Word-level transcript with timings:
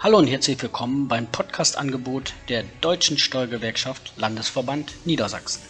Hallo 0.00 0.18
und 0.18 0.26
herzlich 0.26 0.60
willkommen 0.62 1.08
beim 1.08 1.26
Podcast-Angebot 1.26 2.34
der 2.48 2.64
Deutschen 2.80 3.18
Steuergewerkschaft 3.18 4.12
Landesverband 4.16 4.92
Niedersachsen. 5.06 5.62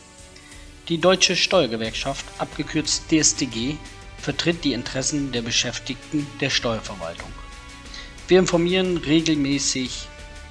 Die 0.89 0.99
Deutsche 0.99 1.37
Steuergewerkschaft, 1.37 2.25
abgekürzt 2.39 3.05
DSTG, 3.11 3.77
vertritt 4.19 4.65
die 4.65 4.73
Interessen 4.73 5.33
der 5.33 5.43
Beschäftigten 5.43 6.27
der 6.41 6.51
Steuerverwaltung. 6.51 7.31
Wir 8.27 8.39
informieren 8.39 8.97
regelmäßig 8.97 10.09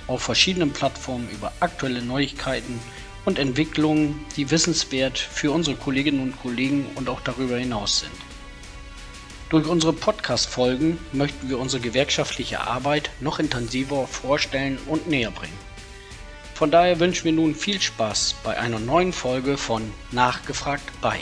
auf 0.07 0.21
verschiedenen 0.21 0.71
Plattformen 0.71 1.29
über 1.29 1.51
aktuelle 1.59 2.01
Neuigkeiten 2.01 2.79
und 3.25 3.39
Entwicklungen, 3.39 4.25
die 4.35 4.51
wissenswert 4.51 5.17
für 5.17 5.51
unsere 5.51 5.75
Kolleginnen 5.75 6.21
und 6.21 6.41
Kollegen 6.41 6.85
und 6.95 7.09
auch 7.09 7.21
darüber 7.21 7.57
hinaus 7.57 7.99
sind. 8.01 8.32
Durch 9.53 9.67
unsere 9.67 9.93
Podcast-Folgen 9.93 10.97
möchten 11.11 11.47
wir 11.47 11.59
unsere 11.59 11.79
gewerkschaftliche 11.79 12.61
Arbeit 12.61 13.11
noch 13.19 13.37
intensiver 13.37 14.07
vorstellen 14.07 14.79
und 14.87 15.07
näher 15.07 15.29
bringen. 15.29 15.59
Von 16.55 16.71
daher 16.71 16.99
wünschen 16.99 17.25
wir 17.25 17.33
nun 17.33 17.53
viel 17.53 17.79
Spaß 17.79 18.41
bei 18.43 18.57
einer 18.57 18.79
neuen 18.79 19.13
Folge 19.13 19.57
von 19.57 19.93
Nachgefragt 20.11 20.91
bei. 21.03 21.19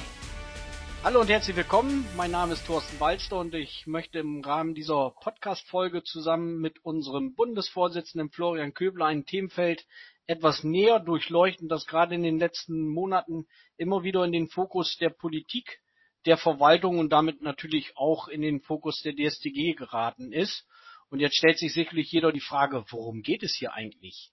Hallo 1.03 1.19
und 1.19 1.29
herzlich 1.29 1.57
willkommen. 1.57 2.05
Mein 2.15 2.31
Name 2.31 2.53
ist 2.53 2.65
Thorsten 2.65 2.97
Waldster 3.01 3.37
und 3.37 3.53
ich 3.53 3.85
möchte 3.85 4.19
im 4.19 4.39
Rahmen 4.39 4.75
dieser 4.75 5.09
Podcast-Folge 5.09 6.03
zusammen 6.03 6.61
mit 6.61 6.85
unserem 6.85 7.35
Bundesvorsitzenden 7.35 8.31
Florian 8.31 8.73
Köbler 8.73 9.07
ein 9.07 9.25
Themenfeld 9.25 9.85
etwas 10.25 10.63
näher 10.63 11.01
durchleuchten, 11.01 11.67
das 11.67 11.85
gerade 11.85 12.15
in 12.15 12.23
den 12.23 12.39
letzten 12.39 12.87
Monaten 12.87 13.45
immer 13.75 14.03
wieder 14.03 14.23
in 14.23 14.31
den 14.31 14.47
Fokus 14.47 14.95
der 14.95 15.09
Politik 15.09 15.80
der 16.25 16.37
Verwaltung 16.37 16.99
und 16.99 17.09
damit 17.09 17.41
natürlich 17.41 17.97
auch 17.97 18.27
in 18.27 18.41
den 18.41 18.61
Fokus 18.61 19.01
der 19.01 19.13
DSTG 19.15 19.73
geraten 19.73 20.31
ist. 20.31 20.65
Und 21.09 21.19
jetzt 21.19 21.35
stellt 21.35 21.57
sich 21.57 21.73
sicherlich 21.73 22.11
jeder 22.11 22.31
die 22.31 22.39
Frage, 22.39 22.85
worum 22.89 23.21
geht 23.21 23.43
es 23.43 23.55
hier 23.55 23.73
eigentlich? 23.73 24.31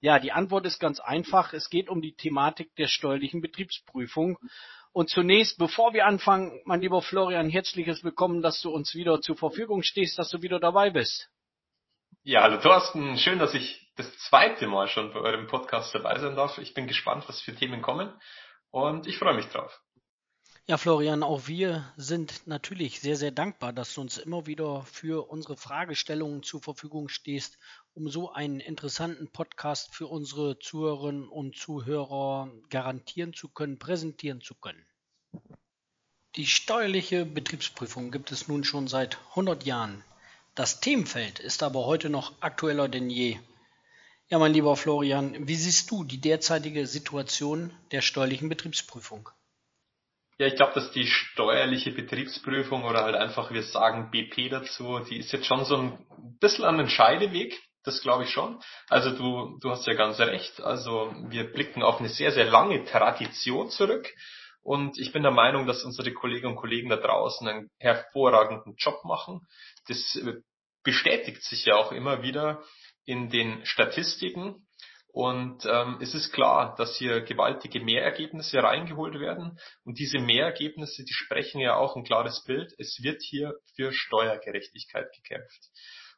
Ja, 0.00 0.18
die 0.18 0.32
Antwort 0.32 0.66
ist 0.66 0.78
ganz 0.80 1.00
einfach. 1.00 1.52
Es 1.52 1.70
geht 1.70 1.88
um 1.88 2.02
die 2.02 2.14
Thematik 2.14 2.74
der 2.76 2.88
steuerlichen 2.88 3.40
Betriebsprüfung. 3.40 4.38
Und 4.92 5.10
zunächst, 5.10 5.58
bevor 5.58 5.92
wir 5.92 6.06
anfangen, 6.06 6.60
mein 6.64 6.80
lieber 6.80 7.02
Florian, 7.02 7.50
herzliches 7.50 8.04
Willkommen, 8.04 8.42
dass 8.42 8.60
du 8.60 8.70
uns 8.70 8.94
wieder 8.94 9.20
zur 9.20 9.36
Verfügung 9.36 9.82
stehst, 9.82 10.18
dass 10.18 10.30
du 10.30 10.42
wieder 10.42 10.60
dabei 10.60 10.90
bist. 10.90 11.28
Ja, 12.22 12.42
hallo 12.42 12.58
Thorsten. 12.58 13.18
Schön, 13.18 13.38
dass 13.38 13.54
ich 13.54 13.92
das 13.96 14.16
zweite 14.28 14.66
Mal 14.66 14.88
schon 14.88 15.12
bei 15.12 15.20
eurem 15.20 15.46
Podcast 15.46 15.94
dabei 15.94 16.18
sein 16.18 16.36
darf. 16.36 16.58
Ich 16.58 16.74
bin 16.74 16.86
gespannt, 16.86 17.24
was 17.26 17.40
für 17.40 17.54
Themen 17.54 17.82
kommen 17.82 18.12
und 18.70 19.06
ich 19.06 19.18
freue 19.18 19.34
mich 19.34 19.46
drauf. 19.46 19.83
Ja, 20.66 20.78
Florian, 20.78 21.22
auch 21.22 21.46
wir 21.46 21.92
sind 21.98 22.46
natürlich 22.46 23.00
sehr, 23.00 23.16
sehr 23.16 23.30
dankbar, 23.30 23.74
dass 23.74 23.92
du 23.92 24.00
uns 24.00 24.16
immer 24.16 24.46
wieder 24.46 24.82
für 24.84 25.28
unsere 25.28 25.58
Fragestellungen 25.58 26.42
zur 26.42 26.62
Verfügung 26.62 27.10
stehst, 27.10 27.58
um 27.92 28.08
so 28.08 28.32
einen 28.32 28.60
interessanten 28.60 29.30
Podcast 29.30 29.94
für 29.94 30.06
unsere 30.06 30.58
Zuhörerinnen 30.58 31.28
und 31.28 31.54
Zuhörer 31.54 32.50
garantieren 32.70 33.34
zu 33.34 33.50
können, 33.50 33.78
präsentieren 33.78 34.40
zu 34.40 34.54
können. 34.54 34.86
Die 36.36 36.46
steuerliche 36.46 37.26
Betriebsprüfung 37.26 38.10
gibt 38.10 38.32
es 38.32 38.48
nun 38.48 38.64
schon 38.64 38.88
seit 38.88 39.18
100 39.32 39.66
Jahren. 39.66 40.02
Das 40.54 40.80
Themenfeld 40.80 41.40
ist 41.40 41.62
aber 41.62 41.84
heute 41.84 42.08
noch 42.08 42.40
aktueller 42.40 42.88
denn 42.88 43.10
je. 43.10 43.38
Ja, 44.30 44.38
mein 44.38 44.54
lieber 44.54 44.76
Florian, 44.76 45.46
wie 45.46 45.56
siehst 45.56 45.90
du 45.90 46.04
die 46.04 46.22
derzeitige 46.22 46.86
Situation 46.86 47.70
der 47.90 48.00
steuerlichen 48.00 48.48
Betriebsprüfung? 48.48 49.28
Ja, 50.36 50.46
ich 50.48 50.56
glaube, 50.56 50.72
dass 50.74 50.90
die 50.90 51.06
steuerliche 51.06 51.92
Betriebsprüfung 51.92 52.84
oder 52.84 53.04
halt 53.04 53.14
einfach, 53.14 53.52
wir 53.52 53.62
sagen 53.62 54.10
BP 54.10 54.50
dazu, 54.50 54.98
die 54.98 55.18
ist 55.18 55.32
jetzt 55.32 55.46
schon 55.46 55.64
so 55.64 55.76
ein 55.76 56.06
bisschen 56.40 56.64
an 56.64 56.78
den 56.78 56.88
Scheideweg. 56.88 57.60
Das 57.84 58.00
glaube 58.00 58.24
ich 58.24 58.30
schon. 58.30 58.60
Also 58.88 59.10
du, 59.10 59.58
du 59.60 59.70
hast 59.70 59.86
ja 59.86 59.94
ganz 59.94 60.18
recht. 60.18 60.60
Also 60.60 61.14
wir 61.28 61.44
blicken 61.44 61.82
auf 61.82 62.00
eine 62.00 62.08
sehr, 62.08 62.32
sehr 62.32 62.46
lange 62.46 62.84
Tradition 62.84 63.70
zurück. 63.70 64.10
Und 64.62 64.98
ich 64.98 65.12
bin 65.12 65.22
der 65.22 65.30
Meinung, 65.30 65.66
dass 65.66 65.84
unsere 65.84 66.10
Kolleginnen 66.12 66.52
und 66.52 66.58
Kollegen 66.58 66.88
da 66.88 66.96
draußen 66.96 67.46
einen 67.46 67.70
hervorragenden 67.78 68.74
Job 68.76 69.04
machen. 69.04 69.46
Das 69.86 70.16
äh, 70.16 70.40
bestätigt 70.82 71.42
sich 71.42 71.66
ja 71.66 71.76
auch 71.76 71.92
immer 71.92 72.22
wieder 72.22 72.62
in 73.04 73.28
den 73.28 73.64
Statistiken. 73.66 74.66
Und 75.14 75.64
ähm, 75.64 75.98
es 76.00 76.12
ist 76.12 76.32
klar, 76.32 76.74
dass 76.76 76.96
hier 76.96 77.20
gewaltige 77.20 77.78
Mehrergebnisse 77.78 78.60
reingeholt 78.60 79.20
werden. 79.20 79.60
Und 79.84 80.00
diese 80.00 80.18
Mehrergebnisse, 80.18 81.04
die 81.04 81.12
sprechen 81.12 81.60
ja 81.60 81.76
auch 81.76 81.94
ein 81.94 82.02
klares 82.02 82.42
Bild. 82.42 82.74
Es 82.78 83.00
wird 83.00 83.22
hier 83.22 83.54
für 83.76 83.92
Steuergerechtigkeit 83.92 85.06
gekämpft. 85.14 85.70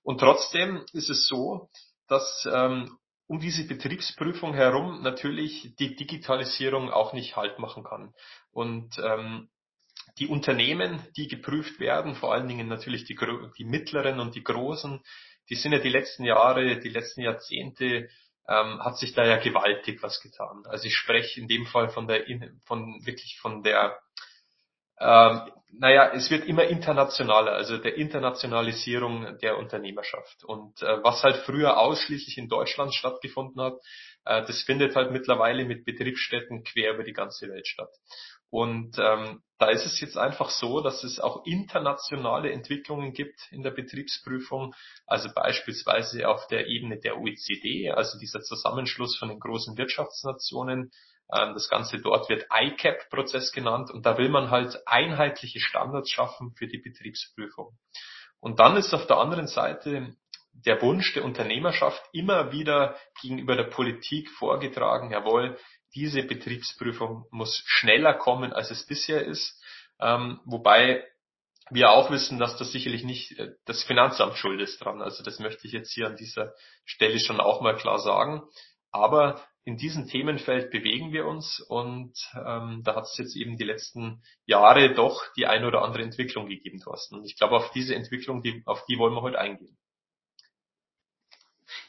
Und 0.03 0.21
trotzdem 0.21 0.83
ist 0.95 1.11
es 1.11 1.27
so, 1.27 1.69
dass 2.09 2.49
ähm, 2.51 2.97
um 3.27 3.39
diese 3.39 3.67
Betriebsprüfung 3.67 4.55
herum 4.55 5.03
natürlich 5.03 5.75
die 5.79 5.95
Digitalisierung 5.95 6.91
auch 6.91 7.13
nicht 7.13 7.37
Halt 7.37 7.59
machen 7.59 7.85
kann. 7.85 8.15
Und 8.51 8.99
ähm, 8.99 9.51
die 10.17 10.27
Unternehmen, 10.27 11.07
die 11.19 11.29
geprüft 11.29 11.81
werden, 11.81 12.15
vor 12.15 12.33
allen 12.33 12.49
Dingen 12.49 12.69
natürlich 12.69 13.05
die, 13.05 13.19
die 13.59 13.65
mittleren 13.67 14.21
und 14.21 14.35
die 14.35 14.43
großen, 14.43 15.03
die 15.51 15.55
sind 15.55 15.73
ja 15.73 15.81
die 15.81 15.91
letzten 15.91 16.25
Jahre, 16.25 16.79
die 16.81 16.89
letzten 16.89 17.21
Jahrzehnte 17.21 18.09
ähm, 18.49 18.81
hat 18.85 18.99
sich 18.99 19.15
da 19.15 19.25
ja 19.25 19.39
gewaltig 19.39 20.03
was 20.03 20.21
getan. 20.21 20.65
Also 20.67 20.87
ich 20.87 20.97
spreche 20.97 21.41
in 21.41 21.49
dem 21.49 21.67
Fall 21.67 21.89
von 21.89 22.07
der, 22.07 22.25
von 22.65 23.05
wirklich 23.05 23.39
von 23.41 23.63
der, 23.63 23.99
ähm, 24.99 25.51
naja, 25.73 26.13
es 26.15 26.31
wird 26.31 26.47
immer 26.47 26.65
internationaler, 26.65 27.53
also 27.53 27.77
der 27.77 27.97
Internationalisierung 27.97 29.39
der 29.39 29.59
Unternehmerschaft. 29.59 30.45
Und 30.45 30.81
äh, 30.83 31.03
was 31.03 31.23
halt 31.23 31.37
früher 31.45 31.79
ausschließlich 31.79 32.39
in 32.39 32.49
Deutschland 32.49 32.95
stattgefunden 32.95 33.61
hat, 33.61 33.75
äh, 34.25 34.45
das 34.47 34.63
findet 34.63 34.95
halt 34.95 35.11
mittlerweile 35.11 35.65
mit 35.65 35.85
Betriebsstätten 35.85 36.63
quer 36.63 36.95
über 36.95 37.05
die 37.05 37.13
ganze 37.13 37.49
Welt 37.49 37.67
statt. 37.67 37.91
Und 38.51 38.97
ähm, 38.99 39.43
da 39.59 39.71
ist 39.71 39.87
es 39.87 40.01
jetzt 40.01 40.19
einfach 40.19 40.51
so, 40.51 40.81
dass 40.81 41.03
es 41.03 41.19
auch 41.19 41.45
internationale 41.47 42.53
Entwicklungen 42.53 43.13
gibt 43.13 43.41
in 43.51 43.63
der 43.63 43.71
Betriebsprüfung, 43.71 44.75
also 45.07 45.31
beispielsweise 45.35 46.29
auf 46.29 46.47
der 46.49 46.67
Ebene 46.67 46.99
der 46.99 47.19
OECD, 47.19 47.91
also 47.91 48.19
dieser 48.19 48.41
Zusammenschluss 48.43 49.17
von 49.17 49.29
den 49.29 49.41
großen 49.41 49.77
Wirtschaftsnationen. 49.79 50.93
Ähm, 51.33 51.55
das 51.55 51.69
Ganze 51.69 51.99
dort 51.99 52.29
wird 52.29 52.47
ICAP-Prozess 52.53 53.53
genannt 53.53 53.91
und 53.91 54.05
da 54.05 54.19
will 54.19 54.29
man 54.29 54.51
halt 54.51 54.87
einheitliche 54.87 55.61
Standards 55.61 56.11
schaffen 56.11 56.53
für 56.57 56.67
die 56.67 56.79
Betriebsprüfung. 56.79 57.77
Und 58.41 58.61
dann 58.61 58.77
ist 58.77 58.93
auf 58.93 59.07
der 59.07 59.17
anderen 59.17 59.47
Seite 59.47 60.15
der 60.53 60.81
Wunsch 60.83 61.13
der 61.15 61.25
Unternehmerschaft 61.25 62.03
immer 62.13 62.53
wieder 62.53 62.97
gegenüber 63.21 63.57
der 63.57 63.65
Politik 63.65 64.31
vorgetragen, 64.31 65.11
jawohl, 65.11 65.59
diese 65.97 66.23
Betriebsprüfung 66.23 67.25
muss 67.31 67.63
schneller 67.67 68.15
kommen, 68.15 68.53
als 68.53 68.71
es 68.71 68.87
bisher 68.87 69.25
ist. 69.25 69.61
Ähm, 69.99 70.41
wobei 70.45 71.03
wir 71.71 71.91
auch 71.91 72.11
wissen, 72.11 72.39
dass 72.39 72.57
das 72.59 72.71
sicherlich 72.71 73.03
nicht 73.03 73.39
äh, 73.39 73.55
das 73.65 73.83
Finanzamt 73.83 74.37
schuld 74.37 74.61
ist 74.61 74.79
dran. 74.85 75.03
Also 75.03 75.25
das 75.25 75.41
möchte 75.41 75.67
ich 75.67 75.73
jetzt 75.73 75.93
hier 75.93 76.07
an 76.07 76.17
dieser 76.17 76.53
Stelle 76.85 77.19
schon 77.19 77.41
auch 77.41 77.61
mal 77.61 77.77
klar 77.77 77.99
sagen. 77.99 78.43
Aber 78.93 79.43
in 79.65 79.77
diesem 79.77 80.07
Themenfeld 80.07 80.71
bewegen 80.71 81.13
wir 81.13 81.27
uns 81.27 81.61
und 81.61 82.13
ähm, 82.35 82.83
da 82.85 82.95
hat 82.95 83.05
es 83.05 83.17
jetzt 83.19 83.35
eben 83.35 83.57
die 83.57 83.65
letzten 83.65 84.23
Jahre 84.45 84.95
doch 84.95 85.25
die 85.37 85.47
ein 85.47 85.65
oder 85.65 85.83
andere 85.83 86.05
Entwicklung 86.05 86.47
gegeben, 86.47 86.79
Thorsten. 86.79 87.17
Und 87.17 87.25
ich 87.25 87.37
glaube, 87.37 87.57
auf 87.57 87.73
diese 87.73 87.97
Entwicklung, 87.97 88.43
die, 88.43 88.63
auf 88.65 88.85
die 88.87 88.97
wollen 88.97 89.15
wir 89.15 89.23
heute 89.23 89.41
eingehen. 89.41 89.77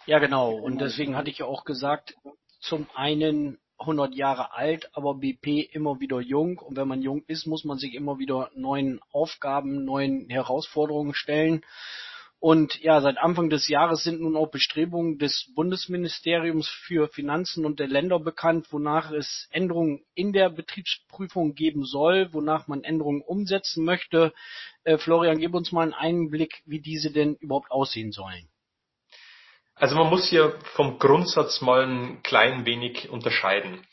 Ja, 0.07 0.17
genau. 0.19 0.55
Und 0.55 0.79
deswegen 0.79 1.15
hatte 1.15 1.29
ich 1.29 1.39
ja 1.39 1.45
auch 1.45 1.65
gesagt, 1.65 2.15
zum 2.61 2.89
einen 2.95 3.59
100 3.79 4.15
Jahre 4.15 4.53
alt, 4.53 4.89
aber 4.93 5.15
BP 5.15 5.69
immer 5.71 5.99
wieder 5.99 6.19
jung. 6.19 6.57
Und 6.59 6.77
wenn 6.77 6.87
man 6.87 7.01
jung 7.01 7.23
ist, 7.27 7.45
muss 7.45 7.63
man 7.63 7.77
sich 7.77 7.93
immer 7.93 8.19
wieder 8.19 8.49
neuen 8.55 8.99
Aufgaben, 9.11 9.85
neuen 9.85 10.29
Herausforderungen 10.29 11.13
stellen. 11.13 11.63
Und 12.39 12.79
ja, 12.83 13.01
seit 13.01 13.17
Anfang 13.17 13.49
des 13.49 13.67
Jahres 13.67 14.03
sind 14.03 14.21
nun 14.21 14.35
auch 14.35 14.51
Bestrebungen 14.51 15.17
des 15.17 15.51
Bundesministeriums 15.55 16.67
für 16.67 17.07
Finanzen 17.07 17.65
und 17.65 17.79
der 17.79 17.87
Länder 17.87 18.19
bekannt, 18.19 18.67
wonach 18.71 19.11
es 19.11 19.47
Änderungen 19.51 20.05
in 20.13 20.33
der 20.33 20.51
Betriebsprüfung 20.51 21.55
geben 21.55 21.83
soll, 21.83 22.31
wonach 22.33 22.67
man 22.67 22.83
Änderungen 22.83 23.21
umsetzen 23.21 23.83
möchte. 23.83 24.33
Äh, 24.83 24.99
Florian, 24.99 25.39
gib 25.39 25.55
uns 25.55 25.71
mal 25.71 25.81
einen 25.81 25.93
Einblick, 25.93 26.61
wie 26.65 26.79
diese 26.79 27.11
denn 27.11 27.35
überhaupt 27.35 27.71
aussehen 27.71 28.11
sollen. 28.11 28.49
Also 29.79 29.95
man 29.95 30.09
muss 30.09 30.27
hier 30.27 30.57
vom 30.73 30.97
Grundsatz 30.97 31.61
mal 31.61 31.85
ein 31.85 32.23
klein 32.23 32.65
wenig 32.65 33.09
unterscheiden. 33.09 33.85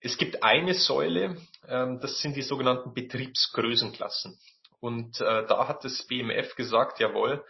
Es 0.00 0.18
gibt 0.18 0.42
eine 0.42 0.74
Säule, 0.74 1.38
ähm, 1.66 2.00
das 2.00 2.18
sind 2.18 2.36
die 2.36 2.42
sogenannten 2.42 2.92
Betriebsgrößenklassen. 2.92 4.38
Und 4.80 5.22
äh, 5.22 5.46
da 5.46 5.68
hat 5.68 5.84
das 5.84 6.06
BMF 6.06 6.54
gesagt, 6.54 7.00
jawohl, 7.00 7.42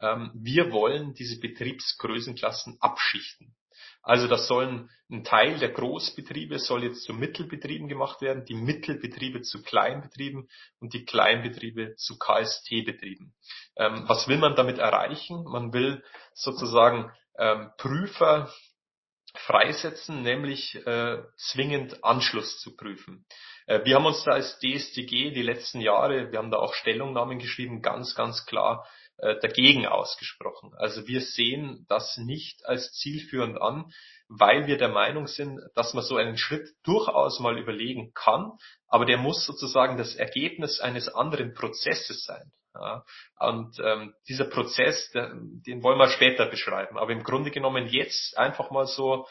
ähm, 0.00 0.32
wir 0.34 0.72
wollen 0.72 1.14
diese 1.14 1.38
Betriebsgrößenklassen 1.38 2.78
abschichten. 2.80 3.54
Also 4.02 4.26
das 4.26 4.48
sollen 4.48 4.90
ein 5.10 5.22
Teil 5.22 5.58
der 5.58 5.70
Großbetriebe 5.70 6.58
soll 6.58 6.84
jetzt 6.84 7.04
zu 7.04 7.12
Mittelbetrieben 7.12 7.88
gemacht 7.88 8.20
werden, 8.20 8.44
die 8.46 8.54
Mittelbetriebe 8.54 9.42
zu 9.42 9.62
Kleinbetrieben 9.62 10.48
und 10.80 10.94
die 10.94 11.04
Kleinbetriebe 11.04 11.94
zu 11.96 12.18
KST-Betrieben. 12.18 13.34
Ähm, 13.76 14.04
was 14.06 14.26
will 14.26 14.38
man 14.38 14.56
damit 14.56 14.78
erreichen? 14.78 15.44
Man 15.44 15.72
will 15.72 16.02
sozusagen 16.32 17.12
ähm, 17.38 17.70
Prüfer 17.78 18.52
freisetzen, 19.34 20.22
nämlich 20.22 20.74
äh, 20.86 21.22
zwingend 21.36 22.02
Anschluss 22.02 22.58
zu 22.60 22.76
prüfen. 22.76 23.26
Äh, 23.66 23.84
wir 23.84 23.96
haben 23.96 24.06
uns 24.06 24.24
da 24.24 24.32
als 24.32 24.58
DSTG 24.58 25.32
die 25.32 25.42
letzten 25.42 25.80
Jahre, 25.80 26.32
wir 26.32 26.38
haben 26.38 26.50
da 26.50 26.58
auch 26.58 26.74
Stellungnahmen 26.74 27.38
geschrieben, 27.38 27.82
ganz, 27.82 28.14
ganz 28.14 28.46
klar 28.46 28.86
äh, 29.18 29.36
dagegen 29.40 29.86
ausgesprochen. 29.86 30.72
Also 30.76 31.06
wir 31.06 31.20
sehen 31.20 31.84
das 31.88 32.16
nicht 32.16 32.64
als 32.66 32.92
zielführend 32.92 33.60
an, 33.60 33.92
weil 34.28 34.66
wir 34.66 34.78
der 34.78 34.88
Meinung 34.88 35.26
sind, 35.26 35.60
dass 35.74 35.94
man 35.94 36.04
so 36.04 36.16
einen 36.16 36.36
Schritt 36.36 36.68
durchaus 36.84 37.40
mal 37.40 37.58
überlegen 37.58 38.12
kann, 38.14 38.52
aber 38.88 39.04
der 39.04 39.18
muss 39.18 39.44
sozusagen 39.44 39.96
das 39.96 40.14
Ergebnis 40.14 40.80
eines 40.80 41.08
anderen 41.08 41.54
Prozesses 41.54 42.24
sein. 42.24 42.52
Ja, 42.74 43.04
und 43.38 43.78
ähm, 43.80 44.14
dieser 44.28 44.44
Prozess, 44.44 45.10
der, 45.10 45.32
den 45.34 45.82
wollen 45.82 45.98
wir 45.98 46.08
später 46.08 46.46
beschreiben. 46.46 46.98
Aber 46.98 47.12
im 47.12 47.24
Grunde 47.24 47.50
genommen 47.50 47.86
jetzt 47.88 48.36
einfach 48.38 48.70
mal 48.70 48.86
so 48.86 49.26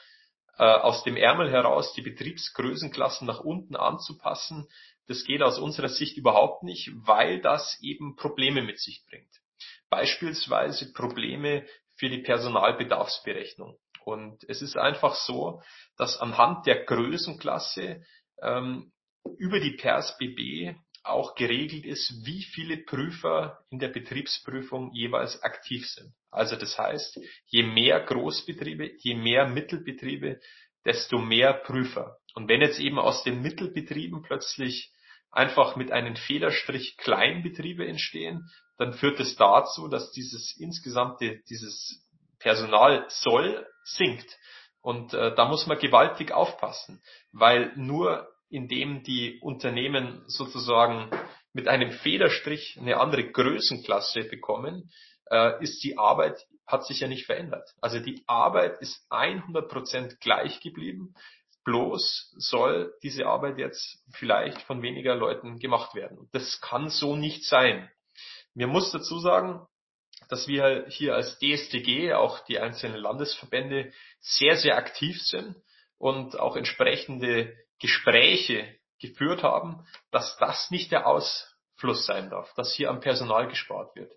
äh, 0.57 0.63
aus 0.63 1.03
dem 1.03 1.15
Ärmel 1.15 1.51
heraus 1.51 1.93
die 1.93 2.01
Betriebsgrößenklassen 2.01 3.27
nach 3.27 3.39
unten 3.39 3.75
anzupassen, 3.75 4.67
das 5.07 5.23
geht 5.23 5.41
aus 5.41 5.59
unserer 5.59 5.87
Sicht 5.87 6.17
überhaupt 6.17 6.63
nicht, 6.63 6.91
weil 6.93 7.39
das 7.39 7.79
eben 7.81 8.15
Probleme 8.15 8.61
mit 8.61 8.79
sich 8.79 9.05
bringt 9.07 9.31
beispielsweise 9.89 10.91
Probleme 10.93 11.65
für 11.95 12.09
die 12.09 12.21
Personalbedarfsberechnung. 12.21 13.77
Und 14.03 14.43
es 14.47 14.61
ist 14.61 14.77
einfach 14.77 15.15
so, 15.15 15.61
dass 15.97 16.19
anhand 16.19 16.65
der 16.65 16.85
Größenklasse 16.85 18.03
ähm, 18.41 18.91
über 19.37 19.59
die 19.59 19.75
PersBB 19.75 20.77
auch 21.09 21.35
geregelt 21.35 21.85
ist, 21.85 22.25
wie 22.25 22.43
viele 22.43 22.77
Prüfer 22.77 23.59
in 23.69 23.79
der 23.79 23.89
Betriebsprüfung 23.89 24.91
jeweils 24.93 25.41
aktiv 25.43 25.87
sind. 25.87 26.13
Also 26.31 26.55
das 26.55 26.77
heißt, 26.77 27.19
je 27.47 27.63
mehr 27.63 27.99
Großbetriebe, 28.01 28.91
je 28.99 29.15
mehr 29.15 29.47
Mittelbetriebe, 29.47 30.39
desto 30.85 31.17
mehr 31.17 31.53
Prüfer. 31.53 32.17
Und 32.35 32.47
wenn 32.49 32.61
jetzt 32.61 32.79
eben 32.79 32.99
aus 32.99 33.23
den 33.23 33.41
Mittelbetrieben 33.41 34.21
plötzlich 34.21 34.91
einfach 35.31 35.75
mit 35.75 35.91
einem 35.91 36.15
Federstrich 36.15 36.97
Kleinbetriebe 36.97 37.85
entstehen, 37.85 38.49
dann 38.77 38.93
führt 38.93 39.19
es 39.19 39.35
dazu, 39.35 39.87
dass 39.87 40.11
dieses 40.11 40.55
insgesamte, 40.57 41.41
dieses 41.49 42.05
Personal 42.39 43.05
soll 43.09 43.67
sinkt. 43.83 44.37
Und 44.81 45.13
äh, 45.13 45.35
da 45.35 45.45
muss 45.45 45.67
man 45.67 45.79
gewaltig 45.79 46.31
aufpassen, 46.31 47.01
weil 47.31 47.73
nur 47.75 48.29
indem 48.49 49.03
die 49.03 49.39
Unternehmen 49.39 50.23
sozusagen 50.27 51.09
mit 51.53 51.67
einem 51.67 51.91
Federstrich 51.91 52.77
eine 52.79 52.99
andere 52.99 53.31
Größenklasse 53.31 54.23
bekommen, 54.25 54.91
äh, 55.29 55.61
ist 55.63 55.83
die 55.83 55.97
Arbeit, 55.97 56.45
hat 56.65 56.85
sich 56.85 56.99
ja 56.99 57.07
nicht 57.07 57.25
verändert. 57.25 57.69
Also 57.81 57.99
die 57.99 58.23
Arbeit 58.27 58.79
ist 58.81 59.05
100% 59.09 60.19
gleich 60.19 60.59
geblieben. 60.61 61.13
Bloß 61.63 62.33
soll 62.37 62.93
diese 63.03 63.25
Arbeit 63.25 63.57
jetzt 63.57 64.03
vielleicht 64.13 64.61
von 64.61 64.81
weniger 64.81 65.15
Leuten 65.15 65.59
gemacht 65.59 65.95
werden. 65.95 66.29
Das 66.31 66.61
kann 66.61 66.89
so 66.89 67.15
nicht 67.15 67.43
sein. 67.43 67.89
Mir 68.53 68.67
muss 68.67 68.91
dazu 68.91 69.19
sagen, 69.19 69.67
dass 70.29 70.47
wir 70.47 70.85
hier 70.89 71.15
als 71.15 71.39
DSTG, 71.39 72.13
auch 72.13 72.39
die 72.45 72.59
einzelnen 72.59 72.97
Landesverbände, 72.97 73.91
sehr, 74.19 74.55
sehr 74.55 74.77
aktiv 74.77 75.21
sind 75.21 75.55
und 75.97 76.39
auch 76.39 76.55
entsprechende 76.55 77.53
Gespräche 77.79 78.77
geführt 78.99 79.43
haben, 79.43 79.85
dass 80.11 80.37
das 80.37 80.71
nicht 80.71 80.91
der 80.91 81.07
Ausfluss 81.07 82.05
sein 82.05 82.29
darf, 82.29 82.53
dass 82.55 82.73
hier 82.73 82.89
am 82.89 82.99
Personal 82.99 83.47
gespart 83.47 83.95
wird. 83.95 84.11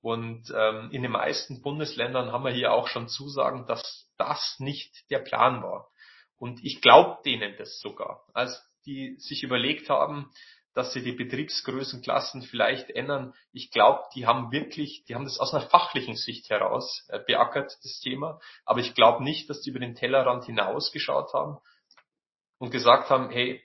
Und 0.00 0.52
ähm, 0.54 0.90
in 0.92 1.02
den 1.02 1.12
meisten 1.12 1.62
Bundesländern 1.62 2.32
haben 2.32 2.44
wir 2.44 2.52
hier 2.52 2.72
auch 2.72 2.88
schon 2.88 3.08
Zusagen, 3.08 3.66
dass 3.66 4.10
das 4.18 4.56
nicht 4.58 5.08
der 5.10 5.20
Plan 5.20 5.62
war. 5.62 5.88
Und 6.36 6.62
ich 6.62 6.82
glaube 6.82 7.22
denen 7.24 7.56
das 7.56 7.80
sogar, 7.80 8.22
als 8.34 8.62
die 8.84 9.16
sich 9.18 9.42
überlegt 9.42 9.88
haben, 9.88 10.30
dass 10.74 10.92
sie 10.92 11.02
die 11.02 11.12
Betriebsgrößenklassen 11.12 12.42
vielleicht 12.42 12.90
ändern. 12.90 13.32
Ich 13.52 13.70
glaube, 13.70 14.02
die 14.14 14.26
haben 14.26 14.50
wirklich, 14.50 15.04
die 15.04 15.14
haben 15.14 15.24
das 15.24 15.38
aus 15.38 15.54
einer 15.54 15.68
fachlichen 15.68 16.16
Sicht 16.16 16.50
heraus 16.50 17.06
äh, 17.08 17.20
beackert, 17.20 17.72
das 17.82 18.00
Thema. 18.00 18.40
Aber 18.64 18.80
ich 18.80 18.94
glaube 18.94 19.22
nicht, 19.22 19.48
dass 19.48 19.62
die 19.62 19.70
über 19.70 19.78
den 19.78 19.94
Tellerrand 19.94 20.44
hinausgeschaut 20.44 21.32
haben 21.32 21.58
und 22.58 22.70
gesagt 22.70 23.10
haben, 23.10 23.30
hey, 23.30 23.62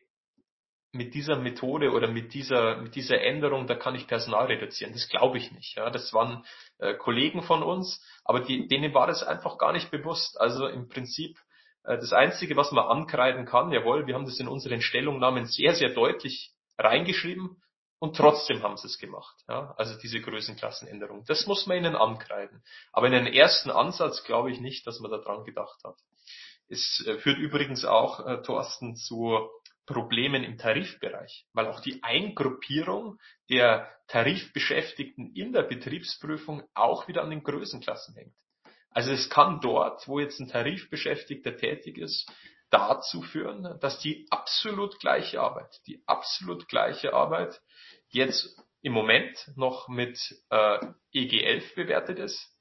mit 0.91 1.13
dieser 1.13 1.36
Methode 1.36 1.91
oder 1.91 2.07
mit 2.07 2.33
dieser, 2.33 2.77
mit 2.77 2.95
dieser 2.95 3.21
Änderung, 3.21 3.68
da 3.68 3.75
kann 3.75 3.95
ich 3.95 4.07
Personal 4.07 4.47
reduzieren. 4.47 4.94
Das 4.94 5.07
glaube 5.07 5.38
ich 5.38 5.51
nicht. 5.51 5.75
Ja. 5.77 5.89
Das 5.89 6.13
waren 6.13 6.44
äh, 6.80 6.95
Kollegen 6.95 7.44
von 7.44 7.62
uns, 7.62 8.03
aber 8.24 8.39
die, 8.39 8.68
denen 8.68 8.94
war 8.94 9.06
das 9.06 9.24
einfach 9.24 9.57
gar 9.57 9.71
nicht 9.71 9.91
bewusst. 9.91 10.39
Also 10.41 10.68
im 10.68 10.89
Prinzip 10.89 11.38
äh, 11.83 11.97
das 11.97 12.12
Einzige, 12.12 12.56
was 12.57 12.71
man 12.71 12.86
ankreiden 12.86 13.45
kann, 13.45 13.71
jawohl, 13.71 14.07
wir 14.07 14.15
haben 14.15 14.25
das 14.25 14.39
in 14.39 14.47
unseren 14.47 14.81
Stellungnahmen 14.81 15.45
sehr, 15.45 15.75
sehr 15.75 15.89
deutlich 15.89 16.53
reingeschrieben 16.80 17.62
und 18.00 18.15
trotzdem 18.15 18.63
haben 18.63 18.77
sie 18.77 18.88
es 18.88 18.97
gemacht. 18.97 19.36
Ja? 19.47 19.75
Also 19.77 19.95
diese 20.00 20.21
Größenklassenänderung. 20.21 21.24
Das 21.25 21.45
muss 21.45 21.68
man 21.68 21.77
ihnen 21.77 21.95
ankreiden. 21.95 22.63
Aber 22.94 23.07
in 23.07 23.13
einem 23.13 23.31
ersten 23.31 23.69
Ansatz 23.69 24.24
glaube 24.24 24.51
ich 24.51 24.59
nicht, 24.59 24.88
dass 24.88 25.00
man 25.01 25.12
daran 25.12 25.44
gedacht 25.44 25.80
hat. 25.83 25.97
Es 26.69 27.04
äh, 27.06 27.18
führt 27.18 27.39
übrigens 27.39 27.83
auch, 27.83 28.25
äh, 28.25 28.42
Thorsten, 28.44 28.95
zu 28.95 29.50
Problemen 29.86 30.44
im 30.44 30.57
Tarifbereich, 30.57 31.48
weil 31.54 31.66
auch 31.66 31.80
die 31.80 32.04
Eingruppierung 32.04 33.18
der 33.50 33.92
Tarifbeschäftigten 34.07 35.33
in 35.33 35.51
der 35.51 35.63
Betriebsprüfung 35.63 36.63
auch 36.75 37.07
wieder 37.07 37.24
an 37.24 37.31
den 37.31 37.44
Größenklassen 37.44 38.13
hängt. 38.16 38.36
Also 38.92 39.12
es 39.12 39.31
kann 39.31 39.62
dort, 39.62 40.07
wo 40.07 40.19
jetzt 40.19 40.39
ein 40.39 40.48
Tarifbeschäftigter 40.48 41.57
tätig 41.57 41.98
ist, 41.98 42.31
dazu 42.69 43.24
führen, 43.24 43.80
dass 43.80 44.00
die 44.00 44.27
absolut 44.30 45.00
gleiche 45.00 45.42
Arbeit, 45.42 45.75
die 45.88 46.04
absolut 46.06 46.68
gleiche 46.68 47.13
Arbeit 47.13 47.60
jetzt 48.10 48.63
im 48.81 48.94
Moment 48.94 49.51
noch 49.56 49.88
mit 49.88 50.19
äh, 50.51 50.80
EG11 51.15 51.75
bewertet 51.75 52.19
ist 52.19 52.59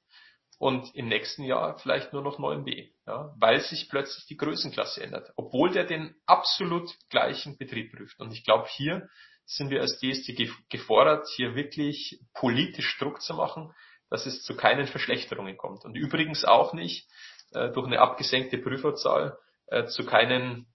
und 0.59 0.93
im 0.93 1.07
nächsten 1.07 1.43
Jahr 1.43 1.79
vielleicht 1.79 2.11
nur 2.11 2.21
noch 2.21 2.37
9b, 2.37 2.89
ja, 3.07 3.33
weil 3.37 3.61
sich 3.61 3.89
plötzlich 3.89 4.25
die 4.27 4.35
Größenklasse 4.35 5.01
ändert, 5.01 5.31
obwohl 5.37 5.71
der 5.71 5.85
den 5.85 6.13
absolut 6.25 6.91
gleichen 7.09 7.57
Betrieb 7.57 7.93
prüft. 7.93 8.19
Und 8.19 8.33
ich 8.33 8.43
glaube, 8.43 8.67
hier 8.67 9.07
sind 9.45 9.71
wir 9.71 9.81
als 9.81 9.99
DST 9.99 10.33
gefordert, 10.69 11.27
hier 11.35 11.55
wirklich 11.55 12.19
politisch 12.33 12.97
Druck 12.99 13.21
zu 13.21 13.33
machen, 13.33 13.73
dass 14.09 14.25
es 14.25 14.43
zu 14.43 14.55
keinen 14.55 14.85
Verschlechterungen 14.85 15.57
kommt. 15.57 15.85
Und 15.85 15.95
übrigens 15.95 16.43
auch 16.43 16.73
nicht 16.73 17.09
äh, 17.53 17.71
durch 17.71 17.87
eine 17.87 17.99
abgesenkte 17.99 18.57
Prüferzahl 18.57 19.37
äh, 19.67 19.85
zu 19.85 20.05
keinen, 20.05 20.67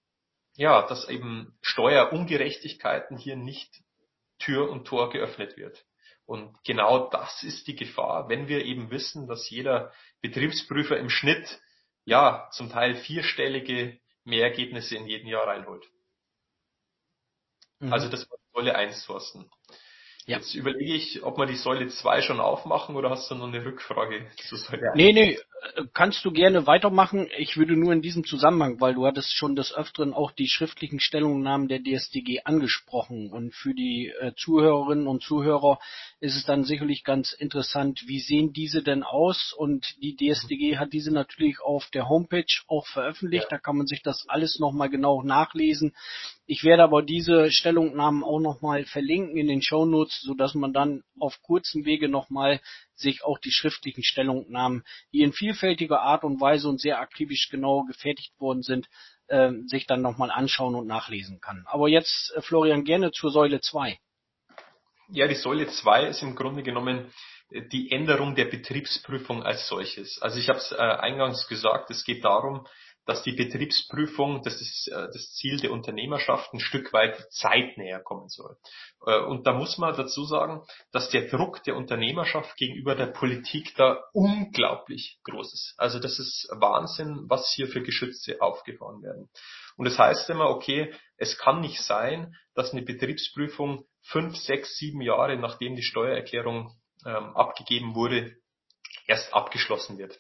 ja, 0.57 0.87
dass 0.87 1.09
eben 1.11 1.59
Steuerungerechtigkeiten 1.61 3.19
hier 3.19 3.37
nicht 3.37 3.83
Tür 4.39 4.71
und 4.71 4.87
Tor 4.87 5.11
geöffnet 5.11 5.59
wird. 5.59 5.85
Und 6.27 6.57
genau 6.65 7.09
das 7.11 7.43
ist 7.43 7.67
die 7.67 7.77
Gefahr, 7.77 8.29
wenn 8.29 8.49
wir 8.49 8.65
eben 8.65 8.91
wissen, 8.91 9.27
dass 9.27 9.51
jeder 9.51 9.93
Betriebsprüfer 10.23 10.99
im 10.99 11.11
Schnitt 11.11 11.61
ja 12.05 12.49
zum 12.51 12.71
Teil 12.71 12.95
vierstellige 12.95 13.99
Mehrergebnisse 14.25 14.97
in 14.97 15.07
jedem 15.07 15.29
Jahr 15.29 15.47
reinholt. 15.47 15.85
Mhm. 17.81 17.93
Also 17.93 18.09
das 18.09 18.27
Säule 18.55 18.75
1, 18.75 19.05
Thorsten. 19.05 19.51
Ja. 20.27 20.39
Jetzt 20.39 20.55
überlege 20.55 20.95
ich, 20.95 21.23
ob 21.23 21.37
wir 21.37 21.47
die 21.47 21.57
Säule 21.57 21.89
2 21.89 22.23
schon 22.23 22.41
aufmachen 22.41 22.97
oder 22.97 23.11
hast 23.11 23.31
du 23.31 23.35
noch 23.35 23.49
eine 23.49 23.65
Rückfrage 23.65 24.27
zu 24.49 24.57
Säule 24.57 24.93
1? 24.93 24.97
Nee, 24.97 25.13
nee, 25.13 25.39
kannst 25.93 26.25
du 26.25 26.33
gerne 26.33 26.67
weitermachen. 26.67 27.29
Ich 27.39 27.57
würde 27.57 27.77
nur 27.77 27.93
in 27.93 28.03
diesem 28.03 28.25
Zusammenhang, 28.25 28.81
weil 28.81 28.95
du 28.95 29.07
hattest 29.07 29.37
schon 29.37 29.57
des 29.57 29.75
Öfteren 29.75 30.13
auch 30.13 30.33
die 30.33 30.49
schriftlichen 30.49 31.01
Stellungnahmen 31.01 31.69
der 31.69 31.83
DSDG 31.83 32.41
angesprochen. 32.45 33.31
Und 33.31 33.55
für 33.55 33.75
die 33.75 34.13
äh, 34.21 34.33
Zuhörerinnen 34.37 35.07
und 35.07 35.23
Zuhörer 35.23 35.79
ist 36.21 36.37
es 36.37 36.45
dann 36.45 36.65
sicherlich 36.65 37.05
ganz 37.05 37.33
interessant, 37.33 38.03
wie 38.07 38.21
sehen 38.21 38.53
diese 38.53 38.83
denn 38.83 39.03
aus? 39.03 39.55
Und 39.57 39.87
die 40.03 40.17
DSDG 40.17 40.77
hat 40.77 40.93
diese 40.93 41.13
natürlich 41.13 41.61
auf 41.61 41.89
der 41.93 42.09
Homepage 42.09 42.45
auch 42.67 42.87
veröffentlicht. 42.87 43.45
Ja. 43.45 43.51
Da 43.51 43.59
kann 43.59 43.77
man 43.77 43.87
sich 43.87 44.03
das 44.03 44.27
alles 44.29 44.59
nochmal 44.59 44.91
genau 44.91 45.23
nachlesen. 45.23 45.95
Ich 46.47 46.63
werde 46.63 46.83
aber 46.83 47.03
diese 47.03 47.51
Stellungnahmen 47.51 48.23
auch 48.23 48.41
nochmal 48.41 48.85
verlinken 48.85 49.39
in 49.39 49.49
den 49.49 49.63
Shownotes, 50.15 50.23
sodass 50.23 50.55
man 50.55 50.73
dann 50.73 51.03
auf 51.19 51.41
kurzem 51.43 51.85
Wege 51.85 52.09
nochmal 52.09 52.61
sich 52.95 53.25
auch 53.25 53.39
die 53.39 53.51
schriftlichen 53.51 54.03
Stellungnahmen, 54.03 54.85
die 55.13 55.23
in 55.23 55.33
vielfältiger 55.33 56.01
Art 56.01 56.25
und 56.25 56.41
Weise 56.41 56.69
und 56.69 56.81
sehr 56.81 57.01
akribisch 57.01 57.49
genau 57.51 57.85
gefertigt 57.85 58.33
worden 58.39 58.63
sind, 58.63 58.89
äh, 59.29 59.53
sich 59.67 59.87
dann 59.87 60.03
nochmal 60.03 60.31
anschauen 60.31 60.75
und 60.75 60.87
nachlesen 60.87 61.41
kann. 61.41 61.65
Aber 61.67 61.89
jetzt, 61.89 62.33
äh, 62.37 62.43
Florian, 62.43 62.85
gerne 62.85 63.11
zur 63.13 63.31
Säule 63.31 63.61
2. 63.61 63.99
Ja, 65.09 65.27
die 65.27 65.35
Säule 65.35 65.67
2 65.67 66.07
ist 66.07 66.23
im 66.23 66.35
Grunde 66.35 66.63
genommen 66.63 67.13
äh, 67.51 67.63
die 67.69 67.91
Änderung 67.91 68.35
der 68.35 68.47
Betriebsprüfung 68.47 69.43
als 69.43 69.69
solches. 69.69 70.21
Also 70.23 70.39
ich 70.39 70.49
habe 70.49 70.59
es 70.59 70.73
äh, 70.73 70.77
eingangs 70.77 71.47
gesagt, 71.49 71.91
es 71.91 72.05
geht 72.05 72.25
darum, 72.25 72.67
dass 73.07 73.23
die 73.23 73.33
Betriebsprüfung, 73.33 74.43
das 74.43 74.61
äh, 74.89 75.09
das 75.13 75.33
Ziel 75.35 75.61
der 75.61 75.73
Unternehmerschaft, 75.73 76.53
ein 76.53 76.61
Stück 76.61 76.93
weit 76.93 77.17
zeitnäher 77.31 78.01
kommen 78.01 78.29
soll. 78.29 78.57
Äh, 79.07 79.21
und 79.21 79.47
da 79.47 79.53
muss 79.53 79.79
man 79.79 79.97
dazu 79.97 80.25
sagen, 80.25 80.63
dass 80.93 81.11
der 81.11 81.29
Druck 81.29 81.63
der 81.65 81.77
Unternehmerschaft 81.77 82.57
gegenüber 82.57 82.95
der 82.95 83.07
Politik 83.07 83.75
da 83.77 84.03
unglaublich 84.13 85.19
groß 85.25 85.53
ist. 85.53 85.75
Also 85.77 85.99
das 85.99 86.19
ist 86.19 86.49
Wahnsinn, 86.51 87.25
was 87.29 87.53
hier 87.53 87.69
für 87.69 87.83
Geschütze 87.83 88.41
aufgefahren 88.41 89.03
werden. 89.03 89.29
Und 89.77 89.87
das 89.87 89.99
heißt 89.99 90.31
immer, 90.31 90.49
okay, 90.49 90.95
es 91.17 91.39
kann 91.39 91.61
nicht 91.61 91.81
sein, 91.83 92.35
dass 92.55 92.73
eine 92.73 92.83
Betriebsprüfung 92.83 93.85
fünf, 94.03 94.37
sechs, 94.37 94.77
sieben 94.77 95.01
Jahre 95.01 95.37
nachdem 95.37 95.77
die 95.77 95.83
Steuererklärung 95.83 96.75
ähm, 97.05 97.37
abgegeben 97.37 97.95
wurde, 97.95 98.37
erst 99.07 99.35
abgeschlossen 99.35 99.99
wird. 99.99 100.19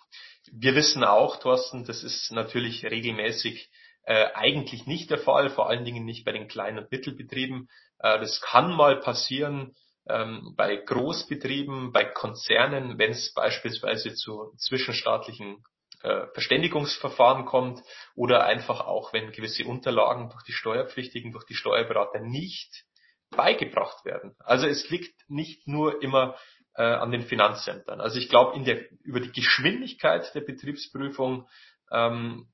Wir 0.53 0.75
wissen 0.75 1.05
auch, 1.05 1.37
Thorsten, 1.37 1.85
das 1.85 2.03
ist 2.03 2.31
natürlich 2.33 2.85
regelmäßig 2.85 3.71
äh, 4.05 4.27
eigentlich 4.35 4.87
nicht 4.87 5.11
der 5.11 5.19
Fall, 5.19 5.51
vor 5.51 5.69
allen 5.69 5.85
Dingen 5.85 6.05
nicht 6.05 6.25
bei 6.25 6.33
den 6.33 6.49
kleinen 6.49 6.79
und 6.79 6.93
Mittelbetrieben. 6.93 7.69
Äh, 7.99 8.21
das 8.21 8.41
kann 8.41 8.75
mal 8.75 9.01
passieren 9.01 9.75
ähm, 10.09 10.55
bei 10.57 10.77
Großbetrieben, 10.77 11.93
bei 11.93 12.05
Konzernen, 12.05 12.99
wenn 12.99 13.13
es 13.13 13.33
beispielsweise 13.33 14.15
zu 14.15 14.53
zwischenstaatlichen 14.59 15.65
äh, 16.03 16.27
Verständigungsverfahren 16.35 17.47
kommt 17.47 17.81
oder 18.15 18.45
einfach 18.45 18.81
auch, 18.81 19.15
wenn 19.15 19.33
gewisse 19.33 19.65
Unterlagen 19.65 20.29
durch 20.29 20.43
die 20.43 20.53
Steuerpflichtigen, 20.53 21.33
durch 21.33 21.47
die 21.47 21.55
Steuerberater 21.55 22.21
nicht 22.21 22.85
beigebracht 23.31 24.05
werden. 24.05 24.37
Also 24.39 24.67
es 24.67 24.91
liegt 24.91 25.15
nicht 25.29 25.67
nur 25.67 26.03
immer 26.03 26.37
äh, 26.77 26.83
an 26.83 27.11
den 27.11 27.23
Finanzämtern. 27.23 28.01
Also 28.01 28.19
ich 28.19 28.29
glaube, 28.29 28.57
in 28.57 28.65
der, 28.65 28.91
über 29.03 29.21
die 29.21 29.33
Geschwindigkeit 29.33 30.35
der 30.35 30.41
Betriebsprüfung, 30.41 31.49
ähm, 31.91 32.49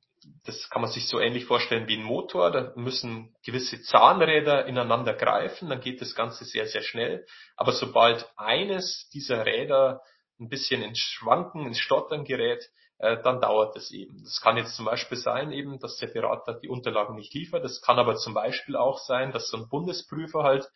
das 0.44 0.68
kann 0.68 0.82
man 0.82 0.90
sich 0.90 1.08
so 1.08 1.18
ähnlich 1.18 1.46
vorstellen 1.46 1.88
wie 1.88 1.96
ein 1.96 2.04
Motor. 2.04 2.50
Da 2.50 2.72
müssen 2.76 3.34
gewisse 3.44 3.80
Zahnräder 3.80 4.66
ineinander 4.66 5.14
greifen, 5.14 5.70
dann 5.70 5.80
geht 5.80 6.00
das 6.00 6.14
Ganze 6.14 6.44
sehr, 6.44 6.66
sehr 6.66 6.82
schnell. 6.82 7.26
Aber 7.56 7.72
sobald 7.72 8.28
eines 8.36 9.08
dieser 9.14 9.46
Räder 9.46 10.02
ein 10.38 10.48
bisschen 10.48 10.82
ins 10.82 10.98
Schwanken, 10.98 11.66
ins 11.66 11.78
Stottern 11.78 12.24
gerät, 12.24 12.62
äh, 12.98 13.22
dann 13.22 13.40
dauert 13.40 13.76
es 13.76 13.90
eben. 13.90 14.22
Das 14.22 14.40
kann 14.42 14.58
jetzt 14.58 14.76
zum 14.76 14.84
Beispiel 14.84 15.16
sein, 15.16 15.52
eben, 15.52 15.78
dass 15.78 15.96
der 15.96 16.08
Berater 16.08 16.54
die 16.54 16.68
Unterlagen 16.68 17.14
nicht 17.14 17.32
liefert. 17.32 17.64
Das 17.64 17.80
kann 17.80 17.98
aber 17.98 18.16
zum 18.16 18.34
Beispiel 18.34 18.76
auch 18.76 18.98
sein, 18.98 19.32
dass 19.32 19.48
so 19.48 19.56
ein 19.56 19.68
Bundesprüfer 19.68 20.42
halt 20.42 20.68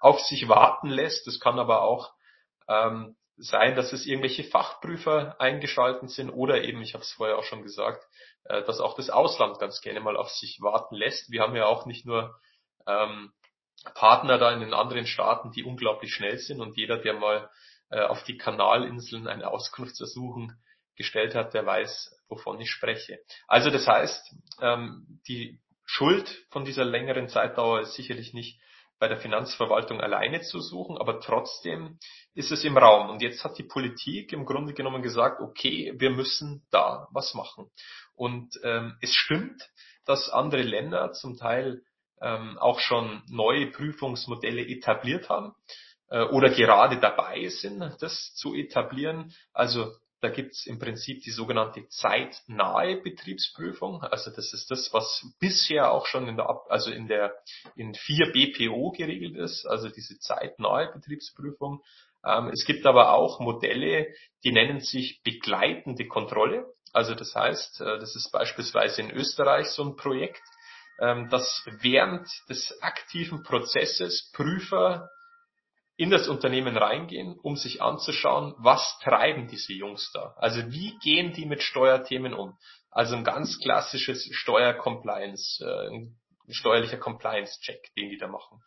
auf 0.00 0.20
sich 0.20 0.48
warten 0.48 0.88
lässt. 0.88 1.26
Das 1.26 1.40
kann 1.40 1.58
aber 1.58 1.82
auch 1.82 2.12
ähm, 2.68 3.16
sein, 3.36 3.74
dass 3.76 3.92
es 3.92 4.06
irgendwelche 4.06 4.44
Fachprüfer 4.44 5.40
eingeschalten 5.40 6.08
sind 6.08 6.30
oder 6.30 6.62
eben, 6.62 6.82
ich 6.82 6.94
habe 6.94 7.02
es 7.02 7.12
vorher 7.12 7.38
auch 7.38 7.44
schon 7.44 7.62
gesagt, 7.62 8.04
äh, 8.44 8.62
dass 8.64 8.80
auch 8.80 8.94
das 8.94 9.10
Ausland 9.10 9.58
ganz 9.58 9.80
gerne 9.80 10.00
mal 10.00 10.16
auf 10.16 10.30
sich 10.30 10.60
warten 10.60 10.94
lässt. 10.94 11.30
Wir 11.30 11.42
haben 11.42 11.56
ja 11.56 11.66
auch 11.66 11.86
nicht 11.86 12.06
nur 12.06 12.38
ähm, 12.86 13.32
Partner 13.94 14.38
da 14.38 14.52
in 14.52 14.60
den 14.60 14.74
anderen 14.74 15.06
Staaten, 15.06 15.50
die 15.52 15.64
unglaublich 15.64 16.14
schnell 16.14 16.38
sind 16.38 16.60
und 16.60 16.76
jeder, 16.76 16.98
der 16.98 17.14
mal 17.14 17.50
äh, 17.90 18.02
auf 18.02 18.22
die 18.24 18.36
Kanalinseln 18.36 19.26
eine 19.26 19.48
Auskunftsersuchung 19.48 20.52
gestellt 20.96 21.34
hat, 21.34 21.54
der 21.54 21.66
weiß, 21.66 22.22
wovon 22.28 22.60
ich 22.60 22.70
spreche. 22.70 23.18
Also 23.48 23.70
das 23.70 23.86
heißt, 23.86 24.34
ähm, 24.60 25.20
die 25.26 25.60
Schuld 25.84 26.46
von 26.50 26.64
dieser 26.64 26.84
längeren 26.84 27.28
Zeitdauer 27.28 27.80
ist 27.80 27.94
sicherlich 27.94 28.34
nicht 28.34 28.60
bei 29.02 29.08
der 29.08 29.18
Finanzverwaltung 29.18 30.00
alleine 30.00 30.42
zu 30.42 30.60
suchen, 30.60 30.96
aber 30.96 31.18
trotzdem 31.18 31.98
ist 32.34 32.52
es 32.52 32.62
im 32.62 32.78
Raum. 32.78 33.10
Und 33.10 33.20
jetzt 33.20 33.42
hat 33.42 33.58
die 33.58 33.64
Politik 33.64 34.32
im 34.32 34.46
Grunde 34.46 34.74
genommen 34.74 35.02
gesagt, 35.02 35.40
okay, 35.40 35.92
wir 35.96 36.10
müssen 36.10 36.64
da 36.70 37.08
was 37.10 37.34
machen. 37.34 37.68
Und 38.14 38.60
ähm, 38.62 38.96
es 39.00 39.12
stimmt, 39.12 39.60
dass 40.04 40.30
andere 40.30 40.62
Länder 40.62 41.10
zum 41.14 41.36
Teil 41.36 41.82
ähm, 42.20 42.56
auch 42.58 42.78
schon 42.78 43.24
neue 43.28 43.72
Prüfungsmodelle 43.72 44.64
etabliert 44.68 45.28
haben 45.28 45.52
äh, 46.08 46.22
oder 46.22 46.50
gerade 46.50 47.00
dabei 47.00 47.48
sind, 47.48 47.80
das 47.98 48.32
zu 48.36 48.54
etablieren. 48.54 49.34
Also 49.52 49.96
da 50.22 50.28
gibt's 50.28 50.66
im 50.66 50.78
Prinzip 50.78 51.22
die 51.22 51.32
sogenannte 51.32 51.86
zeitnahe 51.88 52.96
Betriebsprüfung. 52.96 54.02
Also 54.02 54.30
das 54.30 54.52
ist 54.52 54.70
das, 54.70 54.92
was 54.92 55.26
bisher 55.40 55.90
auch 55.90 56.06
schon 56.06 56.28
in 56.28 56.36
der, 56.36 56.48
also 56.68 56.92
in 56.92 57.08
der, 57.08 57.34
in 57.74 57.92
4 57.92 58.30
BPO 58.32 58.92
geregelt 58.92 59.36
ist, 59.36 59.66
also 59.66 59.88
diese 59.88 60.18
zeitnahe 60.20 60.92
Betriebsprüfung. 60.92 61.82
Ähm, 62.24 62.50
es 62.50 62.64
gibt 62.64 62.86
aber 62.86 63.14
auch 63.14 63.40
Modelle, 63.40 64.14
die 64.44 64.52
nennen 64.52 64.78
sich 64.78 65.20
begleitende 65.24 66.06
Kontrolle. 66.06 66.72
Also 66.92 67.16
das 67.16 67.34
heißt, 67.34 67.80
äh, 67.80 67.98
das 67.98 68.14
ist 68.14 68.30
beispielsweise 68.30 69.00
in 69.02 69.10
Österreich 69.10 69.66
so 69.70 69.82
ein 69.82 69.96
Projekt, 69.96 70.42
ähm, 71.00 71.30
dass 71.30 71.64
während 71.80 72.28
des 72.48 72.80
aktiven 72.80 73.42
Prozesses 73.42 74.30
Prüfer 74.32 75.10
in 76.02 76.10
das 76.10 76.26
Unternehmen 76.26 76.76
reingehen, 76.76 77.38
um 77.44 77.54
sich 77.54 77.80
anzuschauen, 77.80 78.54
was 78.58 78.98
treiben 79.04 79.46
diese 79.46 79.72
Jungs 79.72 80.10
da? 80.12 80.34
Also 80.36 80.60
wie 80.72 80.98
gehen 80.98 81.32
die 81.32 81.46
mit 81.46 81.62
Steuerthemen 81.62 82.34
um? 82.34 82.58
Also 82.90 83.14
ein 83.14 83.22
ganz 83.22 83.60
klassisches 83.60 84.28
Steuercompliance, 84.32 85.64
äh, 85.64 86.52
steuerlicher 86.52 86.96
Compliance-Check, 86.98 87.94
den 87.96 88.10
die 88.10 88.18
da 88.18 88.26
machen. 88.26 88.58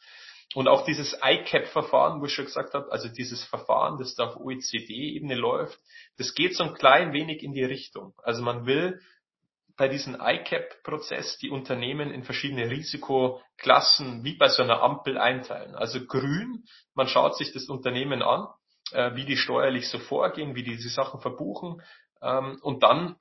Und 0.54 0.70
auch 0.70 0.86
dieses 0.86 1.18
ICAP-Verfahren, 1.22 2.22
wo 2.22 2.26
ich 2.26 2.34
schon 2.34 2.46
gesagt 2.46 2.74
habe, 2.74 2.90
also 2.90 3.10
dieses 3.10 3.44
Verfahren, 3.44 3.98
das 3.98 4.16
da 4.16 4.28
auf 4.28 4.38
OECD-Ebene 4.38 5.36
läuft, 5.36 5.78
das 6.18 6.34
geht 6.36 6.56
so 6.56 6.64
ein 6.64 6.74
klein 6.74 7.12
wenig 7.12 7.44
in 7.44 7.52
die 7.52 7.66
Richtung. 7.66 8.14
Also 8.24 8.44
man 8.44 8.66
will 8.66 9.02
bei 9.78 9.88
diesem 9.88 10.16
ICAP-Prozess 10.20 11.38
die 11.38 11.50
Unternehmen 11.50 12.12
in 12.12 12.24
verschiedene 12.24 12.70
Risikoklassen 12.70 14.24
wie 14.24 14.38
bei 14.38 14.48
so 14.48 14.64
einer 14.64 14.82
Ampel 14.82 15.18
einteilen. 15.18 15.76
Also 15.76 16.06
grün, 16.06 16.66
man 16.94 17.08
schaut 17.08 17.38
sich 17.38 17.52
das 17.52 17.68
Unternehmen 17.68 18.22
an, 18.22 18.48
äh, 18.92 19.16
wie 19.16 19.26
die 19.26 19.38
steuerlich 19.38 19.90
so 19.90 20.00
vorgehen, 20.00 20.56
wie 20.56 20.64
die 20.64 20.78
die 20.78 20.90
Sachen 20.90 21.20
verbuchen. 21.20 21.82
Ähm, 22.22 22.58
und 22.62 22.84
dann 22.84 23.18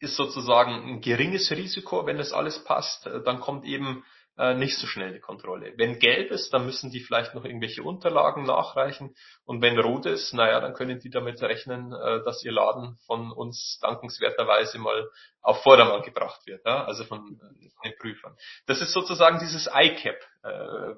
ist 0.00 0.16
sozusagen 0.16 0.72
ein 0.72 1.00
geringes 1.00 1.50
Risiko, 1.50 2.06
wenn 2.06 2.18
das 2.18 2.32
alles 2.32 2.62
passt. 2.64 3.06
Äh, 3.06 3.22
dann 3.22 3.40
kommt 3.40 3.64
eben 3.64 4.04
äh, 4.38 4.54
nicht 4.54 4.78
so 4.78 4.86
schnell 4.86 5.12
die 5.12 5.20
Kontrolle. 5.20 5.72
Wenn 5.76 5.98
gelb 5.98 6.30
ist, 6.30 6.52
dann 6.54 6.64
müssen 6.64 6.90
die 6.90 7.00
vielleicht 7.00 7.34
noch 7.34 7.44
irgendwelche 7.44 7.82
Unterlagen 7.82 8.44
nachreichen. 8.44 9.14
Und 9.44 9.62
wenn 9.62 9.78
rot 9.78 10.06
ist, 10.06 10.32
naja, 10.32 10.60
dann 10.60 10.74
können 10.74 11.00
die 11.00 11.10
damit 11.10 11.42
rechnen, 11.42 11.92
äh, 11.92 12.24
dass 12.24 12.44
ihr 12.44 12.52
Laden 12.52 12.98
von 13.06 13.32
uns 13.32 13.78
dankenswerterweise 13.82 14.78
mal 14.78 15.10
auf 15.42 15.62
Vordermann 15.62 16.02
gebracht 16.02 16.46
wird, 16.46 16.64
ja? 16.64 16.84
also 16.84 17.04
von, 17.04 17.40
äh, 17.40 17.88
den 17.88 17.98
Prüfern. 17.98 18.36
Das 18.66 18.80
ist 18.80 18.92
sozusagen 18.92 19.38
dieses 19.40 19.66
ICAP-Verfahren. 19.66 20.37
Äh, 20.42 20.92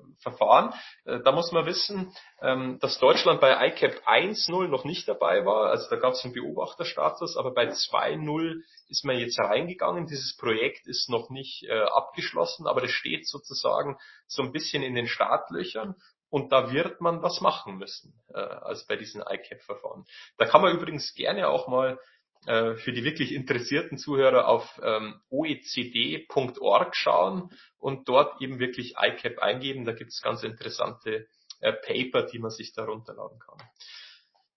äh, 1.05 1.21
da 1.25 1.33
muss 1.33 1.53
man 1.53 1.67
wissen, 1.67 2.15
ähm, 2.43 2.79
dass 2.81 2.99
Deutschland 2.99 3.41
bei 3.41 3.69
ICAP 3.69 4.07
1.0 4.07 4.69
noch 4.69 4.85
nicht 4.85 5.09
dabei 5.09 5.45
war. 5.47 5.71
Also 5.71 5.89
da 5.89 5.97
gab 5.97 6.13
es 6.13 6.25
einen 6.25 6.35
Beobachterstatus, 6.35 7.37
aber 7.37 7.53
bei 7.55 7.69
2.0 7.69 8.63
ist 8.89 9.05
man 9.05 9.19
jetzt 9.19 9.39
reingegangen. 9.39 10.07
Dieses 10.07 10.37
Projekt 10.37 10.87
ist 10.87 11.09
noch 11.09 11.31
nicht 11.31 11.65
äh, 11.65 11.81
abgeschlossen, 11.81 12.67
aber 12.67 12.81
das 12.83 12.91
steht 12.91 13.27
sozusagen 13.27 13.99
so 14.27 14.43
ein 14.43 14.53
bisschen 14.53 14.83
in 14.83 14.95
den 14.95 15.07
Startlöchern. 15.07 15.95
Und 16.29 16.53
da 16.53 16.73
wird 16.73 17.01
man 17.01 17.23
was 17.23 17.41
machen 17.41 17.77
müssen, 17.77 18.15
äh, 18.33 18.39
also 18.39 18.85
bei 18.87 18.97
diesen 18.97 19.21
ICAP-Verfahren. 19.21 20.05
Da 20.39 20.47
kann 20.47 20.63
man 20.63 20.77
übrigens 20.77 21.15
gerne 21.15 21.49
auch 21.49 21.67
mal 21.67 21.99
äh, 22.47 22.75
für 22.75 22.93
die 22.93 23.05
wirklich 23.05 23.33
interessierten 23.33 23.99
Zuhörer 23.99 24.49
auf 24.49 24.81
ähm, 24.83 25.21
oecd.org 25.31 26.97
schauen 26.97 27.51
und 27.79 28.09
dort 28.09 28.41
eben 28.41 28.59
wirklich 28.59 28.95
ICAP 29.01 29.39
eingeben. 29.41 29.85
Da 29.85 29.93
gibt 29.93 30.11
es 30.11 30.23
ganz 30.23 30.43
interessante 30.43 31.27
äh, 31.61 31.73
Paper, 31.73 32.23
die 32.23 32.39
man 32.39 32.51
sich 32.51 32.73
da 32.73 32.85
runterladen 32.85 33.39
kann. 33.39 33.59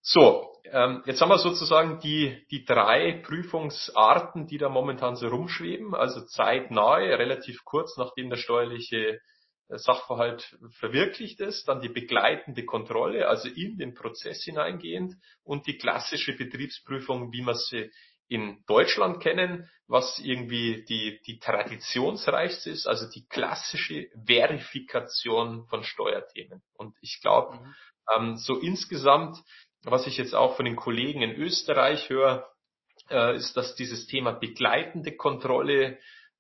So, 0.02 0.52
ähm, 0.66 1.02
jetzt 1.06 1.22
haben 1.22 1.30
wir 1.30 1.38
sozusagen 1.38 2.00
die, 2.00 2.46
die 2.52 2.66
drei 2.66 3.22
Prüfungsarten, 3.26 4.48
die 4.48 4.58
da 4.58 4.68
momentan 4.68 5.16
so 5.16 5.30
rumschweben. 5.30 5.96
Also 5.96 6.22
zeitnahe, 6.26 7.18
relativ 7.18 7.64
kurz 7.64 7.96
nachdem 7.98 8.30
der 8.30 8.38
steuerliche 8.38 9.22
Sachverhalt 9.70 10.58
verwirklicht 10.72 11.40
ist, 11.40 11.68
dann 11.68 11.82
die 11.82 11.90
begleitende 11.90 12.66
Kontrolle, 12.66 13.28
also 13.28 13.50
in 13.50 13.78
den 13.78 13.94
Prozess 13.94 14.44
hineingehend 14.44 15.16
und 15.44 15.68
die 15.68 15.78
klassische 15.78 16.34
Betriebsprüfung, 16.34 17.32
wie 17.32 17.42
wir 17.42 17.56
sie 17.56 17.92
in 18.28 18.64
Deutschland 18.68 19.22
kennen, 19.22 19.70
was 19.88 20.20
irgendwie 20.20 20.86
die, 20.86 21.22
die 21.26 21.40
traditionsreichste 21.40 22.70
ist, 22.70 22.88
also 22.88 23.10
die 23.10 23.28
klassische 23.28 24.08
Verifikation 24.26 25.68
von 25.68 25.84
Steuerthemen. 25.84 26.62
Und 26.74 26.96
ich 27.02 27.20
glaube, 27.22 27.58
mhm. 27.58 27.76
ähm, 28.16 28.38
so 28.38 28.60
insgesamt 28.60 29.38
was 29.84 30.08
ich 30.08 30.18
jetzt 30.18 30.34
auch 30.34 30.56
von 30.56 30.66
den 30.66 30.76
Kollegen 30.76 31.22
in 31.22 31.36
Österreich 31.36 32.10
höre, 32.10 32.50
äh, 33.10 33.36
ist, 33.36 33.58
dass 33.58 33.76
dieses 33.76 34.08
Thema 34.08 34.32
begleitende 34.32 35.16
Kontrolle 35.16 36.00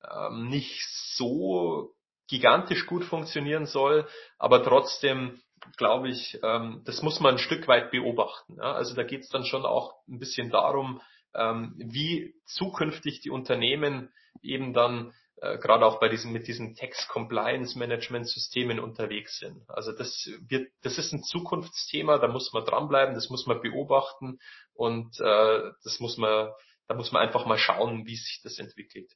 ähm, 0.09 0.47
nicht 0.47 0.81
so 1.15 1.93
gigantisch 2.27 2.85
gut 2.85 3.03
funktionieren 3.03 3.65
soll, 3.65 4.07
aber 4.37 4.63
trotzdem 4.63 5.41
glaube 5.77 6.09
ich, 6.09 6.39
ähm, 6.43 6.81
das 6.85 7.01
muss 7.01 7.19
man 7.19 7.35
ein 7.35 7.39
Stück 7.39 7.67
weit 7.67 7.91
beobachten. 7.91 8.59
Also 8.59 8.95
da 8.95 9.03
geht 9.03 9.21
es 9.21 9.29
dann 9.29 9.45
schon 9.45 9.65
auch 9.65 9.93
ein 10.07 10.19
bisschen 10.19 10.49
darum, 10.49 11.01
ähm, 11.33 11.73
wie 11.77 12.35
zukünftig 12.45 13.21
die 13.21 13.29
Unternehmen 13.29 14.11
eben 14.41 14.73
dann 14.73 15.13
äh, 15.41 15.57
gerade 15.57 15.85
auch 15.85 15.99
bei 15.99 16.09
diesen 16.09 16.31
mit 16.31 16.47
diesen 16.47 16.75
Tax 16.75 17.07
Compliance 17.07 17.77
Management 17.77 18.29
Systemen 18.29 18.79
unterwegs 18.79 19.39
sind. 19.39 19.63
Also 19.69 19.91
das 19.91 20.29
wird, 20.47 20.71
das 20.83 20.97
ist 20.97 21.13
ein 21.13 21.23
Zukunftsthema, 21.23 22.17
da 22.17 22.27
muss 22.27 22.53
man 22.53 22.65
dranbleiben, 22.65 23.15
das 23.15 23.29
muss 23.29 23.45
man 23.45 23.61
beobachten 23.61 24.39
und 24.73 25.19
äh, 25.19 25.71
das 25.83 25.99
muss 25.99 26.17
man, 26.17 26.51
da 26.87 26.95
muss 26.95 27.11
man 27.11 27.21
einfach 27.21 27.45
mal 27.45 27.57
schauen, 27.57 28.05
wie 28.05 28.15
sich 28.15 28.41
das 28.43 28.59
entwickelt. 28.59 29.11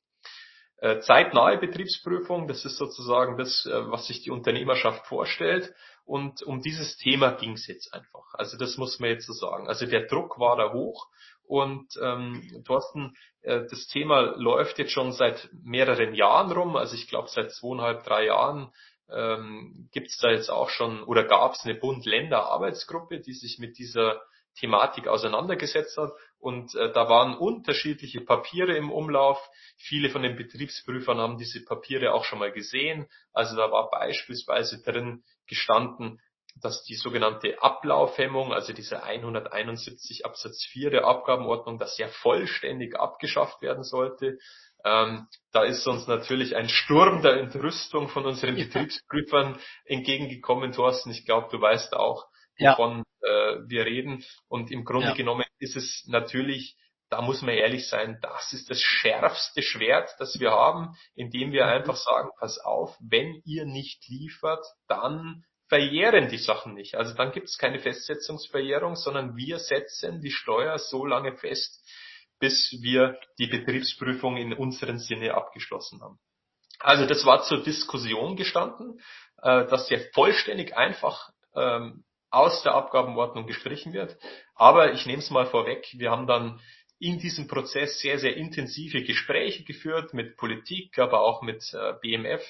Äh, 0.80 1.00
zeitnahe 1.00 1.58
Betriebsprüfung, 1.58 2.48
das 2.48 2.64
ist 2.64 2.78
sozusagen 2.78 3.38
das, 3.38 3.66
äh, 3.66 3.92
was 3.92 4.06
sich 4.08 4.22
die 4.22 4.30
Unternehmerschaft 4.30 5.08
vorstellt. 5.08 5.74
Und 6.06 6.44
um 6.44 6.62
dieses 6.62 6.98
Thema 6.98 7.32
ging 7.32 7.54
es 7.54 7.68
jetzt 7.68 7.94
einfach. 7.94 8.34
Also 8.34 8.58
das 8.58 8.78
muss 8.78 9.00
man 9.00 9.10
jetzt 9.10 9.26
so 9.26 9.34
sagen. 9.34 9.68
Also 9.68 9.86
der 9.88 10.06
Druck 10.06 10.40
war 10.40 10.56
da 10.56 10.72
hoch 10.72 11.08
und 11.48 11.88
ähm, 12.02 12.64
Thorsten, 12.66 13.16
äh, 13.42 13.64
das 13.70 13.88
Thema 13.88 14.36
läuft 14.38 14.78
jetzt 14.78 14.92
schon 14.92 15.14
seit 15.14 15.50
mehreren 15.64 16.14
Jahren 16.14 16.52
rum. 16.52 16.76
Also 16.76 16.96
ich 16.96 17.08
glaube 17.08 17.30
seit 17.30 17.52
zweieinhalb, 17.52 18.04
drei 18.04 18.26
Jahren 18.26 18.72
ähm, 19.10 19.90
gibt 19.92 20.10
es 20.10 20.18
da 20.18 20.30
jetzt 20.30 20.50
auch 20.50 20.70
schon 20.70 21.04
oder 21.04 21.24
gab 21.24 21.54
es 21.54 21.66
eine 21.66 21.76
Bund-Länder-Arbeitsgruppe, 21.76 23.20
die 23.20 23.34
sich 23.34 23.58
mit 23.58 23.78
dieser 23.78 24.22
Thematik 24.60 25.08
auseinandergesetzt 25.08 25.98
hat. 25.98 26.12
Und 26.48 26.75
äh, 26.75 26.94
da 26.94 27.10
waren 27.10 27.36
unterschiedliche 27.36 28.22
Papiere 28.22 28.77
im 28.77 28.89
Umlauf. 28.89 29.38
Viele 29.75 30.10
von 30.10 30.22
den 30.22 30.38
Betriebsprüfern 30.38 31.18
haben 31.18 31.38
diese 31.38 31.66
Papiere 31.66 32.13
auch 32.13 32.24
schon 32.24 32.39
mal 32.39 32.54
gesehen. 32.54 33.10
Also 33.34 33.58
da 33.58 33.70
war 33.70 33.89
beispielsweise 33.89 34.82
drin 34.82 35.25
gestanden, 35.46 36.22
dass 36.62 36.86
die 36.86 36.96
sogenannte 36.96 37.62
Ablaufhemmung, 37.62 38.54
also 38.54 38.72
diese 38.72 39.04
171 39.04 40.25
Absatz 40.25 40.63
4 40.72 40.89
der 40.89 41.04
Abgabenordnung, 41.04 41.80
dass 41.80 41.98
ja 41.98 42.08
vollständig 42.08 42.98
abgeschafft 42.98 43.62
werden 43.62 43.84
sollte. 43.84 44.38
Ähm, 44.86 45.27
da 45.51 45.66
ist 45.66 45.86
uns 45.86 46.08
natürlich 46.08 46.56
ein 46.56 46.70
Sturm 46.70 47.24
der 47.24 47.42
Entrüstung 47.42 48.08
von 48.08 48.25
unseren 48.25 48.56
Betriebsprüfern 48.56 49.60
entgegengekommen, 49.84 50.72
Thorsten. 50.72 51.12
Ich 51.12 51.25
glaube, 51.25 51.50
du 51.51 51.60
weißt 51.60 51.94
auch, 51.94 52.25
wovon 52.58 53.00
ja. 53.00 53.04
Äh, 53.22 53.58
wir 53.68 53.86
reden. 53.86 54.24
Und 54.48 54.72
im 54.72 54.84
Grunde 54.84 55.10
ja. 55.10 55.14
genommen 55.14 55.46
ist 55.60 55.76
es 55.76 56.06
natürlich, 56.08 56.76
da 57.10 57.22
muss 57.22 57.42
man 57.42 57.56
ehrlich 57.56 57.88
sein, 57.88 58.20
das 58.22 58.54
ist 58.54 58.70
das 58.70 58.82
schärfste 58.82 59.62
Schwert, 59.62 60.10
das 60.20 60.40
wir 60.40 60.52
haben, 60.52 60.96
indem 61.16 61.52
wir 61.52 61.66
mhm. 61.66 61.72
einfach 61.72 61.96
sagen, 61.96 62.30
pass 62.40 62.60
auf, 62.60 62.98
wenn 63.00 63.42
ihr 63.46 63.66
nicht 63.66 64.08
liefert, 64.08 64.66
dann 64.88 65.44
verjähren 65.68 66.30
die 66.30 66.38
Sachen 66.38 66.74
nicht. 66.74 66.96
Also 66.96 67.14
dann 67.14 67.32
gibt 67.32 67.48
es 67.48 67.58
keine 67.58 67.80
Festsetzungsverjährung, 67.80 68.96
sondern 68.96 69.36
wir 69.36 69.60
setzen 69.60 70.22
die 70.22 70.32
Steuer 70.32 70.80
so 70.80 71.06
lange 71.06 71.36
fest, 71.36 71.84
bis 72.40 72.78
wir 72.82 73.20
die 73.38 73.48
Betriebsprüfung 73.48 74.38
in 74.38 74.54
unserem 74.54 74.98
Sinne 74.98 75.34
abgeschlossen 75.34 76.02
haben. 76.02 76.20
Also 76.80 77.06
das 77.06 77.26
war 77.26 77.44
zur 77.44 77.64
Diskussion 77.64 78.36
gestanden, 78.36 79.00
äh, 79.42 79.66
dass 79.66 79.90
ja 79.90 79.98
vollständig 80.14 80.78
einfach 80.78 81.32
ähm, 81.56 82.04
aus 82.38 82.63
der 82.63 82.75
Abgabenordnung 82.75 83.48
gestrichen 83.48 83.94
wird. 83.94 84.17
Aber 84.56 84.94
ich 84.94 85.06
nehme 85.06 85.20
es 85.20 85.29
mal 85.29 85.48
vorweg, 85.48 85.88
wir 85.94 86.12
haben 86.12 86.27
dann 86.27 86.60
in 87.00 87.20
diesem 87.20 87.48
Prozess 87.48 88.00
sehr, 88.00 88.17
sehr 88.17 88.36
intensive 88.38 89.03
Gespräche 89.03 89.63
geführt 89.63 90.13
mit 90.13 90.36
Politik, 90.36 90.98
aber 90.98 91.22
auch 91.22 91.41
mit 91.41 91.63
äh, 91.74 91.94
BMF 92.01 92.41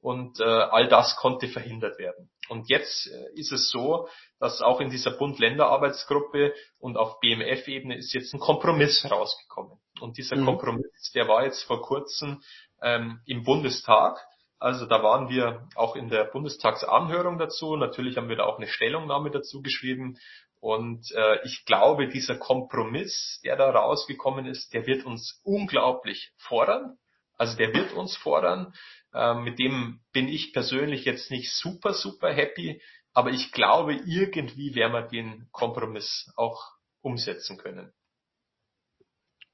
und 0.00 0.40
äh, 0.40 0.44
all 0.44 0.88
das 0.88 1.16
konnte 1.16 1.46
verhindert 1.48 1.98
werden. 1.98 2.28
Und 2.48 2.68
jetzt 2.68 3.06
äh, 3.06 3.38
ist 3.38 3.52
es 3.52 3.70
so, 3.70 4.08
dass 4.40 4.60
auch 4.60 4.80
in 4.80 4.90
dieser 4.90 5.12
Bund-Länder-Arbeitsgruppe 5.12 6.52
und 6.78 6.96
auf 6.96 7.20
BMF-Ebene 7.20 7.96
ist 7.96 8.12
jetzt 8.12 8.34
ein 8.34 8.40
Kompromiss 8.40 9.08
rausgekommen. 9.08 9.78
Und 10.00 10.18
dieser 10.18 10.36
mhm. 10.36 10.46
Kompromiss, 10.46 11.12
der 11.14 11.28
war 11.28 11.44
jetzt 11.44 11.62
vor 11.62 11.80
kurzem 11.80 12.42
ähm, 12.82 13.20
im 13.26 13.44
Bundestag. 13.44 14.18
Also 14.62 14.86
da 14.86 15.02
waren 15.02 15.28
wir 15.28 15.66
auch 15.74 15.96
in 15.96 16.08
der 16.08 16.22
Bundestagsanhörung 16.22 17.36
dazu. 17.36 17.74
Natürlich 17.74 18.16
haben 18.16 18.28
wir 18.28 18.36
da 18.36 18.44
auch 18.44 18.58
eine 18.58 18.68
Stellungnahme 18.68 19.32
dazu 19.32 19.60
geschrieben. 19.60 20.20
Und 20.60 21.10
äh, 21.16 21.44
ich 21.44 21.64
glaube, 21.64 22.06
dieser 22.06 22.36
Kompromiss, 22.36 23.40
der 23.42 23.56
da 23.56 23.68
rausgekommen 23.70 24.46
ist, 24.46 24.72
der 24.72 24.86
wird 24.86 25.04
uns 25.04 25.40
unglaublich 25.42 26.30
fordern. 26.36 26.96
Also 27.36 27.56
der 27.56 27.74
wird 27.74 27.92
uns 27.94 28.16
fordern. 28.16 28.72
Ähm, 29.12 29.42
mit 29.42 29.58
dem 29.58 30.00
bin 30.12 30.28
ich 30.28 30.52
persönlich 30.52 31.06
jetzt 31.06 31.32
nicht 31.32 31.52
super, 31.52 31.92
super 31.92 32.32
happy. 32.32 32.80
Aber 33.12 33.30
ich 33.30 33.50
glaube, 33.50 33.94
irgendwie 33.94 34.76
werden 34.76 34.92
wir 34.92 35.02
den 35.02 35.48
Kompromiss 35.50 36.32
auch 36.36 36.62
umsetzen 37.00 37.58
können. 37.58 37.92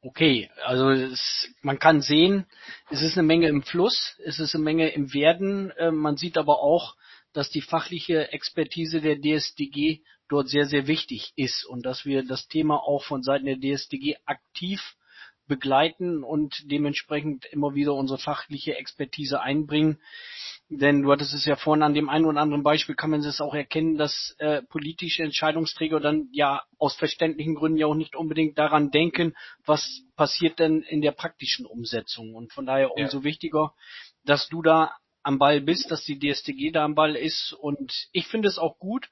Okay, 0.00 0.48
also 0.64 0.90
es, 0.90 1.52
man 1.60 1.80
kann 1.80 2.02
sehen, 2.02 2.46
es 2.88 3.02
ist 3.02 3.18
eine 3.18 3.26
Menge 3.26 3.48
im 3.48 3.62
Fluss, 3.62 4.14
es 4.24 4.38
ist 4.38 4.54
eine 4.54 4.62
Menge 4.62 4.90
im 4.90 5.12
Werden. 5.12 5.72
Äh, 5.72 5.90
man 5.90 6.16
sieht 6.16 6.38
aber 6.38 6.60
auch, 6.60 6.94
dass 7.32 7.50
die 7.50 7.62
fachliche 7.62 8.32
Expertise 8.32 9.00
der 9.00 9.20
DSDG 9.20 10.02
dort 10.28 10.48
sehr, 10.48 10.66
sehr 10.66 10.86
wichtig 10.86 11.32
ist 11.34 11.64
und 11.64 11.84
dass 11.84 12.04
wir 12.04 12.22
das 12.24 12.46
Thema 12.46 12.76
auch 12.76 13.02
von 13.02 13.24
Seiten 13.24 13.46
der 13.46 13.58
DSDG 13.58 14.16
aktiv 14.24 14.80
begleiten 15.48 16.22
und 16.22 16.70
dementsprechend 16.70 17.46
immer 17.46 17.74
wieder 17.74 17.94
unsere 17.94 18.18
fachliche 18.18 18.76
Expertise 18.76 19.40
einbringen. 19.40 19.98
Denn 20.70 21.02
du 21.02 21.10
hattest 21.10 21.32
es 21.32 21.46
ja 21.46 21.56
vorhin 21.56 21.82
an 21.82 21.94
dem 21.94 22.10
einen 22.10 22.26
oder 22.26 22.40
anderen 22.40 22.62
Beispiel, 22.62 22.94
kann 22.94 23.10
man 23.10 23.20
es 23.20 23.40
auch 23.40 23.54
erkennen, 23.54 23.96
dass 23.96 24.36
äh, 24.38 24.62
politische 24.62 25.22
Entscheidungsträger 25.22 25.98
dann 25.98 26.28
ja 26.30 26.62
aus 26.76 26.94
verständlichen 26.94 27.54
Gründen 27.54 27.78
ja 27.78 27.86
auch 27.86 27.94
nicht 27.94 28.14
unbedingt 28.14 28.58
daran 28.58 28.90
denken, 28.90 29.34
was 29.64 30.02
passiert 30.14 30.58
denn 30.58 30.82
in 30.82 31.00
der 31.00 31.12
praktischen 31.12 31.64
Umsetzung. 31.64 32.34
Und 32.34 32.52
von 32.52 32.66
daher 32.66 32.94
umso 32.94 33.18
ja. 33.18 33.24
wichtiger, 33.24 33.72
dass 34.24 34.48
du 34.48 34.60
da 34.60 34.92
am 35.28 35.38
Ball 35.38 35.60
bist, 35.60 35.90
dass 35.90 36.04
die 36.04 36.18
DSTG 36.18 36.72
da 36.72 36.86
am 36.86 36.94
Ball 36.94 37.14
ist. 37.14 37.52
Und 37.52 38.08
ich 38.12 38.26
finde 38.28 38.48
es 38.48 38.56
auch 38.56 38.78
gut, 38.78 39.10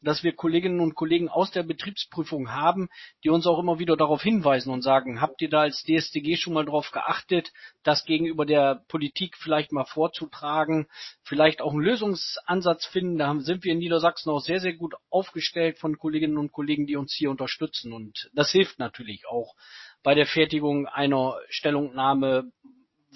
dass 0.00 0.24
wir 0.24 0.32
Kolleginnen 0.32 0.80
und 0.80 0.94
Kollegen 0.94 1.28
aus 1.28 1.50
der 1.50 1.62
Betriebsprüfung 1.62 2.50
haben, 2.50 2.88
die 3.22 3.28
uns 3.28 3.46
auch 3.46 3.58
immer 3.58 3.78
wieder 3.78 3.94
darauf 3.94 4.22
hinweisen 4.22 4.72
und 4.72 4.80
sagen, 4.80 5.20
habt 5.20 5.42
ihr 5.42 5.50
da 5.50 5.60
als 5.60 5.84
DSTG 5.84 6.36
schon 6.38 6.54
mal 6.54 6.64
darauf 6.64 6.90
geachtet, 6.90 7.52
das 7.82 8.06
gegenüber 8.06 8.46
der 8.46 8.82
Politik 8.88 9.36
vielleicht 9.36 9.70
mal 9.70 9.84
vorzutragen, 9.84 10.86
vielleicht 11.22 11.60
auch 11.60 11.72
einen 11.72 11.82
Lösungsansatz 11.82 12.86
finden. 12.86 13.18
Da 13.18 13.38
sind 13.38 13.62
wir 13.62 13.72
in 13.72 13.78
Niedersachsen 13.78 14.30
auch 14.30 14.40
sehr, 14.40 14.60
sehr 14.60 14.74
gut 14.74 14.94
aufgestellt 15.10 15.76
von 15.76 15.98
Kolleginnen 15.98 16.38
und 16.38 16.50
Kollegen, 16.50 16.86
die 16.86 16.96
uns 16.96 17.12
hier 17.12 17.30
unterstützen. 17.30 17.92
Und 17.92 18.30
das 18.32 18.50
hilft 18.52 18.78
natürlich 18.78 19.28
auch 19.28 19.54
bei 20.02 20.14
der 20.14 20.26
Fertigung 20.26 20.86
einer 20.86 21.36
Stellungnahme 21.50 22.50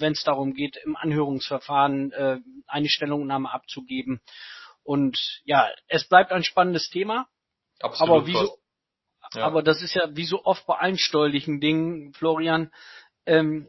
wenn 0.03 0.13
es 0.13 0.23
darum 0.23 0.53
geht, 0.53 0.77
im 0.85 0.97
Anhörungsverfahren 0.97 2.13
äh, 2.13 2.39
eine 2.67 2.89
Stellungnahme 2.89 3.51
abzugeben. 3.51 4.21
Und 4.85 5.19
ja, 5.45 5.71
es 5.89 6.07
bleibt 6.07 6.33
ein 6.33 6.45
spannendes 6.45 6.91
Thema. 6.91 7.27
Absolut. 7.81 8.11
Aber 8.11 8.27
wie 8.27 8.33
so, 8.33 8.59
ja. 9.35 9.47
aber 9.47 9.63
das 9.63 9.81
ist 9.81 9.95
ja 9.95 10.15
wie 10.15 10.27
so 10.27 10.45
oft 10.45 10.67
bei 10.67 10.77
allen 10.77 10.99
steuerlichen 10.99 11.61
Dingen, 11.61 12.13
Florian, 12.13 12.71
ähm, 13.25 13.69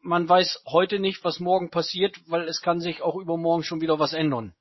man 0.00 0.28
weiß 0.28 0.62
heute 0.66 0.98
nicht, 0.98 1.24
was 1.24 1.40
morgen 1.40 1.70
passiert, 1.70 2.16
weil 2.26 2.48
es 2.48 2.60
kann 2.60 2.80
sich 2.80 3.02
auch 3.02 3.16
übermorgen 3.16 3.64
schon 3.64 3.80
wieder 3.80 3.98
was 3.98 4.12
ändern. 4.12 4.54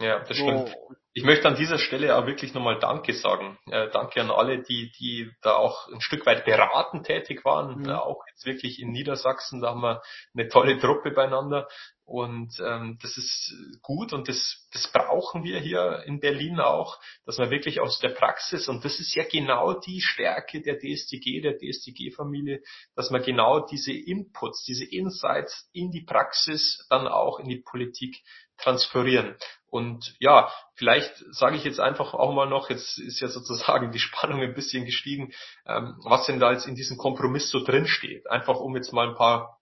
Ja, 0.00 0.20
das 0.20 0.36
so. 0.36 0.44
stimmt. 0.44 0.76
Ich 1.12 1.24
möchte 1.24 1.48
an 1.48 1.56
dieser 1.56 1.78
Stelle 1.78 2.16
auch 2.16 2.26
wirklich 2.26 2.54
nochmal 2.54 2.78
Danke 2.78 3.12
sagen. 3.14 3.58
Äh, 3.66 3.90
danke 3.90 4.20
an 4.20 4.30
alle, 4.30 4.62
die, 4.62 4.92
die 4.92 5.28
da 5.42 5.54
auch 5.56 5.88
ein 5.88 6.00
Stück 6.00 6.24
weit 6.24 6.44
beratend 6.44 7.04
tätig 7.04 7.44
waren. 7.44 7.80
Mhm. 7.80 7.90
Auch 7.90 8.22
jetzt 8.28 8.46
wirklich 8.46 8.80
in 8.80 8.92
Niedersachsen, 8.92 9.60
da 9.60 9.70
haben 9.70 9.80
wir 9.80 10.02
eine 10.34 10.48
tolle 10.48 10.78
Truppe 10.78 11.10
beieinander. 11.10 11.66
Und 12.04 12.58
ähm, 12.58 12.98
das 13.02 13.16
ist 13.16 13.54
gut 13.82 14.12
und 14.12 14.28
das, 14.28 14.68
das 14.72 14.90
brauchen 14.90 15.44
wir 15.44 15.60
hier 15.60 16.02
in 16.06 16.18
Berlin 16.18 16.58
auch, 16.58 16.98
dass 17.24 17.38
man 17.38 17.50
wirklich 17.50 17.80
aus 17.80 18.00
der 18.00 18.08
Praxis, 18.08 18.68
und 18.68 18.84
das 18.84 18.98
ist 18.98 19.14
ja 19.14 19.22
genau 19.22 19.74
die 19.74 20.00
Stärke 20.00 20.60
der 20.60 20.76
DSTG, 20.78 21.40
der 21.40 21.56
DSTG-Familie, 21.56 22.62
dass 22.96 23.10
man 23.10 23.22
genau 23.22 23.60
diese 23.60 23.92
Inputs, 23.92 24.64
diese 24.64 24.84
Insights 24.84 25.70
in 25.72 25.92
die 25.92 26.02
Praxis 26.02 26.84
dann 26.90 27.06
auch 27.06 27.38
in 27.38 27.48
die 27.48 27.62
Politik 27.64 28.20
transferieren. 28.62 29.36
Und 29.70 30.16
ja, 30.18 30.50
vielleicht 30.74 31.14
sage 31.30 31.56
ich 31.56 31.64
jetzt 31.64 31.78
einfach 31.78 32.12
auch 32.12 32.34
mal 32.34 32.48
noch, 32.48 32.70
jetzt 32.70 32.98
ist 32.98 33.20
ja 33.20 33.28
sozusagen 33.28 33.92
die 33.92 34.00
Spannung 34.00 34.40
ein 34.40 34.54
bisschen 34.54 34.84
gestiegen, 34.84 35.32
ähm, 35.66 35.96
was 36.02 36.26
denn 36.26 36.40
da 36.40 36.52
jetzt 36.52 36.66
in 36.66 36.74
diesem 36.74 36.96
Kompromiss 36.96 37.50
so 37.50 37.62
drin 37.62 37.86
steht. 37.86 38.28
Einfach 38.28 38.58
um 38.58 38.74
jetzt 38.74 38.92
mal 38.92 39.08
ein 39.08 39.14
paar 39.14 39.60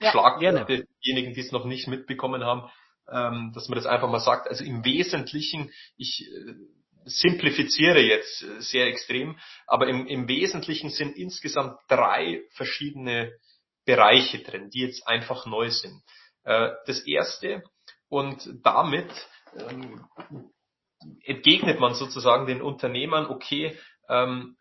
ja, 0.00 0.10
Schlagworte, 0.10 0.86
diejenigen, 1.04 1.34
die 1.34 1.40
es 1.40 1.52
noch 1.52 1.66
nicht 1.66 1.88
mitbekommen 1.88 2.42
haben, 2.42 2.70
ähm, 3.10 3.52
dass 3.54 3.68
man 3.68 3.76
das 3.76 3.86
einfach 3.86 4.08
mal 4.08 4.20
sagt. 4.20 4.48
Also 4.48 4.64
im 4.64 4.84
Wesentlichen, 4.84 5.70
ich 5.96 6.26
äh, 6.26 6.54
simplifiziere 7.04 8.00
jetzt 8.00 8.42
äh, 8.42 8.60
sehr 8.60 8.86
extrem, 8.86 9.38
aber 9.66 9.88
im, 9.88 10.06
im 10.06 10.26
Wesentlichen 10.26 10.88
sind 10.88 11.16
insgesamt 11.16 11.76
drei 11.88 12.42
verschiedene 12.52 13.32
Bereiche 13.84 14.38
drin, 14.38 14.70
die 14.70 14.80
jetzt 14.80 15.06
einfach 15.06 15.46
neu 15.46 15.70
sind. 15.70 16.02
Äh, 16.44 16.70
das 16.86 17.00
erste 17.00 17.62
und 18.10 18.46
damit 18.62 19.10
ähm, 19.56 20.04
entgegnet 21.24 21.80
man 21.80 21.94
sozusagen 21.94 22.46
den 22.46 22.60
Unternehmern, 22.60 23.26
okay, 23.26 23.78
ähm, 24.08 24.56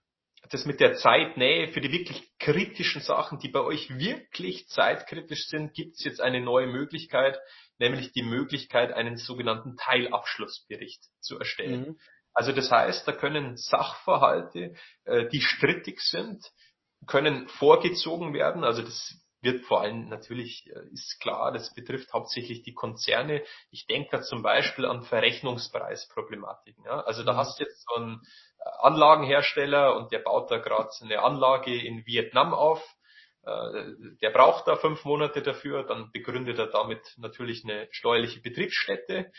das 0.50 0.66
mit 0.66 0.80
der 0.80 0.96
Zeitnähe 0.96 1.68
für 1.68 1.82
die 1.82 1.92
wirklich 1.92 2.32
kritischen 2.40 3.02
Sachen, 3.02 3.40
die 3.40 3.50
bei 3.50 3.60
euch 3.60 3.90
wirklich 3.90 4.68
zeitkritisch 4.70 5.48
sind, 5.48 5.74
gibt 5.74 5.98
es 5.98 6.04
jetzt 6.06 6.22
eine 6.22 6.40
neue 6.40 6.68
Möglichkeit, 6.68 7.38
nämlich 7.78 8.14
die 8.14 8.24
Möglichkeit, 8.24 8.94
einen 8.94 9.18
sogenannten 9.18 9.76
Teilabschlussbericht 9.76 11.04
zu 11.20 11.38
erstellen. 11.38 11.82
Mhm. 11.82 12.00
Also 12.34 12.54
das 12.54 12.72
heißt, 12.72 13.08
da 13.08 13.12
können 13.12 13.58
Sachverhalte, 13.58 14.76
äh, 15.04 15.28
die 15.28 15.42
strittig 15.42 16.00
sind, 16.00 16.46
können 17.06 17.48
vorgezogen 17.50 18.34
werden. 18.34 18.64
Also 18.64 18.82
das 18.82 19.20
wird 19.42 19.64
vor 19.66 19.82
allem 19.82 20.10
natürlich, 20.10 20.68
äh, 20.68 20.92
ist 20.92 21.20
klar, 21.20 21.52
das 21.52 21.74
betrifft 21.74 22.12
hauptsächlich 22.14 22.64
die 22.64 22.74
Konzerne. 22.74 23.44
Ich 23.72 23.86
denke 23.86 24.10
da 24.12 24.22
zum 24.22 24.42
Beispiel 24.42 24.86
an 24.86 25.04
Verrechnungspreisproblematiken. 25.04 26.84
Ja? 26.86 27.02
Also 27.02 27.24
da 27.24 27.34
mhm. 27.34 27.38
hast 27.38 27.60
du 27.60 27.64
jetzt 27.64 27.86
so 27.88 27.96
einen 27.96 28.22
äh, 28.60 28.70
Anlagenhersteller 28.80 29.96
und 29.96 30.12
der 30.12 30.20
baut 30.20 30.52
da 30.52 30.58
gerade 30.58 30.90
eine 31.02 31.22
Anlage 31.22 31.76
in 31.76 32.06
Vietnam 32.06 32.54
auf. 32.54 32.84
Äh, 33.44 33.94
der 34.22 34.32
braucht 34.32 34.68
da 34.68 34.76
fünf 34.76 35.06
Monate 35.06 35.42
dafür, 35.42 35.84
dann 35.84 36.12
begründet 36.12 36.60
er 36.60 36.68
damit 36.68 37.02
natürlich 37.18 37.64
eine 37.64 37.88
steuerliche 37.92 38.42
Betriebsstätte. 38.42 39.32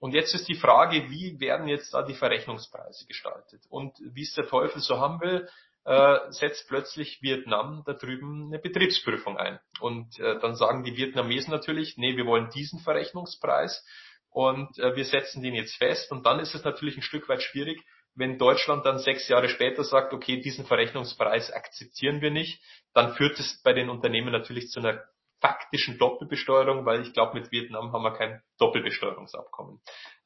Und 0.00 0.14
jetzt 0.14 0.32
ist 0.32 0.48
die 0.48 0.54
Frage, 0.54 1.10
wie 1.10 1.40
werden 1.40 1.66
jetzt 1.66 1.92
da 1.92 2.02
die 2.02 2.14
Verrechnungspreise 2.14 3.06
gestaltet? 3.06 3.64
Und 3.68 3.98
wie 4.00 4.22
es 4.22 4.34
der 4.34 4.46
Teufel 4.46 4.80
so 4.80 5.00
haben 5.00 5.20
will, 5.20 5.48
äh, 5.88 6.30
setzt 6.32 6.68
plötzlich 6.68 7.22
Vietnam 7.22 7.82
da 7.86 7.94
drüben 7.94 8.48
eine 8.48 8.58
Betriebsprüfung 8.58 9.38
ein. 9.38 9.58
Und 9.80 10.18
äh, 10.18 10.38
dann 10.38 10.54
sagen 10.54 10.84
die 10.84 10.98
Vietnamesen 10.98 11.50
natürlich, 11.50 11.96
nee, 11.96 12.14
wir 12.14 12.26
wollen 12.26 12.50
diesen 12.50 12.78
Verrechnungspreis 12.80 13.82
und 14.28 14.78
äh, 14.78 14.94
wir 14.96 15.06
setzen 15.06 15.42
den 15.42 15.54
jetzt 15.54 15.76
fest. 15.76 16.12
Und 16.12 16.26
dann 16.26 16.40
ist 16.40 16.54
es 16.54 16.62
natürlich 16.62 16.98
ein 16.98 17.02
Stück 17.02 17.26
weit 17.30 17.42
schwierig, 17.42 17.82
wenn 18.14 18.36
Deutschland 18.36 18.84
dann 18.84 18.98
sechs 18.98 19.28
Jahre 19.28 19.48
später 19.48 19.82
sagt, 19.82 20.12
okay, 20.12 20.42
diesen 20.42 20.66
Verrechnungspreis 20.66 21.50
akzeptieren 21.52 22.20
wir 22.20 22.32
nicht, 22.32 22.62
dann 22.92 23.14
führt 23.14 23.40
es 23.40 23.62
bei 23.62 23.72
den 23.72 23.88
Unternehmen 23.88 24.30
natürlich 24.30 24.68
zu 24.68 24.80
einer 24.80 25.02
faktischen 25.40 25.96
Doppelbesteuerung, 25.96 26.84
weil 26.84 27.00
ich 27.00 27.14
glaube, 27.14 27.40
mit 27.40 27.50
Vietnam 27.50 27.92
haben 27.92 28.02
wir 28.02 28.12
kein 28.12 28.42
Doppelbesteuerungsabkommen. 28.58 29.80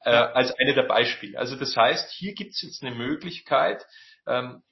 Äh, 0.05 0.11
als 0.11 0.59
eine 0.59 0.75
der 0.75 0.89
Beispiele. 0.89 1.39
Also 1.39 1.55
das 1.55 1.77
heißt, 1.77 2.11
hier 2.11 2.35
gibt 2.35 2.55
es 2.55 2.63
jetzt 2.63 2.83
eine 2.83 2.97
Möglichkeit, 2.97 3.87
ähm, 4.27 4.63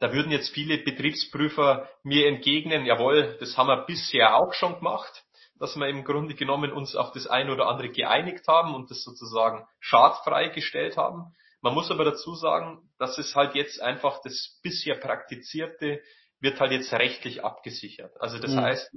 da 0.00 0.12
würden 0.12 0.32
jetzt 0.32 0.50
viele 0.50 0.78
Betriebsprüfer 0.78 1.88
mir 2.02 2.26
entgegnen, 2.26 2.86
jawohl, 2.86 3.36
das 3.40 3.56
haben 3.56 3.68
wir 3.68 3.84
bisher 3.84 4.36
auch 4.36 4.52
schon 4.52 4.76
gemacht, 4.76 5.24
dass 5.58 5.76
wir 5.76 5.88
im 5.88 6.04
Grunde 6.04 6.34
genommen 6.34 6.72
uns 6.72 6.94
auf 6.94 7.12
das 7.12 7.26
eine 7.26 7.52
oder 7.52 7.66
andere 7.66 7.90
geeinigt 7.90 8.46
haben 8.46 8.74
und 8.74 8.90
das 8.90 9.02
sozusagen 9.02 9.66
schadfrei 9.80 10.48
gestellt 10.48 10.96
haben. 10.96 11.34
Man 11.60 11.74
muss 11.74 11.90
aber 11.90 12.04
dazu 12.04 12.34
sagen, 12.36 12.88
dass 12.98 13.18
es 13.18 13.34
halt 13.34 13.56
jetzt 13.56 13.82
einfach 13.82 14.20
das 14.22 14.60
bisher 14.62 14.94
praktizierte 14.94 16.00
wird 16.40 16.60
halt 16.60 16.72
jetzt 16.72 16.92
rechtlich 16.92 17.44
abgesichert. 17.44 18.12
Also 18.20 18.38
das 18.38 18.52
mhm. 18.52 18.60
heißt, 18.60 18.90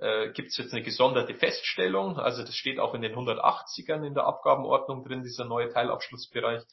äh, 0.00 0.32
gibt 0.32 0.48
es 0.48 0.56
jetzt 0.56 0.72
eine 0.72 0.82
gesonderte 0.82 1.34
Feststellung, 1.34 2.18
also 2.18 2.42
das 2.42 2.56
steht 2.56 2.80
auch 2.80 2.94
in 2.94 3.02
den 3.02 3.14
180ern 3.14 4.04
in 4.04 4.14
der 4.14 4.24
Abgabenordnung 4.24 5.04
drin, 5.04 5.22
dieser 5.22 5.44
neue 5.44 5.68
Teilabschlussbereich, 5.68 6.64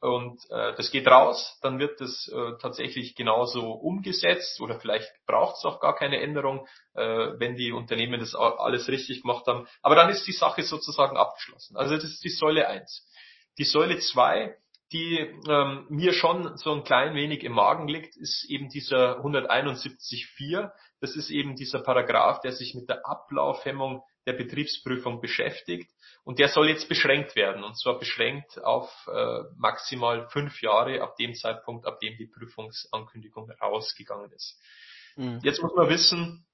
und 0.00 0.40
äh, 0.50 0.74
das 0.76 0.90
geht 0.90 1.06
raus, 1.06 1.58
dann 1.60 1.78
wird 1.78 2.00
das 2.00 2.28
äh, 2.28 2.52
tatsächlich 2.60 3.14
genauso 3.14 3.70
umgesetzt 3.72 4.60
oder 4.60 4.80
vielleicht 4.80 5.12
braucht 5.26 5.56
es 5.58 5.64
auch 5.64 5.78
gar 5.78 5.94
keine 5.94 6.20
Änderung, 6.20 6.66
äh, 6.94 7.02
wenn 7.02 7.56
die 7.56 7.72
Unternehmen 7.72 8.18
das 8.18 8.34
alles 8.34 8.88
richtig 8.88 9.22
gemacht 9.22 9.46
haben. 9.46 9.66
Aber 9.82 9.96
dann 9.96 10.08
ist 10.08 10.26
die 10.26 10.32
Sache 10.32 10.62
sozusagen 10.62 11.18
abgeschlossen. 11.18 11.76
Also 11.76 11.96
das 11.96 12.04
ist 12.04 12.24
die 12.24 12.30
Säule 12.30 12.66
1. 12.66 13.06
Die 13.58 13.64
Säule 13.64 13.98
2, 13.98 14.56
die 14.92 15.18
ähm, 15.48 15.86
mir 15.90 16.14
schon 16.14 16.56
so 16.56 16.72
ein 16.72 16.82
klein 16.82 17.14
wenig 17.14 17.44
im 17.44 17.52
Magen 17.52 17.86
liegt, 17.86 18.16
ist 18.16 18.44
eben 18.48 18.70
dieser 18.70 19.20
171.4. 19.20 20.72
Das 21.00 21.14
ist 21.14 21.30
eben 21.30 21.56
dieser 21.56 21.80
Paragraph, 21.80 22.40
der 22.40 22.52
sich 22.52 22.74
mit 22.74 22.88
der 22.88 23.06
Ablaufhemmung 23.06 24.02
der 24.26 24.34
Betriebsprüfung 24.34 25.20
beschäftigt. 25.20 25.90
Und 26.24 26.38
der 26.38 26.48
soll 26.48 26.68
jetzt 26.68 26.88
beschränkt 26.88 27.34
werden, 27.34 27.64
und 27.64 27.78
zwar 27.78 27.98
beschränkt 27.98 28.62
auf 28.62 28.90
äh, 29.12 29.40
maximal 29.56 30.28
fünf 30.28 30.60
Jahre 30.60 31.00
ab 31.02 31.16
dem 31.16 31.34
Zeitpunkt, 31.34 31.86
ab 31.86 31.98
dem 32.00 32.16
die 32.16 32.26
Prüfungsankündigung 32.26 33.50
rausgegangen 33.52 34.30
ist. 34.32 34.60
Mhm. 35.16 35.40
Jetzt 35.42 35.62
muss 35.62 35.74
man 35.74 35.88
wissen, 35.88 36.46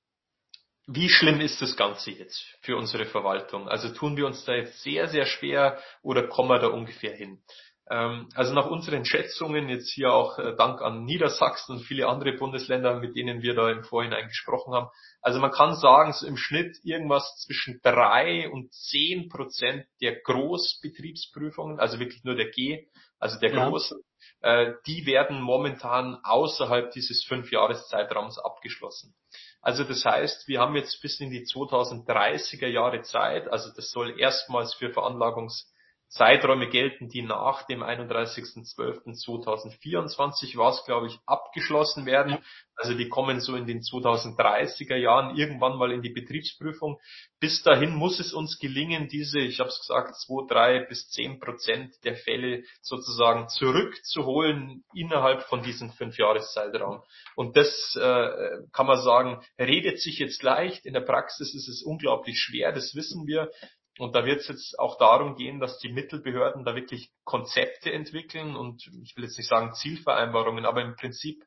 wie 0.86 1.08
schlimm 1.08 1.40
ist 1.40 1.60
das 1.60 1.76
Ganze 1.76 2.12
jetzt 2.12 2.40
für 2.60 2.76
unsere 2.76 3.06
Verwaltung? 3.06 3.68
Also 3.68 3.92
tun 3.92 4.16
wir 4.16 4.26
uns 4.26 4.44
da 4.44 4.54
jetzt 4.54 4.82
sehr, 4.82 5.08
sehr 5.08 5.26
schwer 5.26 5.82
oder 6.02 6.28
kommen 6.28 6.48
wir 6.48 6.60
da 6.60 6.68
ungefähr 6.68 7.14
hin? 7.14 7.42
Ähm, 7.88 8.28
also 8.34 8.52
nach 8.52 8.66
unseren 8.66 9.04
Schätzungen, 9.04 9.68
jetzt 9.68 9.92
hier 9.92 10.12
auch 10.12 10.38
äh, 10.38 10.56
Dank 10.56 10.82
an 10.82 11.04
Niedersachsen 11.04 11.76
und 11.76 11.82
viele 11.82 12.08
andere 12.08 12.32
Bundesländer, 12.32 12.98
mit 12.98 13.14
denen 13.14 13.42
wir 13.42 13.54
da 13.54 13.70
im 13.70 13.84
Vorhinein 13.84 14.26
gesprochen 14.26 14.74
haben. 14.74 14.88
Also 15.20 15.38
man 15.38 15.52
kann 15.52 15.76
sagen, 15.76 16.12
so 16.12 16.26
im 16.26 16.36
Schnitt 16.36 16.78
irgendwas 16.82 17.36
zwischen 17.38 17.80
drei 17.82 18.50
und 18.50 18.72
zehn 18.72 19.28
Prozent 19.28 19.86
der 20.00 20.20
Großbetriebsprüfungen, 20.20 21.78
also 21.78 22.00
wirklich 22.00 22.24
nur 22.24 22.34
der 22.34 22.50
G, 22.50 22.88
also 23.20 23.38
der 23.38 23.52
ja. 23.52 23.68
großen, 23.68 24.00
äh, 24.40 24.72
die 24.86 25.06
werden 25.06 25.40
momentan 25.40 26.18
außerhalb 26.24 26.90
dieses 26.90 27.24
Fünfjahreszeitraums 27.24 28.38
abgeschlossen. 28.38 29.14
Also 29.62 29.84
das 29.84 30.04
heißt, 30.04 30.48
wir 30.48 30.60
haben 30.60 30.74
jetzt 30.74 31.00
bis 31.02 31.20
in 31.20 31.30
die 31.30 31.44
2030er 31.44 32.66
Jahre 32.66 33.02
Zeit, 33.02 33.48
also 33.48 33.70
das 33.74 33.90
soll 33.90 34.18
erstmals 34.18 34.74
für 34.74 34.90
Veranlagungs 34.90 35.72
Zeiträume 36.08 36.68
gelten, 36.68 37.08
die 37.08 37.22
nach 37.22 37.66
dem 37.66 37.82
31.12.2024 37.82 40.56
war 40.56 40.70
es, 40.70 40.84
glaube 40.84 41.08
ich, 41.08 41.18
abgeschlossen 41.26 42.06
werden. 42.06 42.38
Also 42.76 42.94
die 42.94 43.08
kommen 43.08 43.40
so 43.40 43.56
in 43.56 43.66
den 43.66 43.80
2030er 43.80 44.94
Jahren 44.96 45.36
irgendwann 45.36 45.76
mal 45.78 45.90
in 45.90 46.02
die 46.02 46.10
Betriebsprüfung. 46.10 47.00
Bis 47.40 47.62
dahin 47.62 47.94
muss 47.94 48.20
es 48.20 48.34
uns 48.34 48.58
gelingen, 48.58 49.08
diese, 49.08 49.40
ich 49.40 49.60
habe 49.60 49.70
es 49.70 49.80
gesagt, 49.80 50.14
2, 50.20 50.46
3 50.48 50.80
bis 50.86 51.08
10 51.10 51.40
Prozent 51.40 51.94
der 52.04 52.16
Fälle 52.16 52.64
sozusagen 52.82 53.48
zurückzuholen 53.48 54.84
innerhalb 54.94 55.44
von 55.44 55.62
diesem 55.62 55.90
Fünfjahreszeitraum. 55.90 57.02
Und 57.34 57.56
das 57.56 57.96
äh, 57.96 58.58
kann 58.72 58.86
man 58.86 59.00
sagen, 59.00 59.42
redet 59.58 60.00
sich 60.00 60.18
jetzt 60.18 60.42
leicht. 60.42 60.84
In 60.86 60.94
der 60.94 61.00
Praxis 61.00 61.54
ist 61.54 61.68
es 61.68 61.82
unglaublich 61.82 62.38
schwer, 62.38 62.72
das 62.72 62.94
wissen 62.94 63.26
wir. 63.26 63.50
Und 63.98 64.14
da 64.14 64.24
wird 64.26 64.40
es 64.40 64.48
jetzt 64.48 64.78
auch 64.78 64.98
darum 64.98 65.36
gehen, 65.36 65.58
dass 65.58 65.78
die 65.78 65.88
Mittelbehörden 65.88 66.64
da 66.64 66.74
wirklich 66.74 67.10
Konzepte 67.24 67.92
entwickeln 67.92 68.54
und 68.54 68.86
ich 69.02 69.16
will 69.16 69.24
jetzt 69.24 69.38
nicht 69.38 69.48
sagen 69.48 69.72
Zielvereinbarungen, 69.72 70.66
aber 70.66 70.82
im 70.82 70.96
Prinzip 70.96 71.42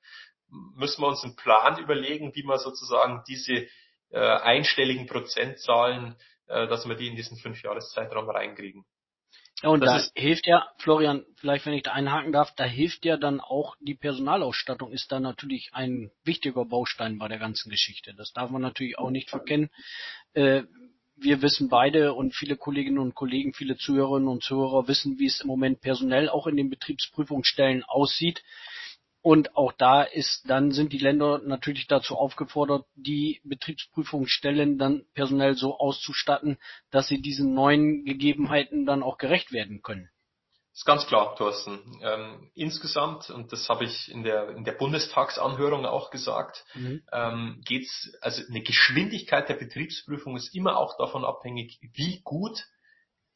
müssen 0.48 1.02
wir 1.02 1.08
uns 1.08 1.24
einen 1.24 1.36
Plan 1.36 1.80
überlegen, 1.80 2.34
wie 2.34 2.44
wir 2.44 2.58
sozusagen 2.58 3.24
diese 3.28 3.68
äh, 4.10 4.20
einstelligen 4.20 5.06
Prozentzahlen, 5.06 6.16
äh, 6.48 6.68
dass 6.68 6.88
wir 6.88 6.96
die 6.96 7.08
in 7.08 7.16
diesen 7.16 7.38
Fünfjahreszeitraum 7.38 8.30
reinkriegen. 8.30 8.84
Ja, 9.62 9.70
und 9.70 9.82
das 9.82 9.90
da 9.90 9.98
ist, 9.98 10.12
hilft 10.16 10.48
ja, 10.48 10.70
Florian, 10.78 11.26
vielleicht 11.36 11.66
wenn 11.66 11.74
ich 11.74 11.84
da 11.84 11.92
einhaken 11.92 12.32
darf, 12.32 12.54
da 12.56 12.64
hilft 12.64 13.04
ja 13.06 13.18
dann 13.18 13.42
auch 13.42 13.76
die 13.82 13.96
Personalausstattung, 13.96 14.92
ist 14.92 15.12
da 15.12 15.20
natürlich 15.20 15.70
ein 15.74 16.12
wichtiger 16.24 16.66
Baustein 16.66 17.20
bei 17.20 17.28
der 17.28 17.40
ganzen 17.40 17.70
Geschichte. 17.70 18.14
Das 18.16 18.32
darf 18.32 18.50
man 18.52 18.62
natürlich 18.62 18.98
auch 18.98 19.10
nicht 19.10 19.30
verkennen. 19.30 19.70
Äh, 20.34 20.64
wir 21.22 21.42
wissen 21.42 21.70
beide 21.70 22.14
und 22.14 22.36
viele 22.36 22.56
Kolleginnen 22.56 23.00
und 23.00 23.16
Kollegen, 23.16 23.54
viele 23.54 23.78
Zuhörerinnen 23.78 24.28
und 24.28 24.44
Zuhörer 24.44 24.88
wissen, 24.88 25.20
wie 25.20 25.26
es 25.26 25.42
im 25.42 25.48
Moment 25.48 25.82
personell 25.82 26.30
auch 26.30 26.48
in 26.48 26.56
den 26.56 26.70
Betriebsprüfungsstellen 26.70 27.84
aussieht. 27.84 28.44
Und 29.22 29.56
auch 29.58 29.74
da 29.74 30.04
ist, 30.04 30.50
dann 30.50 30.72
sind 30.72 30.94
die 30.94 30.98
Länder 30.98 31.42
natürlich 31.44 31.88
dazu 31.88 32.16
aufgefordert, 32.16 32.86
die 32.96 33.42
Betriebsprüfungsstellen 33.44 34.78
dann 34.78 35.04
personell 35.14 35.56
so 35.56 35.78
auszustatten, 35.78 36.58
dass 36.90 37.08
sie 37.08 37.22
diesen 37.22 37.54
neuen 37.54 38.06
Gegebenheiten 38.06 38.86
dann 38.86 39.04
auch 39.04 39.18
gerecht 39.18 39.52
werden 39.52 39.82
können 39.82 40.10
ist 40.80 40.86
ganz 40.86 41.06
klar, 41.08 41.36
Thorsten. 41.36 42.00
Ähm, 42.02 42.52
insgesamt, 42.56 43.30
und 43.30 43.52
das 43.52 43.68
habe 43.68 43.84
ich 43.84 44.10
in 44.10 44.24
der, 44.24 44.52
in 44.52 44.64
der 44.64 44.72
Bundestagsanhörung 44.72 45.86
auch 45.86 46.10
gesagt, 46.10 46.64
mhm. 46.74 47.04
ähm, 47.12 47.62
geht's, 47.66 48.14
also 48.22 48.42
eine 48.48 48.62
Geschwindigkeit 48.62 49.50
der 49.50 49.56
Betriebsprüfung 49.56 50.38
ist 50.38 50.56
immer 50.56 50.78
auch 50.78 50.98
davon 50.98 51.26
abhängig, 51.26 51.80
wie 51.82 52.22
gut 52.24 52.66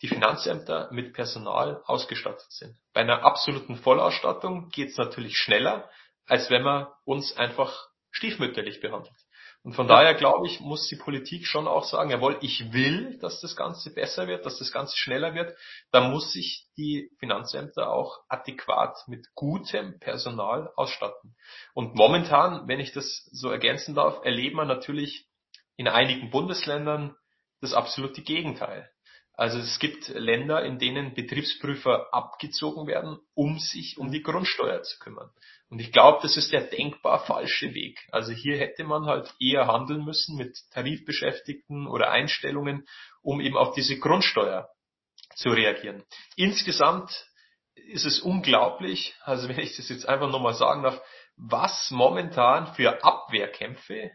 die 0.02 0.08
Finanzämter 0.08 0.88
mit 0.94 1.12
Personal 1.14 1.82
ausgestattet 1.86 2.50
sind. 2.50 2.78
Bei 2.94 3.02
einer 3.02 3.24
absoluten 3.26 3.76
Vollausstattung 3.76 4.70
geht's 4.70 4.96
natürlich 4.96 5.36
schneller, 5.36 5.90
als 6.26 6.50
wenn 6.50 6.64
man 6.64 6.88
uns 7.04 7.36
einfach 7.36 7.90
stiefmütterlich 8.12 8.80
behandelt. 8.80 9.18
Und 9.64 9.74
von 9.74 9.88
ja. 9.88 9.96
daher 9.96 10.14
glaube 10.14 10.46
ich, 10.48 10.60
muss 10.60 10.90
die 10.90 10.98
Politik 10.98 11.48
schon 11.48 11.68
auch 11.68 11.86
sagen, 11.86 12.10
jawohl, 12.10 12.38
ich 12.42 12.74
will, 12.74 13.18
dass 13.20 13.40
das 13.40 13.56
Ganze 13.56 13.94
besser 13.94 14.28
wird, 14.28 14.46
dass 14.46 14.60
das 14.60 14.74
Ganze 14.74 14.98
schneller 14.98 15.36
wird. 15.36 15.58
Da 15.92 16.02
muss 16.10 16.34
sich 16.34 16.68
die 16.76 17.10
Finanzämter 17.20 17.90
auch 17.90 18.20
adäquat 18.28 18.98
mit 19.08 19.26
gutem 19.36 20.00
Personal 20.00 20.70
ausstatten. 20.76 21.36
Und 21.74 21.96
momentan, 21.96 22.68
wenn 22.68 22.82
ich 22.82 22.92
das 22.92 23.30
so 23.32 23.50
ergänzen 23.50 23.96
darf, 23.96 24.26
erleben 24.26 24.58
wir 24.58 24.66
natürlich 24.66 25.28
in 25.78 25.88
einigen 25.88 26.30
Bundesländern 26.30 27.16
das 27.62 27.74
absolute 27.74 28.22
Gegenteil. 28.22 28.90
Also 29.36 29.58
es 29.58 29.80
gibt 29.80 30.10
Länder, 30.10 30.64
in 30.64 30.78
denen 30.78 31.16
Betriebsprüfer 31.16 32.14
abgezogen 32.14 32.86
werden, 32.86 33.18
um 33.34 33.58
sich 33.58 33.98
um 33.98 34.12
die 34.12 34.22
Grundsteuer 34.22 34.84
zu 34.84 35.00
kümmern. 35.00 35.32
Und 35.74 35.80
ich 35.80 35.92
glaube, 35.92 36.20
das 36.22 36.38
ist 36.38 36.52
der 36.52 36.62
denkbar 36.62 37.26
falsche 37.26 37.74
Weg. 37.74 38.00
Also 38.12 38.32
hier 38.32 38.60
hätte 38.60 38.84
man 38.84 39.08
halt 39.08 39.34
eher 39.40 39.66
handeln 39.66 40.06
müssen 40.06 40.38
mit 40.38 40.56
Tarifbeschäftigten 40.72 41.88
oder 41.88 42.12
Einstellungen, 42.12 42.86
um 43.24 43.42
eben 43.42 43.58
auf 43.58 43.74
diese 43.74 43.98
Grundsteuer 43.98 44.70
zu 45.36 45.50
reagieren. 45.50 46.04
Insgesamt 46.36 47.26
ist 47.74 48.06
es 48.06 48.20
unglaublich, 48.20 49.16
also 49.24 49.50
wenn 49.50 49.58
ich 49.58 49.76
das 49.76 49.90
jetzt 49.90 50.08
einfach 50.08 50.30
nochmal 50.30 50.54
sagen 50.54 50.84
darf, 50.84 51.02
was 51.38 51.90
momentan 51.90 52.76
für 52.76 53.04
Abwehrkämpfe 53.04 54.12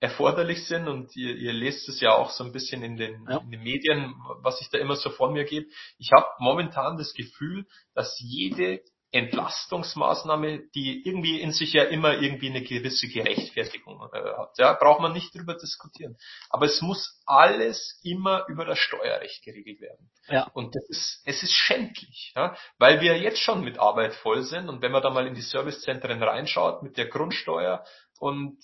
erforderlich 0.00 0.66
sind 0.66 0.88
und 0.88 1.14
ihr, 1.16 1.36
ihr 1.36 1.52
lest 1.52 1.86
es 1.90 2.00
ja 2.00 2.14
auch 2.14 2.30
so 2.30 2.44
ein 2.44 2.52
bisschen 2.52 2.82
in 2.82 2.96
den, 2.96 3.26
ja. 3.28 3.36
in 3.40 3.50
den 3.50 3.62
Medien, 3.62 4.14
was 4.40 4.58
ich 4.62 4.70
da 4.70 4.78
immer 4.78 4.96
so 4.96 5.10
vor 5.10 5.30
mir 5.30 5.44
gebe. 5.44 5.66
Ich 5.98 6.12
habe 6.12 6.28
momentan 6.38 6.96
das 6.96 7.12
Gefühl, 7.12 7.66
dass 7.94 8.18
jede 8.20 8.80
Entlastungsmaßnahme, 9.14 10.64
die 10.74 11.06
irgendwie 11.06 11.40
in 11.40 11.52
sich 11.52 11.72
ja 11.72 11.84
immer 11.84 12.20
irgendwie 12.20 12.50
eine 12.50 12.62
gewisse 12.62 13.08
Gerechtfertigung 13.08 14.00
äh, 14.12 14.18
hat. 14.36 14.58
Ja, 14.58 14.72
braucht 14.72 15.00
man 15.00 15.12
nicht 15.12 15.32
drüber 15.32 15.54
diskutieren. 15.54 16.16
Aber 16.50 16.66
es 16.66 16.82
muss 16.82 17.22
alles 17.24 18.00
immer 18.02 18.44
über 18.48 18.64
das 18.64 18.78
Steuerrecht 18.78 19.44
geregelt 19.44 19.80
werden. 19.80 20.10
Ja. 20.28 20.50
Und 20.54 20.74
das 20.74 20.88
ist, 20.88 21.22
es 21.26 21.44
ist 21.44 21.52
schändlich, 21.52 22.32
ja, 22.34 22.56
weil 22.78 23.00
wir 23.00 23.16
jetzt 23.16 23.38
schon 23.38 23.62
mit 23.62 23.78
Arbeit 23.78 24.14
voll 24.14 24.42
sind 24.42 24.68
und 24.68 24.82
wenn 24.82 24.90
man 24.90 25.02
da 25.02 25.10
mal 25.10 25.26
in 25.28 25.34
die 25.34 25.42
Servicezentren 25.42 26.20
reinschaut 26.20 26.82
mit 26.82 26.96
der 26.96 27.06
Grundsteuer 27.06 27.84
und 28.18 28.58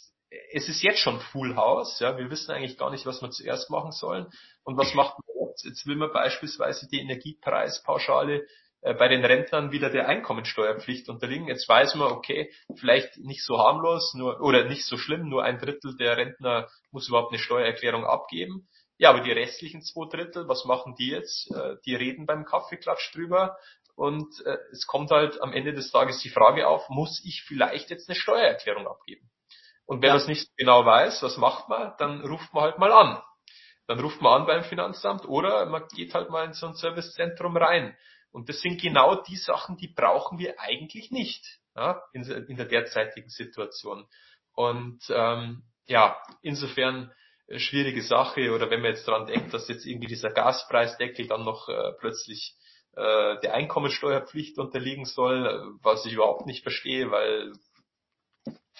es 0.52 0.68
ist 0.68 0.82
jetzt 0.82 1.00
schon 1.00 1.20
Full 1.20 1.54
House, 1.56 2.00
ja, 2.00 2.16
wir 2.16 2.30
wissen 2.30 2.52
eigentlich 2.52 2.78
gar 2.78 2.90
nicht, 2.90 3.06
was 3.06 3.22
wir 3.22 3.30
zuerst 3.30 3.70
machen 3.70 3.92
sollen. 3.92 4.26
Und 4.62 4.76
was 4.76 4.94
macht 4.94 5.16
man 5.18 5.48
jetzt? 5.48 5.64
Jetzt 5.64 5.86
will 5.86 5.96
man 5.96 6.12
beispielsweise 6.12 6.88
die 6.88 7.00
Energiepreispauschale 7.00 8.46
bei 8.82 9.08
den 9.08 9.24
Rentnern 9.24 9.72
wieder 9.72 9.90
der 9.90 10.08
Einkommensteuerpflicht 10.08 11.08
unterliegen. 11.08 11.48
Jetzt 11.48 11.68
weiß 11.68 11.96
man, 11.96 12.12
okay, 12.12 12.50
vielleicht 12.76 13.18
nicht 13.18 13.44
so 13.44 13.58
harmlos, 13.58 14.14
nur 14.14 14.40
oder 14.40 14.64
nicht 14.64 14.86
so 14.86 14.96
schlimm, 14.96 15.28
nur 15.28 15.44
ein 15.44 15.58
Drittel 15.58 15.96
der 15.96 16.16
Rentner 16.16 16.68
muss 16.90 17.08
überhaupt 17.08 17.32
eine 17.32 17.38
Steuererklärung 17.38 18.04
abgeben. 18.04 18.68
Ja, 18.96 19.10
aber 19.10 19.20
die 19.20 19.32
restlichen 19.32 19.82
zwei 19.82 20.08
Drittel, 20.08 20.48
was 20.48 20.64
machen 20.64 20.94
die 20.98 21.08
jetzt? 21.08 21.50
Äh, 21.54 21.76
die 21.86 21.94
reden 21.94 22.26
beim 22.26 22.44
Kaffeeklatsch 22.44 23.14
drüber 23.14 23.56
und 23.96 24.28
äh, 24.46 24.56
es 24.72 24.86
kommt 24.86 25.10
halt 25.10 25.42
am 25.42 25.52
Ende 25.52 25.72
des 25.74 25.90
Tages 25.90 26.20
die 26.20 26.30
Frage 26.30 26.66
auf, 26.66 26.88
muss 26.88 27.22
ich 27.24 27.42
vielleicht 27.46 27.90
jetzt 27.90 28.08
eine 28.08 28.16
Steuererklärung 28.16 28.86
abgeben? 28.86 29.30
Und 29.84 30.02
wer 30.02 30.10
ja. 30.10 30.14
das 30.14 30.26
nicht 30.26 30.48
genau 30.56 30.86
weiß, 30.86 31.22
was 31.22 31.36
macht 31.36 31.68
man? 31.68 31.94
Dann 31.98 32.20
ruft 32.22 32.54
man 32.54 32.64
halt 32.64 32.78
mal 32.78 32.92
an. 32.92 33.22
Dann 33.86 34.00
ruft 34.00 34.22
man 34.22 34.42
an 34.42 34.46
beim 34.46 34.64
Finanzamt 34.64 35.26
oder 35.26 35.66
man 35.66 35.86
geht 35.88 36.14
halt 36.14 36.30
mal 36.30 36.44
in 36.44 36.52
so 36.52 36.66
ein 36.66 36.74
Servicezentrum 36.74 37.56
rein. 37.56 37.96
Und 38.32 38.48
das 38.48 38.60
sind 38.60 38.80
genau 38.80 39.16
die 39.22 39.36
Sachen, 39.36 39.76
die 39.76 39.88
brauchen 39.88 40.38
wir 40.38 40.60
eigentlich 40.60 41.10
nicht 41.10 41.44
ja, 41.74 42.02
in, 42.12 42.22
in, 42.24 42.56
der 42.56 42.66
derzeitigen 42.66 43.28
Situation. 43.28 44.06
Und 44.54 45.02
ähm, 45.10 45.62
ja, 45.86 46.16
insofern 46.42 47.12
äh, 47.46 47.58
schwierige 47.58 48.02
Sache. 48.02 48.52
Oder 48.52 48.70
wenn 48.70 48.80
man 48.80 48.92
jetzt 48.92 49.06
dran 49.06 49.26
denkt, 49.26 49.52
dass 49.52 49.68
jetzt 49.68 49.84
irgendwie 49.84 50.06
dieser 50.06 50.30
Gaspreisdeckel 50.30 51.26
dann 51.26 51.44
noch 51.44 51.68
äh, 51.68 51.92
plötzlich 51.98 52.54
äh, 52.92 53.38
der 53.40 53.54
Einkommensteuerpflicht 53.54 54.58
unterliegen 54.58 55.04
soll, 55.04 55.46
äh, 55.46 55.78
was 55.82 56.06
ich 56.06 56.14
überhaupt 56.14 56.46
nicht 56.46 56.62
verstehe, 56.62 57.10
weil 57.10 57.52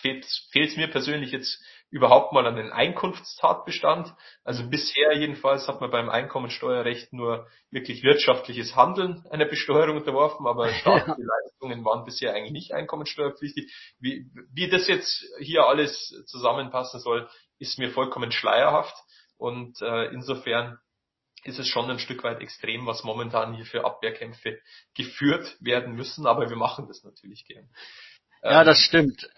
fehlt 0.01 0.25
es 0.25 0.77
mir 0.77 0.89
persönlich 0.89 1.33
jetzt 1.33 1.63
überhaupt 1.91 2.33
mal 2.33 2.47
an 2.47 2.57
den 2.57 2.71
Einkunftstatbestand. 2.71 4.15
Also 4.45 4.69
bisher 4.69 5.17
jedenfalls 5.17 5.67
hat 5.67 5.81
man 5.81 5.91
beim 5.91 6.09
Einkommensteuerrecht 6.09 7.13
nur 7.13 7.49
wirklich 7.71 8.03
wirtschaftliches 8.03 8.77
Handeln 8.77 9.27
einer 9.31 9.47
Besteuerung 9.47 9.97
unterworfen, 9.97 10.47
aber 10.47 10.69
staatliche 10.75 11.23
Leistungen 11.23 11.85
waren 11.85 12.05
bisher 12.05 12.33
eigentlich 12.33 12.53
nicht 12.53 12.73
einkommensteuerpflichtig. 12.73 13.73
Wie, 13.99 14.31
wie 14.53 14.69
das 14.69 14.87
jetzt 14.87 15.25
hier 15.41 15.67
alles 15.67 16.25
zusammenpassen 16.27 17.01
soll, 17.01 17.29
ist 17.59 17.79
mir 17.79 17.91
vollkommen 17.91 18.31
schleierhaft 18.31 18.95
und 19.37 19.81
äh, 19.83 20.07
insofern 20.13 20.79
ist 21.45 21.59
es 21.59 21.69
schon 21.69 21.91
ein 21.91 21.99
Stück 21.99 22.23
weit 22.23 22.41
extrem, 22.41 22.87
was 22.87 23.03
momentan 23.03 23.55
hier 23.55 23.65
für 23.65 23.85
Abwehrkämpfe 23.85 24.61
geführt 24.95 25.57
werden 25.61 25.95
müssen, 25.95 26.27
aber 26.27 26.51
wir 26.51 26.57
machen 26.57 26.87
das 26.87 27.03
natürlich 27.03 27.47
gern. 27.47 27.69
Ja, 28.43 28.65
das 28.65 28.79
stimmt. 28.79 29.29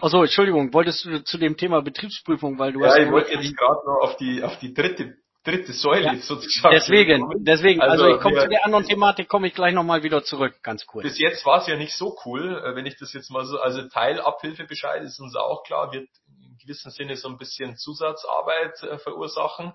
Also 0.00 0.22
Entschuldigung, 0.22 0.72
wolltest 0.72 1.04
du 1.04 1.22
zu 1.22 1.38
dem 1.38 1.56
Thema 1.56 1.82
Betriebsprüfung, 1.82 2.58
weil 2.58 2.72
du 2.72 2.80
ja, 2.80 2.88
hast. 2.88 2.96
Ja, 2.98 3.04
ich 3.04 3.10
wollte 3.10 3.32
jetzt 3.32 3.56
gerade 3.56 3.86
noch 3.86 4.00
auf 4.00 4.16
die 4.16 4.42
auf 4.42 4.58
die 4.58 4.72
dritte 4.72 5.16
dritte 5.44 5.72
Säule 5.72 6.04
ja, 6.04 6.16
sozusagen. 6.16 6.74
Deswegen, 6.74 7.44
deswegen, 7.44 7.80
also, 7.80 8.04
also 8.04 8.16
ich 8.16 8.22
komme 8.22 8.40
zu 8.40 8.48
der 8.48 8.64
anderen 8.64 8.84
Thematik, 8.86 9.28
komme 9.28 9.48
ich 9.48 9.54
gleich 9.54 9.74
nochmal 9.74 10.02
wieder 10.02 10.22
zurück, 10.22 10.62
ganz 10.62 10.86
kurz. 10.86 11.02
Bis 11.02 11.18
jetzt 11.18 11.44
war 11.44 11.60
es 11.60 11.66
ja 11.66 11.76
nicht 11.76 11.94
so 11.94 12.16
cool, 12.24 12.62
äh, 12.64 12.76
wenn 12.76 12.86
ich 12.86 12.96
das 12.96 13.12
jetzt 13.12 13.30
mal 13.30 13.44
so, 13.44 13.58
also 13.58 13.82
Teilabhilfebescheid 13.88 15.02
ist 15.02 15.20
uns 15.20 15.34
auch 15.34 15.64
klar, 15.64 15.92
wird 15.92 16.08
in 16.28 16.56
gewissem 16.58 16.90
Sinne 16.92 17.16
so 17.16 17.28
ein 17.28 17.38
bisschen 17.38 17.76
Zusatzarbeit 17.76 18.82
äh, 18.82 18.98
verursachen. 18.98 19.72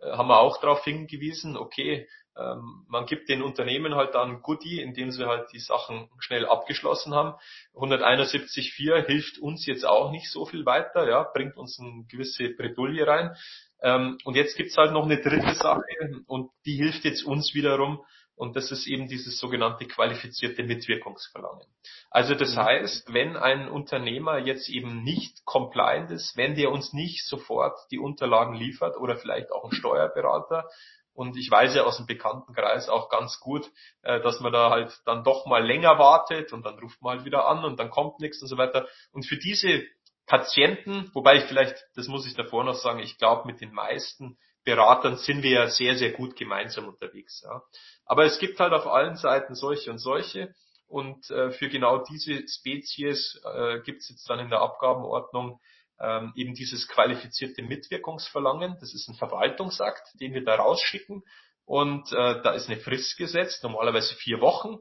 Äh, 0.00 0.12
haben 0.12 0.28
wir 0.28 0.40
auch 0.40 0.58
darauf 0.60 0.82
hingewiesen, 0.84 1.56
okay, 1.56 1.98
ähm, 1.98 2.06
man 2.34 3.06
gibt 3.06 3.28
den 3.28 3.42
Unternehmen 3.42 3.94
halt 3.94 4.14
dann 4.14 4.40
Goodie, 4.42 4.80
indem 4.80 5.10
sie 5.10 5.26
halt 5.26 5.52
die 5.52 5.58
Sachen 5.58 6.08
schnell 6.18 6.46
abgeschlossen 6.46 7.14
haben. 7.14 7.34
171.4 7.74 9.04
hilft 9.06 9.38
uns 9.38 9.66
jetzt 9.66 9.86
auch 9.86 10.10
nicht 10.10 10.30
so 10.30 10.46
viel 10.46 10.64
weiter, 10.64 11.08
ja, 11.08 11.24
bringt 11.34 11.56
uns 11.56 11.78
eine 11.80 12.04
gewisse 12.08 12.50
Bredouille 12.50 13.06
rein. 13.06 13.36
Ähm, 13.82 14.18
und 14.24 14.36
jetzt 14.36 14.56
gibt's 14.56 14.76
halt 14.76 14.92
noch 14.92 15.04
eine 15.04 15.20
dritte 15.20 15.54
Sache 15.54 15.82
und 16.26 16.50
die 16.66 16.76
hilft 16.76 17.04
jetzt 17.04 17.24
uns 17.24 17.54
wiederum, 17.54 18.04
und 18.40 18.56
das 18.56 18.72
ist 18.72 18.86
eben 18.86 19.06
dieses 19.06 19.38
sogenannte 19.38 19.84
qualifizierte 19.84 20.62
Mitwirkungsverlangen. 20.62 21.66
Also 22.10 22.34
das 22.34 22.54
mhm. 22.56 22.60
heißt, 22.60 23.12
wenn 23.12 23.36
ein 23.36 23.68
Unternehmer 23.68 24.38
jetzt 24.38 24.70
eben 24.70 25.02
nicht 25.02 25.44
compliant 25.44 26.10
ist, 26.10 26.38
wenn 26.38 26.54
der 26.54 26.72
uns 26.72 26.94
nicht 26.94 27.26
sofort 27.26 27.78
die 27.90 27.98
Unterlagen 27.98 28.54
liefert 28.54 28.96
oder 28.96 29.16
vielleicht 29.16 29.52
auch 29.52 29.64
ein 29.64 29.72
Steuerberater, 29.72 30.70
und 31.20 31.36
ich 31.36 31.50
weiß 31.50 31.74
ja 31.74 31.84
aus 31.84 31.98
dem 31.98 32.06
Bekanntenkreis 32.06 32.88
auch 32.88 33.10
ganz 33.10 33.40
gut, 33.40 33.70
äh, 34.00 34.22
dass 34.22 34.40
man 34.40 34.54
da 34.54 34.70
halt 34.70 35.02
dann 35.04 35.22
doch 35.22 35.44
mal 35.44 35.62
länger 35.62 35.98
wartet 35.98 36.54
und 36.54 36.64
dann 36.64 36.78
ruft 36.78 37.02
man 37.02 37.18
halt 37.18 37.26
wieder 37.26 37.46
an 37.46 37.62
und 37.62 37.78
dann 37.78 37.90
kommt 37.90 38.20
nichts 38.20 38.40
und 38.40 38.48
so 38.48 38.56
weiter. 38.56 38.88
Und 39.12 39.26
für 39.26 39.36
diese 39.36 39.82
Patienten, 40.26 41.10
wobei 41.12 41.36
ich 41.36 41.44
vielleicht, 41.44 41.76
das 41.94 42.08
muss 42.08 42.26
ich 42.26 42.34
davor 42.36 42.64
noch 42.64 42.76
sagen, 42.76 43.00
ich 43.00 43.18
glaube 43.18 43.46
mit 43.46 43.60
den 43.60 43.70
meisten 43.70 44.38
Beratern 44.64 45.18
sind 45.18 45.42
wir 45.42 45.50
ja 45.50 45.68
sehr, 45.68 45.94
sehr 45.94 46.12
gut 46.12 46.36
gemeinsam 46.36 46.88
unterwegs. 46.88 47.42
Ja. 47.44 47.60
Aber 48.06 48.24
es 48.24 48.38
gibt 48.38 48.58
halt 48.58 48.72
auf 48.72 48.86
allen 48.86 49.16
Seiten 49.16 49.54
solche 49.54 49.90
und 49.90 49.98
solche. 49.98 50.54
Und 50.86 51.28
äh, 51.28 51.50
für 51.50 51.68
genau 51.68 51.98
diese 51.98 52.48
Spezies 52.48 53.38
äh, 53.44 53.80
gibt 53.80 54.00
es 54.00 54.08
jetzt 54.08 54.30
dann 54.30 54.38
in 54.38 54.48
der 54.48 54.62
Abgabenordnung 54.62 55.60
ähm, 56.00 56.32
eben 56.34 56.54
dieses 56.54 56.88
qualifizierte 56.88 57.62
Mitwirkungsverlangen. 57.62 58.76
Das 58.80 58.94
ist 58.94 59.08
ein 59.08 59.14
Verwaltungsakt, 59.14 60.02
den 60.20 60.34
wir 60.34 60.44
da 60.44 60.56
rausschicken. 60.56 61.22
Und 61.64 62.10
äh, 62.12 62.42
da 62.42 62.52
ist 62.52 62.68
eine 62.68 62.80
Frist 62.80 63.16
gesetzt, 63.16 63.62
normalerweise 63.62 64.14
vier 64.16 64.40
Wochen. 64.40 64.78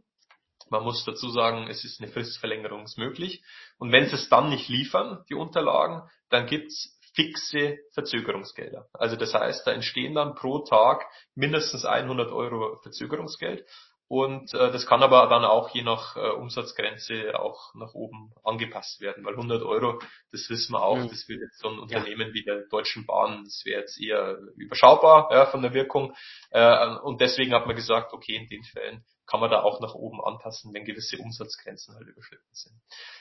Man 0.69 0.83
muss 0.83 1.03
dazu 1.05 1.29
sagen, 1.29 1.67
es 1.67 1.83
ist 1.83 2.01
eine 2.01 2.11
Fristverlängerung 2.11 2.85
möglich. 2.97 3.43
Und 3.77 3.91
wenn 3.91 4.07
sie 4.07 4.15
es 4.15 4.29
dann 4.29 4.49
nicht 4.49 4.69
liefern, 4.69 5.23
die 5.29 5.35
Unterlagen, 5.35 6.07
dann 6.29 6.45
gibt's 6.45 6.99
fixe 7.15 7.79
Verzögerungsgelder. 7.93 8.87
Also 8.93 9.15
das 9.15 9.33
heißt, 9.33 9.65
da 9.65 9.71
entstehen 9.71 10.15
dann 10.15 10.35
pro 10.35 10.59
Tag 10.59 11.05
mindestens 11.35 11.85
100 11.85 12.31
Euro 12.31 12.77
Verzögerungsgeld. 12.81 13.65
Und 14.09 14.55
äh, 14.55 14.71
das 14.71 14.87
kann 14.87 15.03
aber 15.03 15.27
dann 15.27 15.45
auch 15.45 15.69
je 15.69 15.83
nach 15.83 16.17
äh, 16.17 16.31
Umsatzgrenze 16.31 17.39
auch 17.39 17.75
nach 17.75 17.93
oben 17.93 18.33
angepasst 18.43 19.01
werden, 19.01 19.23
weil 19.23 19.35
100 19.35 19.61
Euro, 19.61 19.99
das 20.31 20.49
wissen 20.49 20.73
wir 20.73 20.81
auch, 20.81 20.97
mhm. 20.97 21.09
das 21.09 21.29
wird 21.29 21.41
jetzt 21.41 21.59
so 21.59 21.69
ein 21.69 21.77
Unternehmen 21.77 22.29
ja. 22.29 22.33
wie 22.33 22.43
der 22.43 22.63
Deutschen 22.71 23.05
Bahn, 23.05 23.43
das 23.43 23.61
wäre 23.65 23.81
jetzt 23.81 24.01
eher 24.01 24.39
überschaubar 24.57 25.29
ja, 25.31 25.45
von 25.45 25.61
der 25.61 25.75
Wirkung. 25.75 26.15
Äh, 26.49 26.87
und 27.03 27.21
deswegen 27.21 27.53
hat 27.53 27.67
man 27.67 27.75
gesagt, 27.75 28.11
okay, 28.11 28.35
in 28.35 28.47
den 28.47 28.63
Fällen 28.63 29.05
kann 29.29 29.39
man 29.39 29.51
da 29.51 29.61
auch 29.61 29.79
nach 29.79 29.93
oben 29.93 30.19
anpassen, 30.23 30.73
wenn 30.73 30.85
gewisse 30.85 31.17
Umsatzgrenzen 31.17 31.95
halt 31.95 32.07
überschritten 32.07 32.51
sind. 32.51 32.73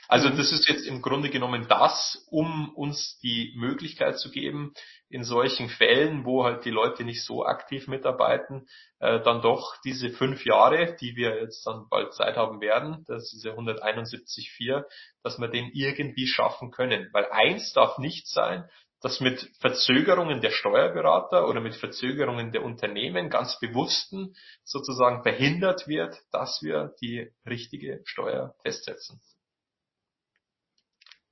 Also 0.07 0.29
mhm. 0.29 0.37
das 0.37 0.51
ist 0.51 0.67
jetzt 0.67 0.85
im 0.87 1.01
Grunde 1.01 1.29
genommen 1.29 1.67
das, 1.69 2.25
um 2.29 2.73
uns 2.75 3.19
die 3.19 3.53
Möglichkeit 3.55 4.17
zu 4.17 4.31
geben, 4.31 4.73
in 5.09 5.23
solchen 5.23 5.69
Fällen, 5.69 6.25
wo 6.25 6.43
halt 6.43 6.65
die 6.65 6.71
Leute 6.71 7.03
nicht 7.03 7.23
so 7.23 7.45
aktiv 7.45 7.87
mitarbeiten, 7.87 8.67
äh, 8.99 9.21
dann 9.21 9.41
doch 9.41 9.75
diese 9.83 10.09
fünf 10.09 10.45
Jahre, 10.45 10.95
die 10.99 11.15
wir 11.15 11.39
jetzt 11.41 11.65
dann 11.67 11.87
bald 11.89 12.13
Zeit 12.13 12.37
haben 12.37 12.59
werden, 12.59 13.05
das 13.07 13.23
ist 13.23 13.33
diese 13.33 13.53
171.4, 13.53 14.85
dass 15.23 15.39
wir 15.39 15.47
den 15.47 15.69
irgendwie 15.73 16.27
schaffen 16.27 16.71
können. 16.71 17.09
Weil 17.11 17.27
eins 17.31 17.73
darf 17.73 17.99
nicht 17.99 18.27
sein, 18.27 18.67
dass 19.01 19.19
mit 19.19 19.49
Verzögerungen 19.59 20.41
der 20.41 20.51
Steuerberater 20.51 21.47
oder 21.47 21.61
mit 21.61 21.75
Verzögerungen 21.75 22.51
der 22.51 22.63
Unternehmen 22.63 23.29
ganz 23.29 23.59
bewussten 23.59 24.35
sozusagen 24.63 25.23
verhindert 25.23 25.87
wird, 25.87 26.15
dass 26.31 26.61
wir 26.61 26.93
die 27.01 27.31
richtige 27.45 28.01
Steuer 28.05 28.55
festsetzen. 28.61 29.21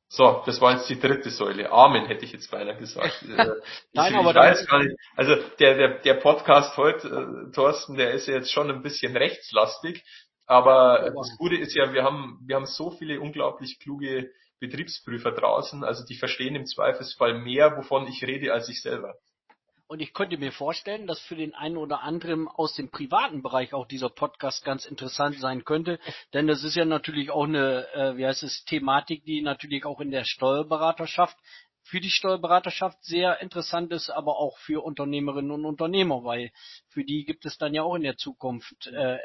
So, 0.10 0.42
das 0.46 0.62
war 0.62 0.74
jetzt 0.74 0.90
die 0.90 1.00
dritte 1.00 1.30
Säule. 1.30 1.70
Amen, 1.70 2.06
hätte 2.06 2.24
ich 2.24 2.32
jetzt 2.32 2.50
beinahe 2.50 2.78
gesagt. 2.78 3.24
Äh, 3.28 3.52
Nein, 3.92 4.14
ich, 4.14 4.20
aber 4.20 4.30
ich 4.30 4.36
weiß 4.38 4.68
gar 4.68 4.80
nicht. 4.80 4.96
Also 5.18 5.36
der, 5.60 5.76
der, 5.76 6.00
der 6.00 6.14
Podcast 6.16 6.78
heute, 6.78 7.08
äh, 7.08 7.52
Thorsten, 7.52 7.96
der 7.98 8.12
ist 8.12 8.28
ja 8.28 8.36
jetzt 8.36 8.52
schon 8.52 8.72
ein 8.72 8.82
bisschen 8.82 9.18
rechtslastig. 9.18 10.04
Aber 10.46 11.12
das 11.14 11.38
Gute 11.38 11.58
ist 11.58 11.76
ja, 11.76 11.92
wir 11.92 12.04
haben, 12.04 12.40
wir 12.46 12.56
haben 12.56 12.66
so 12.66 12.92
viele 12.92 13.20
unglaublich 13.20 13.80
kluge 13.80 14.32
Betriebsprüfer 14.60 15.32
draußen, 15.32 15.84
also 15.84 16.06
die 16.06 16.16
verstehen 16.16 16.56
im 16.56 16.66
Zweifelsfall 16.66 17.40
mehr, 17.40 17.78
wovon 17.78 18.08
ich 18.08 18.24
rede, 18.24 18.54
als 18.54 18.70
ich 18.70 18.82
selber. 18.82 19.16
Und 19.90 20.02
ich 20.02 20.14
könnte 20.14 20.38
mir 20.38 20.52
vorstellen, 20.52 21.08
dass 21.08 21.22
für 21.22 21.36
den 21.36 21.56
einen 21.56 21.78
oder 21.78 22.04
anderen 22.04 22.50
aus 22.50 22.74
dem 22.76 22.92
privaten 22.92 23.42
Bereich 23.42 23.74
auch 23.74 23.88
dieser 23.88 24.10
Podcast 24.10 24.66
ganz 24.66 24.86
interessant 24.86 25.40
sein 25.40 25.64
könnte. 25.64 25.98
Denn 26.34 26.46
das 26.46 26.66
ist 26.66 26.76
ja 26.76 26.84
natürlich 26.84 27.32
auch 27.32 27.46
eine, 27.46 27.88
äh, 27.94 28.18
wie 28.18 28.26
heißt 28.26 28.44
es, 28.44 28.66
Thematik, 28.66 29.24
die 29.24 29.42
natürlich 29.42 29.86
auch 29.86 30.02
in 30.02 30.12
der 30.12 30.26
Steuerberaterschaft 30.26 31.38
für 31.84 32.02
die 32.02 32.10
Steuerberaterschaft 32.10 33.02
sehr 33.02 33.42
interessant 33.42 33.94
ist, 33.94 34.10
aber 34.10 34.38
auch 34.38 34.58
für 34.58 34.84
Unternehmerinnen 34.84 35.52
und 35.52 35.66
Unternehmer, 35.66 36.26
weil 36.26 36.52
für 36.90 37.06
die 37.06 37.24
gibt 37.24 37.46
es 37.46 37.58
dann 37.58 37.74
ja 37.74 37.84
auch 37.84 37.96
in 37.96 38.04
der 38.04 38.18
Zukunft 38.18 38.88
äh, 38.88 39.20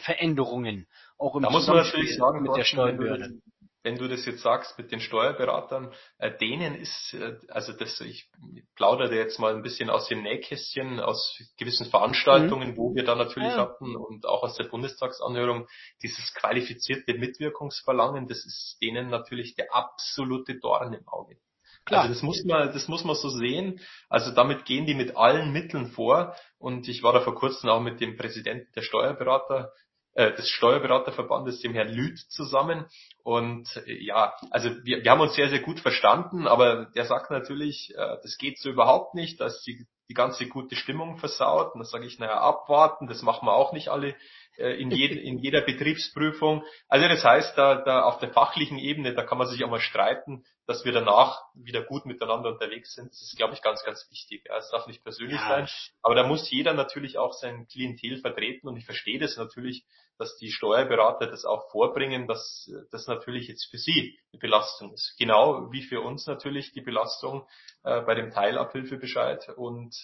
Veränderungen, 0.00 0.86
auch 1.16 1.36
im 1.36 1.42
da 1.42 1.50
muss 1.50 1.66
man 1.66 1.76
natürlich 1.76 2.16
sagen, 2.16 2.42
mit 2.42 2.54
der 2.56 2.64
Steuerbehörde 2.64 3.40
wenn 3.88 3.96
du 3.96 4.06
das 4.06 4.26
jetzt 4.26 4.42
sagst 4.42 4.76
mit 4.76 4.92
den 4.92 5.00
Steuerberatern, 5.00 5.94
äh, 6.18 6.30
denen 6.36 6.74
ist, 6.74 7.14
äh, 7.14 7.38
also 7.48 7.72
das, 7.72 7.98
ich 8.02 8.28
plaudere 8.76 9.16
jetzt 9.16 9.38
mal 9.38 9.54
ein 9.54 9.62
bisschen 9.62 9.88
aus 9.88 10.08
dem 10.08 10.22
Nähkästchen, 10.22 11.00
aus 11.00 11.42
gewissen 11.56 11.86
Veranstaltungen, 11.86 12.72
mhm. 12.72 12.76
wo 12.76 12.94
wir 12.94 13.04
da 13.04 13.14
natürlich 13.14 13.48
ja. 13.48 13.56
hatten 13.56 13.96
und 13.96 14.26
auch 14.26 14.42
aus 14.42 14.56
der 14.56 14.64
Bundestagsanhörung, 14.64 15.66
dieses 16.02 16.34
qualifizierte 16.34 17.14
Mitwirkungsverlangen, 17.14 18.28
das 18.28 18.44
ist 18.44 18.76
denen 18.82 19.08
natürlich 19.08 19.54
der 19.54 19.74
absolute 19.74 20.58
Dorn 20.58 20.92
im 20.92 21.08
Auge. 21.08 21.38
Klar. 21.86 22.02
Also 22.02 22.12
das 22.12 22.22
muss 22.22 22.44
man, 22.44 22.70
das 22.70 22.88
muss 22.88 23.04
man 23.04 23.16
so 23.16 23.30
sehen. 23.30 23.80
Also 24.10 24.32
damit 24.32 24.66
gehen 24.66 24.84
die 24.84 24.94
mit 24.94 25.16
allen 25.16 25.50
Mitteln 25.52 25.86
vor. 25.86 26.36
Und 26.58 26.86
ich 26.88 27.02
war 27.02 27.14
da 27.14 27.20
vor 27.20 27.34
kurzem 27.34 27.70
auch 27.70 27.80
mit 27.80 28.00
dem 28.00 28.18
Präsidenten 28.18 28.70
der 28.74 28.82
Steuerberater 28.82 29.72
äh, 30.18 30.34
des 30.34 30.48
Steuerberaterverbandes, 30.50 31.60
dem 31.60 31.74
Herrn 31.74 31.94
Lüth, 31.94 32.18
zusammen. 32.28 32.86
Und 33.22 33.68
äh, 33.86 34.04
ja, 34.04 34.34
also 34.50 34.70
wir, 34.82 35.04
wir 35.04 35.10
haben 35.12 35.20
uns 35.20 35.34
sehr, 35.34 35.48
sehr 35.48 35.60
gut 35.60 35.78
verstanden, 35.78 36.48
aber 36.48 36.86
der 36.96 37.04
sagt 37.04 37.30
natürlich, 37.30 37.94
äh, 37.96 38.16
das 38.20 38.36
geht 38.36 38.58
so 38.58 38.68
überhaupt 38.68 39.14
nicht, 39.14 39.40
dass 39.40 39.62
die, 39.62 39.86
die 40.08 40.14
ganze 40.14 40.48
gute 40.48 40.74
Stimmung 40.74 41.18
versaut. 41.18 41.72
Und 41.72 41.78
da 41.78 41.84
sage 41.84 42.04
ich, 42.04 42.18
naja, 42.18 42.40
abwarten, 42.40 43.06
das 43.06 43.22
machen 43.22 43.46
wir 43.46 43.54
auch 43.54 43.72
nicht 43.72 43.90
alle 43.90 44.16
äh, 44.56 44.72
in, 44.80 44.90
jed, 44.90 45.12
in 45.12 45.38
jeder 45.38 45.60
Betriebsprüfung. 45.60 46.64
Also 46.88 47.06
das 47.06 47.22
heißt, 47.22 47.56
da, 47.56 47.76
da 47.76 48.02
auf 48.02 48.18
der 48.18 48.32
fachlichen 48.32 48.76
Ebene, 48.76 49.14
da 49.14 49.22
kann 49.22 49.38
man 49.38 49.46
sich 49.46 49.62
auch 49.62 49.70
mal 49.70 49.78
streiten, 49.78 50.44
dass 50.66 50.84
wir 50.84 50.90
danach 50.90 51.40
wieder 51.54 51.82
gut 51.82 52.06
miteinander 52.06 52.50
unterwegs 52.50 52.94
sind. 52.94 53.10
Das 53.12 53.22
ist, 53.22 53.36
glaube 53.36 53.54
ich, 53.54 53.62
ganz, 53.62 53.84
ganz 53.84 54.04
wichtig. 54.10 54.44
Ja, 54.48 54.56
es 54.56 54.68
darf 54.70 54.88
nicht 54.88 55.04
persönlich 55.04 55.40
ja. 55.40 55.48
sein, 55.48 55.68
aber 56.02 56.16
da 56.16 56.26
muss 56.26 56.50
jeder 56.50 56.74
natürlich 56.74 57.18
auch 57.18 57.34
sein 57.34 57.68
Klientel 57.68 58.18
vertreten 58.18 58.66
und 58.66 58.76
ich 58.76 58.84
verstehe 58.84 59.20
das 59.20 59.36
natürlich, 59.36 59.84
dass 60.18 60.36
die 60.36 60.50
Steuerberater 60.50 61.26
das 61.26 61.44
auch 61.44 61.70
vorbringen, 61.70 62.26
dass 62.26 62.70
das 62.90 63.06
natürlich 63.06 63.48
jetzt 63.48 63.70
für 63.70 63.78
sie 63.78 64.18
eine 64.32 64.40
Belastung 64.40 64.92
ist. 64.92 65.14
Genau 65.18 65.70
wie 65.72 65.82
für 65.82 66.00
uns 66.00 66.26
natürlich 66.26 66.72
die 66.72 66.80
Belastung 66.80 67.46
äh, 67.84 68.00
bei 68.02 68.14
dem 68.14 68.30
Teilabhilfebescheid 68.30 69.48
und 69.56 69.94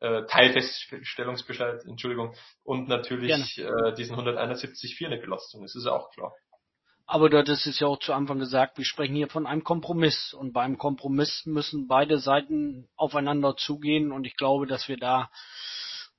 äh, 0.00 0.24
Teilfeststellungsbescheid, 0.26 1.84
Entschuldigung, 1.84 2.34
und 2.64 2.88
natürlich 2.88 3.58
äh, 3.58 3.94
diesen 3.96 4.16
171.4 4.16 5.06
eine 5.06 5.18
Belastung 5.18 5.64
ist, 5.64 5.76
ist 5.76 5.86
auch 5.86 6.10
klar. 6.10 6.32
Aber 7.06 7.28
dort 7.28 7.48
ist 7.48 7.66
es 7.66 7.78
ja 7.78 7.88
auch 7.88 7.98
zu 7.98 8.12
Anfang 8.12 8.38
gesagt, 8.38 8.78
wir 8.78 8.84
sprechen 8.84 9.14
hier 9.14 9.28
von 9.28 9.46
einem 9.46 9.64
Kompromiss. 9.64 10.32
Und 10.32 10.52
beim 10.52 10.78
Kompromiss 10.78 11.44
müssen 11.44 11.86
beide 11.86 12.18
Seiten 12.18 12.88
aufeinander 12.96 13.56
zugehen. 13.56 14.12
Und 14.12 14.26
ich 14.26 14.36
glaube, 14.36 14.66
dass 14.66 14.88
wir 14.88 14.96
da 14.96 15.30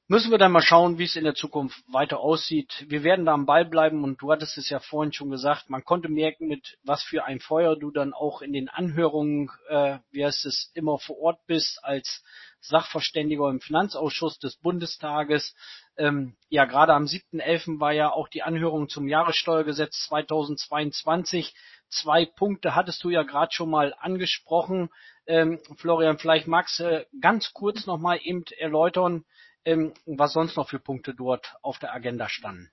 müssen 0.07 0.31
wir 0.31 0.37
dann 0.37 0.51
mal 0.51 0.61
schauen, 0.61 0.97
wie 0.97 1.05
es 1.05 1.15
in 1.15 1.23
der 1.23 1.33
Zukunft 1.33 1.81
weiter 1.91 2.19
aussieht. 2.19 2.85
Wir 2.87 3.03
werden 3.03 3.25
da 3.25 3.33
am 3.33 3.45
Ball 3.45 3.65
bleiben 3.65 4.03
und 4.03 4.21
du 4.21 4.31
hattest 4.31 4.57
es 4.57 4.69
ja 4.69 4.79
vorhin 4.79 5.13
schon 5.13 5.29
gesagt, 5.29 5.69
man 5.69 5.83
konnte 5.83 6.09
merken, 6.09 6.47
mit 6.47 6.77
was 6.83 7.03
für 7.03 7.23
ein 7.23 7.39
Feuer 7.39 7.77
du 7.77 7.91
dann 7.91 8.13
auch 8.13 8.41
in 8.41 8.51
den 8.51 8.69
Anhörungen, 8.69 9.49
äh, 9.69 9.99
wie 10.11 10.25
heißt 10.25 10.45
es, 10.45 10.71
immer 10.73 10.99
vor 10.99 11.19
Ort 11.19 11.45
bist 11.47 11.79
als 11.83 12.23
Sachverständiger 12.59 13.49
im 13.49 13.59
Finanzausschuss 13.59 14.39
des 14.39 14.57
Bundestages. 14.57 15.55
Ähm, 15.97 16.35
ja, 16.49 16.65
gerade 16.65 16.93
am 16.93 17.05
7.11. 17.05 17.79
war 17.79 17.91
ja 17.91 18.11
auch 18.11 18.27
die 18.27 18.43
Anhörung 18.43 18.89
zum 18.89 19.07
Jahressteuergesetz 19.07 20.05
2022. 20.07 21.53
Zwei 21.89 22.25
Punkte 22.25 22.75
hattest 22.75 23.03
du 23.03 23.09
ja 23.09 23.23
gerade 23.23 23.51
schon 23.51 23.69
mal 23.69 23.93
angesprochen. 23.99 24.89
Ähm, 25.27 25.59
Florian, 25.77 26.17
vielleicht 26.17 26.47
magst 26.47 26.79
du 26.79 27.05
ganz 27.21 27.53
kurz 27.53 27.85
nochmal 27.85 28.19
eben 28.23 28.43
erläutern, 28.57 29.25
ähm, 29.65 29.93
was 30.05 30.33
sonst 30.33 30.57
noch 30.57 30.69
für 30.69 30.79
Punkte 30.79 31.13
dort 31.13 31.55
auf 31.61 31.79
der 31.79 31.93
Agenda 31.93 32.29
standen. 32.29 32.71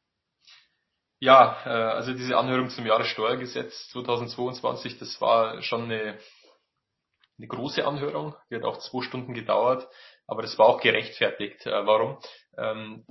Ja, 1.18 1.58
äh, 1.66 1.68
also 1.68 2.12
diese 2.14 2.36
Anhörung 2.36 2.70
zum 2.70 2.86
Jahressteuergesetz 2.86 3.88
2022, 3.90 4.98
das 4.98 5.20
war 5.20 5.62
schon 5.62 5.84
eine 5.84 6.18
eine 7.40 7.48
große 7.48 7.86
Anhörung, 7.86 8.34
die 8.50 8.56
hat 8.56 8.64
auch 8.64 8.78
zwei 8.78 9.02
Stunden 9.02 9.32
gedauert, 9.32 9.88
aber 10.26 10.42
das 10.42 10.58
war 10.58 10.66
auch 10.66 10.80
gerechtfertigt. 10.80 11.66
Äh, 11.66 11.86
warum? 11.86 12.18
Ähm, 12.58 13.06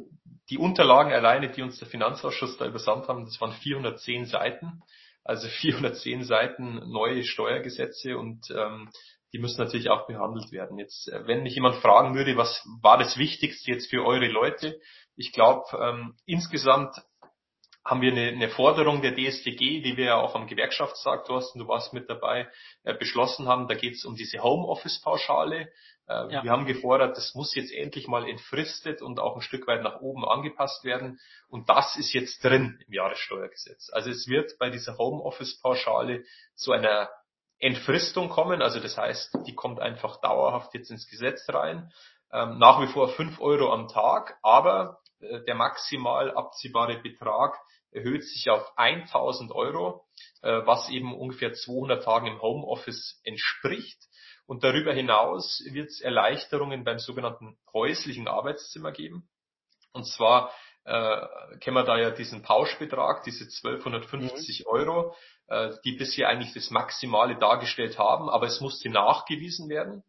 die 0.51 0.59
Unterlagen 0.59 1.11
alleine, 1.11 1.49
die 1.49 1.63
uns 1.63 1.79
der 1.79 1.87
Finanzausschuss 1.87 2.57
da 2.57 2.65
übersandt 2.65 3.07
haben, 3.07 3.25
das 3.25 3.41
waren 3.41 3.53
410 3.53 4.25
Seiten, 4.25 4.83
also 5.23 5.47
410 5.47 6.23
Seiten 6.23 6.75
neue 6.91 7.23
Steuergesetze 7.23 8.17
und 8.17 8.51
ähm, 8.51 8.89
die 9.33 9.39
müssen 9.39 9.61
natürlich 9.61 9.89
auch 9.89 10.07
behandelt 10.07 10.51
werden. 10.51 10.77
Jetzt, 10.77 11.07
äh, 11.09 11.27
wenn 11.27 11.43
mich 11.43 11.55
jemand 11.55 11.75
fragen 11.77 12.15
würde, 12.15 12.37
was 12.37 12.63
war 12.81 12.97
das 12.97 13.17
Wichtigste 13.17 13.71
jetzt 13.71 13.89
für 13.89 14.05
eure 14.05 14.27
Leute? 14.27 14.79
Ich 15.15 15.31
glaube, 15.31 15.65
ähm, 15.79 16.15
insgesamt 16.25 16.95
haben 17.85 18.01
wir 18.01 18.11
eine, 18.11 18.27
eine 18.27 18.49
Forderung 18.49 19.01
der 19.01 19.15
DSTG, 19.15 19.81
die 19.81 19.97
wir 19.97 20.05
ja 20.05 20.15
auch 20.15 20.35
am 20.35 20.47
Gewerkschaftstag, 20.47 21.25
Thorsten, 21.25 21.59
du 21.59 21.67
warst 21.67 21.93
mit 21.93 22.09
dabei, 22.09 22.47
äh, 22.83 22.93
beschlossen 22.93 23.47
haben. 23.47 23.67
Da 23.67 23.75
geht 23.75 23.95
es 23.95 24.05
um 24.05 24.15
diese 24.15 24.43
Homeoffice-Pauschale. 24.43 25.71
Äh, 26.07 26.33
ja. 26.33 26.43
Wir 26.43 26.51
haben 26.51 26.65
gefordert, 26.65 27.17
das 27.17 27.33
muss 27.35 27.55
jetzt 27.55 27.71
endlich 27.71 28.07
mal 28.07 28.27
entfristet 28.27 29.01
und 29.01 29.19
auch 29.19 29.35
ein 29.35 29.41
Stück 29.41 29.67
weit 29.67 29.81
nach 29.81 30.01
oben 30.01 30.25
angepasst 30.25 30.83
werden. 30.83 31.19
Und 31.47 31.69
das 31.69 31.95
ist 31.95 32.13
jetzt 32.13 32.43
drin 32.43 32.79
im 32.85 32.93
Jahressteuergesetz. 32.93 33.89
Also 33.91 34.09
es 34.09 34.27
wird 34.27 34.57
bei 34.59 34.69
dieser 34.69 34.97
Homeoffice-Pauschale 34.97 36.25
zu 36.55 36.71
einer 36.71 37.09
Entfristung 37.59 38.29
kommen. 38.29 38.61
Also 38.61 38.79
das 38.79 38.97
heißt, 38.97 39.39
die 39.45 39.55
kommt 39.55 39.79
einfach 39.79 40.21
dauerhaft 40.21 40.73
jetzt 40.73 40.91
ins 40.91 41.07
Gesetz 41.07 41.47
rein. 41.49 41.91
Ähm, 42.31 42.57
nach 42.59 42.81
wie 42.81 42.87
vor 42.87 43.09
fünf 43.09 43.39
Euro 43.41 43.73
am 43.73 43.87
Tag, 43.87 44.37
aber 44.43 44.99
äh, 45.19 45.41
der 45.45 45.55
maximal 45.55 46.31
abziehbare 46.35 46.97
Betrag 46.99 47.57
erhöht 47.91 48.23
sich 48.23 48.49
auf 48.49 48.71
1000 48.77 49.51
Euro, 49.51 50.05
äh, 50.41 50.61
was 50.65 50.89
eben 50.89 51.17
ungefähr 51.17 51.53
200 51.53 52.03
Tagen 52.03 52.27
im 52.27 52.41
Homeoffice 52.41 53.19
entspricht. 53.23 53.97
Und 54.45 54.63
darüber 54.63 54.93
hinaus 54.93 55.61
wird 55.71 55.89
es 55.89 56.01
Erleichterungen 56.01 56.83
beim 56.83 56.99
sogenannten 56.99 57.57
häuslichen 57.73 58.27
Arbeitszimmer 58.27 58.91
geben. 58.91 59.29
Und 59.91 60.07
zwar 60.07 60.51
äh, 60.85 61.27
kennen 61.59 61.75
wir 61.75 61.83
da 61.83 61.97
ja 61.97 62.11
diesen 62.11 62.41
Pauschbetrag, 62.41 63.23
diese 63.23 63.43
1250 63.43 64.61
mhm. 64.61 64.65
Euro, 64.67 65.15
äh, 65.49 65.71
die 65.83 65.93
bisher 65.93 66.29
eigentlich 66.29 66.53
das 66.53 66.69
Maximale 66.71 67.37
dargestellt 67.37 67.97
haben, 67.97 68.29
aber 68.29 68.47
es 68.47 68.61
musste 68.61 68.89
nachgewiesen 68.89 69.69
werden. 69.69 70.03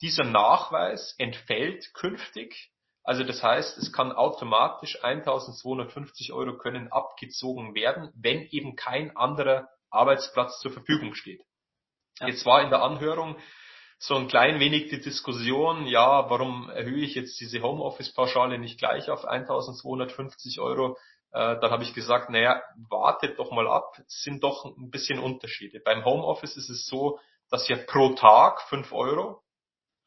Dieser 0.00 0.24
Nachweis 0.24 1.14
entfällt 1.18 1.92
künftig 1.94 2.72
also 3.04 3.22
das 3.22 3.42
heißt, 3.42 3.76
es 3.76 3.92
kann 3.92 4.12
automatisch 4.12 5.04
1250 5.04 6.32
Euro 6.32 6.56
können 6.56 6.90
abgezogen 6.90 7.74
werden, 7.74 8.10
wenn 8.14 8.48
eben 8.50 8.76
kein 8.76 9.14
anderer 9.14 9.68
Arbeitsplatz 9.90 10.58
zur 10.60 10.72
Verfügung 10.72 11.14
steht. 11.14 11.42
Ja. 12.18 12.28
Jetzt 12.28 12.46
war 12.46 12.62
in 12.62 12.70
der 12.70 12.82
Anhörung 12.82 13.36
so 13.98 14.16
ein 14.16 14.26
klein 14.26 14.58
wenig 14.58 14.88
die 14.88 15.00
Diskussion, 15.00 15.86
ja, 15.86 16.30
warum 16.30 16.70
erhöhe 16.70 17.04
ich 17.04 17.14
jetzt 17.14 17.38
diese 17.40 17.60
Homeoffice-Pauschale 17.60 18.58
nicht 18.58 18.78
gleich 18.78 19.10
auf 19.10 19.26
1250 19.26 20.60
Euro? 20.60 20.96
Äh, 21.34 21.58
dann 21.60 21.70
habe 21.70 21.82
ich 21.82 21.94
gesagt, 21.94 22.30
naja, 22.30 22.62
wartet 22.88 23.38
doch 23.38 23.50
mal 23.50 23.66
ab, 23.66 23.98
es 24.06 24.22
sind 24.22 24.42
doch 24.44 24.64
ein 24.64 24.90
bisschen 24.90 25.18
Unterschiede. 25.18 25.80
Beim 25.84 26.04
Homeoffice 26.04 26.56
ist 26.56 26.70
es 26.70 26.86
so, 26.86 27.18
dass 27.50 27.68
ja 27.68 27.76
pro 27.76 28.10
Tag 28.10 28.62
5 28.68 28.92
Euro 28.92 29.42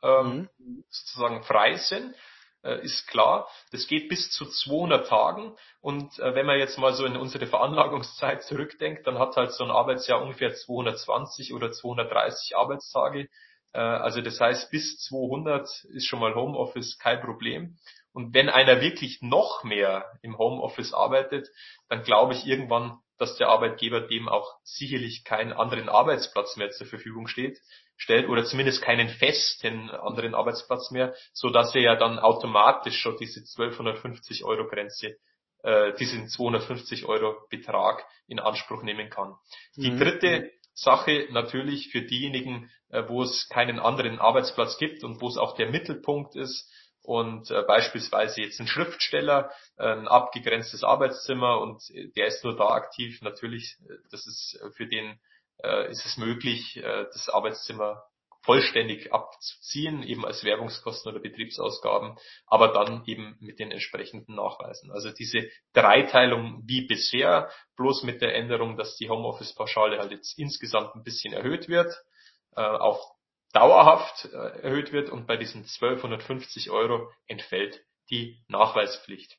ähm, 0.02 0.50
mhm. 0.58 0.84
sozusagen 0.90 1.44
frei 1.44 1.76
sind 1.76 2.16
äh, 2.64 2.84
ist 2.84 3.08
klar. 3.08 3.48
Das 3.72 3.88
geht 3.88 4.10
bis 4.10 4.32
zu 4.32 4.46
200 4.46 5.08
Tagen. 5.08 5.56
Und 5.82 6.18
äh, 6.20 6.36
wenn 6.36 6.46
man 6.46 6.60
jetzt 6.60 6.78
mal 6.78 6.94
so 6.94 7.06
in 7.06 7.18
unsere 7.18 7.48
Veranlagungszeit 7.48 8.44
zurückdenkt, 8.44 9.06
dann 9.08 9.20
hat 9.20 9.36
halt 9.36 9.52
so 9.52 9.64
ein 9.64 9.72
Arbeitsjahr 9.72 10.22
ungefähr 10.22 10.54
220 10.54 11.54
oder 11.54 11.72
230 11.72 12.56
Arbeitstage. 12.56 13.30
Äh, 13.74 13.80
also 13.80 14.22
das 14.22 14.40
heißt, 14.40 14.72
bis 14.72 14.98
200 15.00 15.68
ist 15.90 16.08
schon 16.08 16.20
mal 16.20 16.36
Homeoffice 16.36 16.98
kein 16.98 17.22
Problem. 17.22 17.78
Und 18.14 18.34
wenn 18.34 18.50
einer 18.50 18.82
wirklich 18.82 19.22
noch 19.22 19.64
mehr 19.64 20.06
im 20.22 20.38
Homeoffice 20.38 20.94
arbeitet, 20.94 21.48
dann 21.90 22.04
glaube 22.04 22.34
ich, 22.34 22.46
irgendwann 22.46 23.00
dass 23.18 23.36
der 23.38 23.50
Arbeitgeber 23.50 24.02
dem 24.02 24.30
auch 24.30 24.56
sicherlich 24.64 25.24
keinen 25.24 25.54
anderen 25.54 25.90
Arbeitsplatz 25.90 26.56
mehr 26.56 26.70
zur 26.72 26.88
Verfügung 26.88 27.28
steht, 27.28 27.60
stellt 27.98 28.30
oder 28.30 28.46
zumindest 28.46 28.82
keinen 28.82 29.10
festen 29.10 29.90
anderen 29.90 30.36
Arbeitsplatz 30.36 30.92
mehr, 30.92 31.16
so 31.34 31.50
dass 31.50 31.74
er 31.74 31.82
ja 31.82 31.96
dann 31.96 32.20
automatisch 32.20 33.00
schon 33.00 33.18
diese 33.18 33.40
1250 33.40 34.44
Euro 34.44 34.68
Grenze, 34.68 35.18
äh, 35.64 35.94
diesen 35.96 36.28
250 36.28 37.06
Euro 37.06 37.36
Betrag 37.50 38.06
in 38.28 38.40
Anspruch 38.40 38.84
nehmen 38.84 39.10
kann. 39.10 39.36
Die 39.76 39.92
mhm. 39.92 40.00
dritte 40.00 40.52
Sache 40.74 41.28
natürlich 41.32 41.90
für 41.92 42.04
diejenigen, 42.04 42.70
äh, 42.90 43.04
wo 43.08 43.24
es 43.24 43.50
keinen 43.50 43.80
anderen 43.80 44.20
Arbeitsplatz 44.20 44.78
gibt 44.78 45.04
und 45.04 45.20
wo 45.22 45.28
es 45.28 45.38
auch 45.38 45.56
der 45.56 45.72
Mittelpunkt 45.72 46.36
ist, 46.36 46.72
und 47.08 47.52
äh, 47.52 47.64
beispielsweise 47.64 48.42
jetzt 48.42 48.60
ein 48.60 48.68
Schriftsteller, 48.68 49.50
ein 49.78 50.10
abgegrenztes 50.10 50.84
Arbeitszimmer 50.84 51.62
und 51.62 51.82
der 52.18 52.28
ist 52.28 52.44
nur 52.44 52.58
da 52.58 52.68
aktiv. 52.68 53.22
Natürlich, 53.22 53.78
äh, 53.90 53.94
das 54.12 54.28
ist 54.28 54.60
äh, 54.62 54.72
für 54.72 54.88
den 54.88 55.18
äh, 55.64 55.90
ist 55.90 56.06
es 56.06 56.18
möglich, 56.18 56.76
äh, 56.76 57.06
das 57.06 57.30
Arbeitszimmer 57.30 58.04
vollständig 58.42 59.14
abzuziehen, 59.14 60.04
eben 60.04 60.26
als 60.26 60.44
Werbungskosten 60.44 61.10
oder 61.10 61.22
Betriebsausgaben, 61.22 62.18
aber 62.46 62.74
dann 62.74 63.04
eben 63.06 63.38
mit 63.40 63.60
den 63.60 63.72
entsprechenden 63.72 64.36
Nachweisen. 64.36 64.92
Also 64.92 65.10
diese 65.10 65.50
Dreiteilung 65.72 66.62
wie 66.66 66.88
bisher, 66.88 67.50
bloß 67.78 68.04
mit 68.04 68.22
der 68.22 68.36
Änderung, 68.36 68.76
dass 68.76 68.98
die 68.98 69.10
Homeoffice-Pauschale 69.10 70.00
halt 70.00 70.12
jetzt 70.12 70.38
insgesamt 70.38 70.94
ein 70.94 71.04
bisschen 71.04 71.34
erhöht 71.34 71.70
wird, 71.70 71.94
äh, 72.58 72.62
auf 72.62 73.00
dauerhaft 73.54 74.26
äh, 74.26 74.62
erhöht 74.62 74.92
wird 74.92 75.10
und 75.10 75.28
bei 75.28 75.38
diesen 75.38 75.62
1250 75.62 76.70
Euro 76.70 77.12
entfällt 77.28 77.84
die 78.10 78.44
Nachweispflicht. 78.48 79.38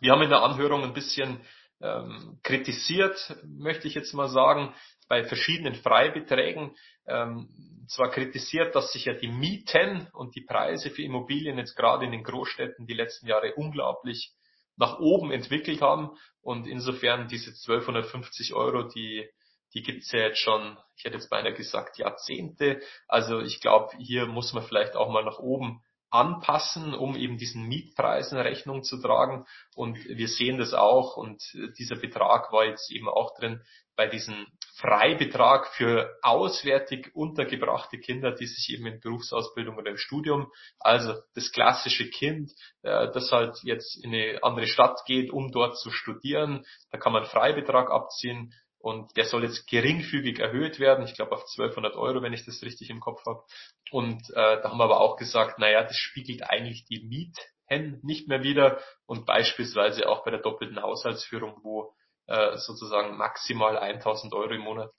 Wir 0.00 0.12
haben 0.12 0.22
in 0.22 0.30
der 0.30 0.42
Anhörung 0.42 0.82
ein 0.82 0.94
bisschen 0.94 1.40
ähm, 1.80 2.38
kritisiert, 2.42 3.36
möchte 3.44 3.88
ich 3.88 3.94
jetzt 3.94 4.14
mal 4.14 4.28
sagen, 4.28 4.74
bei 5.08 5.24
verschiedenen 5.24 5.74
Freibeträgen 5.74 6.74
ähm, 7.06 7.48
zwar 7.88 8.10
kritisiert, 8.10 8.74
dass 8.74 8.92
sich 8.92 9.04
ja 9.04 9.12
die 9.12 9.28
Mieten 9.28 10.08
und 10.12 10.34
die 10.34 10.40
Preise 10.40 10.90
für 10.90 11.02
Immobilien 11.02 11.58
jetzt 11.58 11.76
gerade 11.76 12.06
in 12.06 12.12
den 12.12 12.24
Großstädten 12.24 12.86
die 12.86 12.94
letzten 12.94 13.26
Jahre 13.26 13.54
unglaublich 13.54 14.32
nach 14.76 14.98
oben 14.98 15.30
entwickelt 15.30 15.82
haben 15.82 16.10
und 16.40 16.66
insofern 16.66 17.28
diese 17.28 17.50
1250 17.50 18.54
Euro, 18.54 18.84
die 18.84 19.28
die 19.74 19.82
gibt's 19.82 20.12
ja 20.12 20.20
jetzt 20.20 20.38
schon, 20.38 20.78
ich 20.96 21.04
hätte 21.04 21.16
jetzt 21.16 21.30
beinahe 21.30 21.52
gesagt, 21.52 21.98
Jahrzehnte. 21.98 22.80
Also 23.08 23.40
ich 23.40 23.60
glaube, 23.60 23.96
hier 23.98 24.26
muss 24.26 24.52
man 24.52 24.64
vielleicht 24.64 24.96
auch 24.96 25.10
mal 25.10 25.24
nach 25.24 25.38
oben 25.38 25.82
anpassen, 26.14 26.94
um 26.94 27.16
eben 27.16 27.38
diesen 27.38 27.66
Mietpreisen 27.66 28.38
Rechnung 28.38 28.84
zu 28.84 29.00
tragen. 29.00 29.46
Und 29.74 29.98
wir 30.04 30.28
sehen 30.28 30.58
das 30.58 30.72
auch 30.72 31.16
und 31.16 31.42
dieser 31.76 31.96
Betrag 31.96 32.52
war 32.52 32.66
jetzt 32.66 32.90
eben 32.92 33.08
auch 33.08 33.36
drin 33.36 33.60
bei 33.96 34.06
diesem 34.06 34.46
Freibetrag 34.76 35.68
für 35.74 36.16
auswärtig 36.22 37.14
untergebrachte 37.14 37.98
Kinder, 37.98 38.32
die 38.32 38.46
sich 38.46 38.70
eben 38.70 38.86
in 38.86 39.00
Berufsausbildung 39.00 39.76
oder 39.76 39.90
im 39.90 39.96
Studium, 39.96 40.50
also 40.80 41.14
das 41.34 41.52
klassische 41.52 42.08
Kind, 42.10 42.50
äh, 42.82 43.10
das 43.12 43.30
halt 43.30 43.56
jetzt 43.62 43.96
in 44.02 44.14
eine 44.14 44.42
andere 44.42 44.66
Stadt 44.66 45.04
geht, 45.06 45.30
um 45.30 45.52
dort 45.52 45.78
zu 45.78 45.90
studieren, 45.90 46.64
da 46.90 46.98
kann 46.98 47.12
man 47.12 47.24
Freibetrag 47.24 47.90
abziehen 47.90 48.52
und 48.84 49.16
der 49.16 49.24
soll 49.24 49.44
jetzt 49.44 49.66
geringfügig 49.66 50.40
erhöht 50.40 50.78
werden, 50.78 51.06
ich 51.06 51.14
glaube 51.14 51.32
auf 51.32 51.40
1200 51.40 51.96
Euro, 51.96 52.20
wenn 52.20 52.34
ich 52.34 52.44
das 52.44 52.62
richtig 52.62 52.90
im 52.90 53.00
Kopf 53.00 53.24
habe. 53.24 53.42
Und 53.90 54.28
äh, 54.28 54.60
da 54.60 54.64
haben 54.64 54.76
wir 54.76 54.84
aber 54.84 55.00
auch 55.00 55.16
gesagt, 55.16 55.58
naja, 55.58 55.82
das 55.82 55.96
spiegelt 55.96 56.42
eigentlich 56.42 56.84
die 56.84 57.02
Mieten 57.02 58.02
nicht 58.02 58.28
mehr 58.28 58.42
wieder 58.42 58.78
und 59.06 59.24
beispielsweise 59.24 60.06
auch 60.06 60.22
bei 60.22 60.30
der 60.30 60.42
doppelten 60.42 60.82
Haushaltsführung, 60.82 61.60
wo 61.62 61.94
äh, 62.26 62.58
sozusagen 62.58 63.16
maximal 63.16 63.78
1000 63.78 64.34
Euro 64.34 64.52
im 64.52 64.60
Monat, 64.60 64.92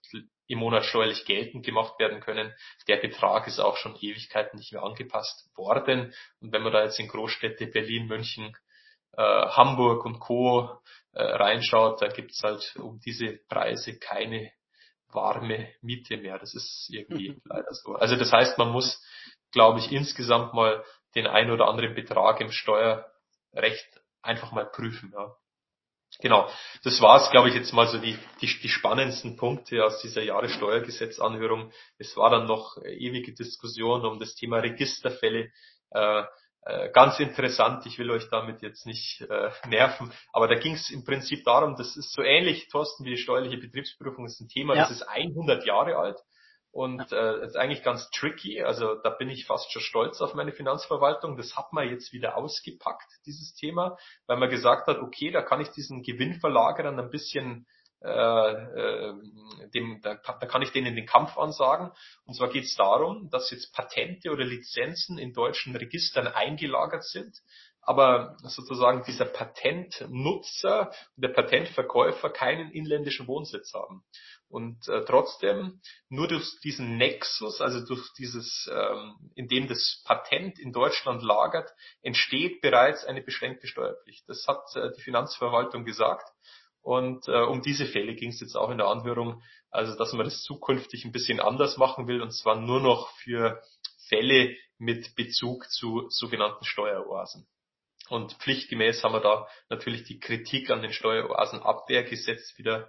im 0.48 0.58
Monat 0.58 0.84
steuerlich 0.84 1.24
geltend 1.24 1.64
gemacht 1.64 1.96
werden 2.00 2.18
können. 2.18 2.52
Der 2.88 2.96
Betrag 2.96 3.46
ist 3.46 3.60
auch 3.60 3.76
schon 3.76 3.94
Ewigkeiten 3.94 4.58
nicht 4.58 4.72
mehr 4.72 4.82
angepasst 4.82 5.48
worden. 5.56 6.12
Und 6.40 6.52
wenn 6.52 6.62
man 6.62 6.72
da 6.72 6.82
jetzt 6.82 6.98
in 6.98 7.06
Großstädte 7.06 7.68
Berlin, 7.68 8.08
München, 8.08 8.56
äh, 9.12 9.22
Hamburg 9.22 10.04
und 10.04 10.18
Co 10.18 10.80
äh, 11.16 11.22
reinschaut, 11.22 12.02
da 12.02 12.08
gibt's 12.08 12.42
halt 12.42 12.76
um 12.76 13.00
diese 13.00 13.38
Preise 13.48 13.98
keine 13.98 14.52
warme 15.08 15.72
Miete 15.80 16.18
mehr. 16.18 16.38
Das 16.38 16.54
ist 16.54 16.90
irgendwie 16.90 17.40
leider 17.44 17.72
so. 17.72 17.94
Also 17.94 18.16
das 18.16 18.32
heißt, 18.32 18.58
man 18.58 18.70
muss, 18.70 19.02
glaube 19.50 19.78
ich, 19.78 19.90
insgesamt 19.90 20.52
mal 20.52 20.84
den 21.14 21.26
ein 21.26 21.50
oder 21.50 21.68
anderen 21.68 21.94
Betrag 21.94 22.42
im 22.42 22.52
Steuerrecht 22.52 23.88
einfach 24.20 24.52
mal 24.52 24.66
prüfen. 24.66 25.10
Ja. 25.14 25.34
Genau, 26.20 26.50
das 26.82 27.00
war's, 27.00 27.30
glaube 27.30 27.48
ich, 27.48 27.54
jetzt 27.54 27.72
mal 27.72 27.86
so 27.86 27.96
die, 27.96 28.18
die, 28.42 28.46
die 28.46 28.68
spannendsten 28.68 29.36
Punkte 29.36 29.84
aus 29.86 30.02
dieser 30.02 30.22
Jahressteuergesetzanhörung. 30.22 31.72
Es 31.96 32.14
war 32.18 32.28
dann 32.28 32.46
noch 32.46 32.76
ewige 32.84 33.32
Diskussion 33.32 34.04
um 34.04 34.18
das 34.20 34.34
Thema 34.34 34.58
Registerfälle. 34.58 35.50
Äh, 35.92 36.24
äh, 36.66 36.90
ganz 36.90 37.20
interessant, 37.20 37.86
ich 37.86 37.96
will 37.96 38.10
euch 38.10 38.28
damit 38.28 38.60
jetzt 38.60 38.86
nicht 38.86 39.20
äh, 39.20 39.50
nerven, 39.68 40.12
aber 40.32 40.48
da 40.48 40.56
ging 40.56 40.74
es 40.74 40.90
im 40.90 41.04
Prinzip 41.04 41.44
darum, 41.44 41.76
das 41.76 41.96
ist 41.96 42.12
so 42.12 42.22
ähnlich, 42.22 42.68
Thorsten, 42.68 43.04
wie 43.04 43.10
die 43.10 43.18
steuerliche 43.18 43.58
Betriebsprüfung, 43.58 44.24
das 44.24 44.34
ist 44.34 44.40
ein 44.40 44.48
Thema, 44.48 44.74
ja. 44.74 44.82
das 44.82 44.90
ist 44.90 45.02
100 45.02 45.64
Jahre 45.64 45.96
alt 45.96 46.18
und 46.72 47.12
äh, 47.12 47.44
ist 47.44 47.56
eigentlich 47.56 47.84
ganz 47.84 48.10
tricky, 48.10 48.64
also 48.64 48.96
da 48.96 49.10
bin 49.10 49.30
ich 49.30 49.46
fast 49.46 49.70
schon 49.70 49.80
stolz 49.80 50.20
auf 50.20 50.34
meine 50.34 50.50
Finanzverwaltung, 50.50 51.36
das 51.36 51.56
hat 51.56 51.72
man 51.72 51.88
jetzt 51.88 52.12
wieder 52.12 52.36
ausgepackt, 52.36 53.10
dieses 53.26 53.54
Thema, 53.54 53.96
weil 54.26 54.38
man 54.38 54.50
gesagt 54.50 54.88
hat, 54.88 54.98
okay, 54.98 55.30
da 55.30 55.42
kann 55.42 55.60
ich 55.60 55.68
diesen 55.68 56.02
Gewinnverlagerern 56.02 56.98
ein 56.98 57.10
bisschen 57.10 57.68
äh, 58.02 58.08
äh, 58.08 59.14
dem, 59.74 60.00
da, 60.02 60.14
da 60.14 60.46
kann 60.46 60.62
ich 60.62 60.72
denen 60.72 60.94
den 60.94 61.06
Kampf 61.06 61.36
ansagen. 61.38 61.90
Und 62.24 62.34
zwar 62.34 62.48
geht 62.48 62.64
es 62.64 62.74
darum, 62.74 63.30
dass 63.30 63.50
jetzt 63.50 63.74
Patente 63.74 64.30
oder 64.30 64.44
Lizenzen 64.44 65.18
in 65.18 65.32
deutschen 65.32 65.74
Registern 65.74 66.26
eingelagert 66.26 67.04
sind, 67.04 67.36
aber 67.86 68.36
sozusagen 68.42 69.04
dieser 69.04 69.26
Patentnutzer 69.26 70.92
der 71.14 71.28
Patentverkäufer 71.28 72.30
keinen 72.30 72.72
inländischen 72.72 73.28
Wohnsitz 73.28 73.72
haben. 73.72 74.02
Und 74.48 74.88
äh, 74.88 75.04
trotzdem, 75.04 75.80
nur 76.08 76.28
durch 76.28 76.44
diesen 76.62 76.96
Nexus, 76.98 77.60
also 77.60 77.84
durch 77.84 78.12
dieses, 78.18 78.68
ähm, 78.72 79.30
in 79.34 79.48
dem 79.48 79.68
das 79.68 80.02
Patent 80.04 80.58
in 80.58 80.72
Deutschland 80.72 81.22
lagert, 81.22 81.70
entsteht 82.02 82.60
bereits 82.60 83.04
eine 83.04 83.22
beschränkte 83.22 83.66
Steuerpflicht. 83.66 84.28
Das 84.28 84.46
hat 84.46 84.64
äh, 84.74 84.90
die 84.96 85.02
Finanzverwaltung 85.02 85.84
gesagt. 85.84 86.28
Und 86.86 87.26
äh, 87.26 87.42
um 87.42 87.62
diese 87.62 87.84
Fälle 87.84 88.14
ging 88.14 88.30
es 88.30 88.38
jetzt 88.38 88.54
auch 88.54 88.70
in 88.70 88.78
der 88.78 88.86
Anhörung, 88.86 89.42
also 89.72 89.96
dass 89.96 90.12
man 90.12 90.24
das 90.24 90.44
zukünftig 90.44 91.04
ein 91.04 91.10
bisschen 91.10 91.40
anders 91.40 91.78
machen 91.78 92.06
will, 92.06 92.22
und 92.22 92.30
zwar 92.30 92.60
nur 92.60 92.78
noch 92.80 93.10
für 93.24 93.60
Fälle 94.08 94.54
mit 94.78 95.16
Bezug 95.16 95.68
zu 95.68 96.06
sogenannten 96.10 96.64
Steueroasen. 96.64 97.48
Und 98.08 98.34
pflichtgemäß 98.34 99.02
haben 99.02 99.14
wir 99.14 99.20
da 99.20 99.48
natürlich 99.68 100.04
die 100.04 100.20
Kritik 100.20 100.70
an 100.70 100.80
den 100.80 100.92
Steueroasenabwehrgesetz 100.92 102.56
wieder 102.56 102.88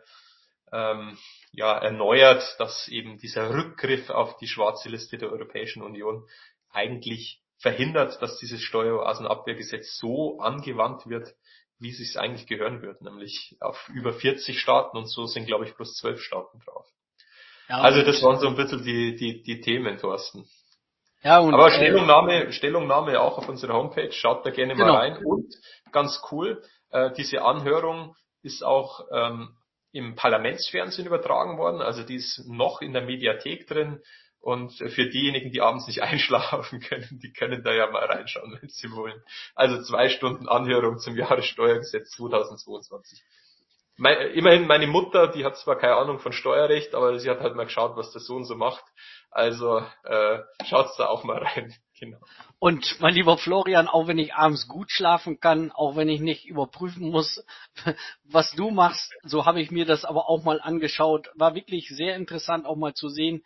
ähm, 0.71 1.17
ja, 1.51 1.75
erneuert, 1.75 2.43
dass 2.59 2.87
eben 2.89 3.17
dieser 3.17 3.49
Rückgriff 3.49 4.11
auf 4.11 4.37
die 4.37 4.47
schwarze 4.47 4.89
Liste 4.89 5.17
der 5.17 5.31
Europäischen 5.31 5.81
Union 5.81 6.23
eigentlich 6.69 7.41
verhindert, 7.57 8.21
dass 8.21 8.37
dieses 8.37 8.61
Steueroasenabwehrgesetz 8.61 9.97
so 9.97 10.37
angewandt 10.39 11.07
wird, 11.07 11.33
wie 11.79 11.91
es 11.91 11.97
sich 11.97 12.19
eigentlich 12.19 12.47
gehören 12.47 12.81
wird, 12.81 13.01
nämlich 13.01 13.55
auf 13.59 13.89
über 13.93 14.13
40 14.13 14.59
Staaten 14.59 14.97
und 14.97 15.07
so 15.07 15.25
sind, 15.25 15.45
glaube 15.45 15.65
ich, 15.65 15.75
bloß 15.75 15.95
12 15.95 16.21
Staaten 16.21 16.59
drauf. 16.65 16.87
Ja, 17.69 17.81
also 17.81 18.01
das 18.01 18.23
waren 18.23 18.39
so 18.39 18.47
ein 18.47 18.55
bisschen 18.55 18.83
die, 18.83 19.15
die, 19.15 19.41
die 19.43 19.61
Themen, 19.61 19.97
Thorsten. 19.97 20.47
Ja, 21.21 21.39
und, 21.39 21.53
Aber 21.53 21.67
äh, 21.67 21.71
Stellungnahme, 21.71 22.51
Stellungnahme 22.51 23.19
auch 23.19 23.37
auf 23.37 23.49
unserer 23.49 23.73
Homepage, 23.73 24.11
schaut 24.11 24.45
da 24.45 24.51
gerne 24.51 24.73
genau. 24.73 24.93
mal 24.93 24.99
rein. 24.99 25.25
Und 25.25 25.53
ganz 25.91 26.21
cool, 26.31 26.63
äh, 26.91 27.11
diese 27.13 27.41
Anhörung 27.41 28.15
ist 28.43 28.63
auch 28.63 29.05
ähm, 29.11 29.57
im 29.91 30.15
Parlamentsfernsehen 30.15 31.07
übertragen 31.07 31.57
worden, 31.57 31.81
also 31.81 32.03
die 32.03 32.15
ist 32.15 32.47
noch 32.47 32.81
in 32.81 32.93
der 32.93 33.01
Mediathek 33.01 33.67
drin. 33.67 34.01
Und 34.39 34.73
für 34.73 35.09
diejenigen, 35.09 35.51
die 35.51 35.61
abends 35.61 35.87
nicht 35.87 36.01
einschlafen 36.03 36.79
können, 36.79 37.19
die 37.21 37.33
können 37.33 37.63
da 37.63 37.73
ja 37.73 37.89
mal 37.89 38.05
reinschauen, 38.05 38.57
wenn 38.61 38.69
sie 38.69 38.91
wollen. 38.91 39.21
Also 39.55 39.81
zwei 39.83 40.09
Stunden 40.09 40.47
Anhörung 40.47 40.99
zum 40.99 41.17
Jahressteuergesetz 41.17 42.11
2022. 42.11 43.21
immerhin 43.97 44.67
meine 44.67 44.87
Mutter, 44.87 45.27
die 45.27 45.43
hat 45.43 45.57
zwar 45.57 45.77
keine 45.77 45.95
Ahnung 45.95 46.19
von 46.19 46.31
Steuerrecht, 46.31 46.93
aber 46.93 47.19
sie 47.19 47.29
hat 47.29 47.39
halt 47.41 47.55
mal 47.55 47.65
geschaut, 47.65 47.97
was 47.97 48.11
der 48.11 48.21
Sohn 48.21 48.45
so 48.45 48.55
macht. 48.55 48.83
Also 49.31 49.79
äh, 50.03 50.39
schaut's 50.65 50.95
da 50.97 51.07
auch 51.07 51.23
mal 51.23 51.39
rein. 51.43 51.73
Genau. 51.99 52.19
Und 52.59 52.99
mein 52.99 53.15
lieber 53.15 53.39
Florian, 53.39 53.87
auch 53.87 54.05
wenn 54.05 54.19
ich 54.19 54.35
abends 54.35 54.67
gut 54.67 54.91
schlafen 54.91 55.39
kann, 55.39 55.71
auch 55.71 55.95
wenn 55.95 56.09
ich 56.09 56.21
nicht 56.21 56.45
überprüfen 56.45 57.09
muss, 57.09 57.43
was 58.23 58.51
du 58.51 58.69
machst, 58.69 59.11
so 59.23 59.47
habe 59.47 59.61
ich 59.61 59.71
mir 59.71 59.85
das 59.85 60.05
aber 60.05 60.29
auch 60.29 60.43
mal 60.43 60.61
angeschaut. 60.61 61.31
War 61.33 61.55
wirklich 61.55 61.89
sehr 61.89 62.15
interessant, 62.15 62.67
auch 62.67 62.75
mal 62.75 62.93
zu 62.93 63.09
sehen, 63.09 63.43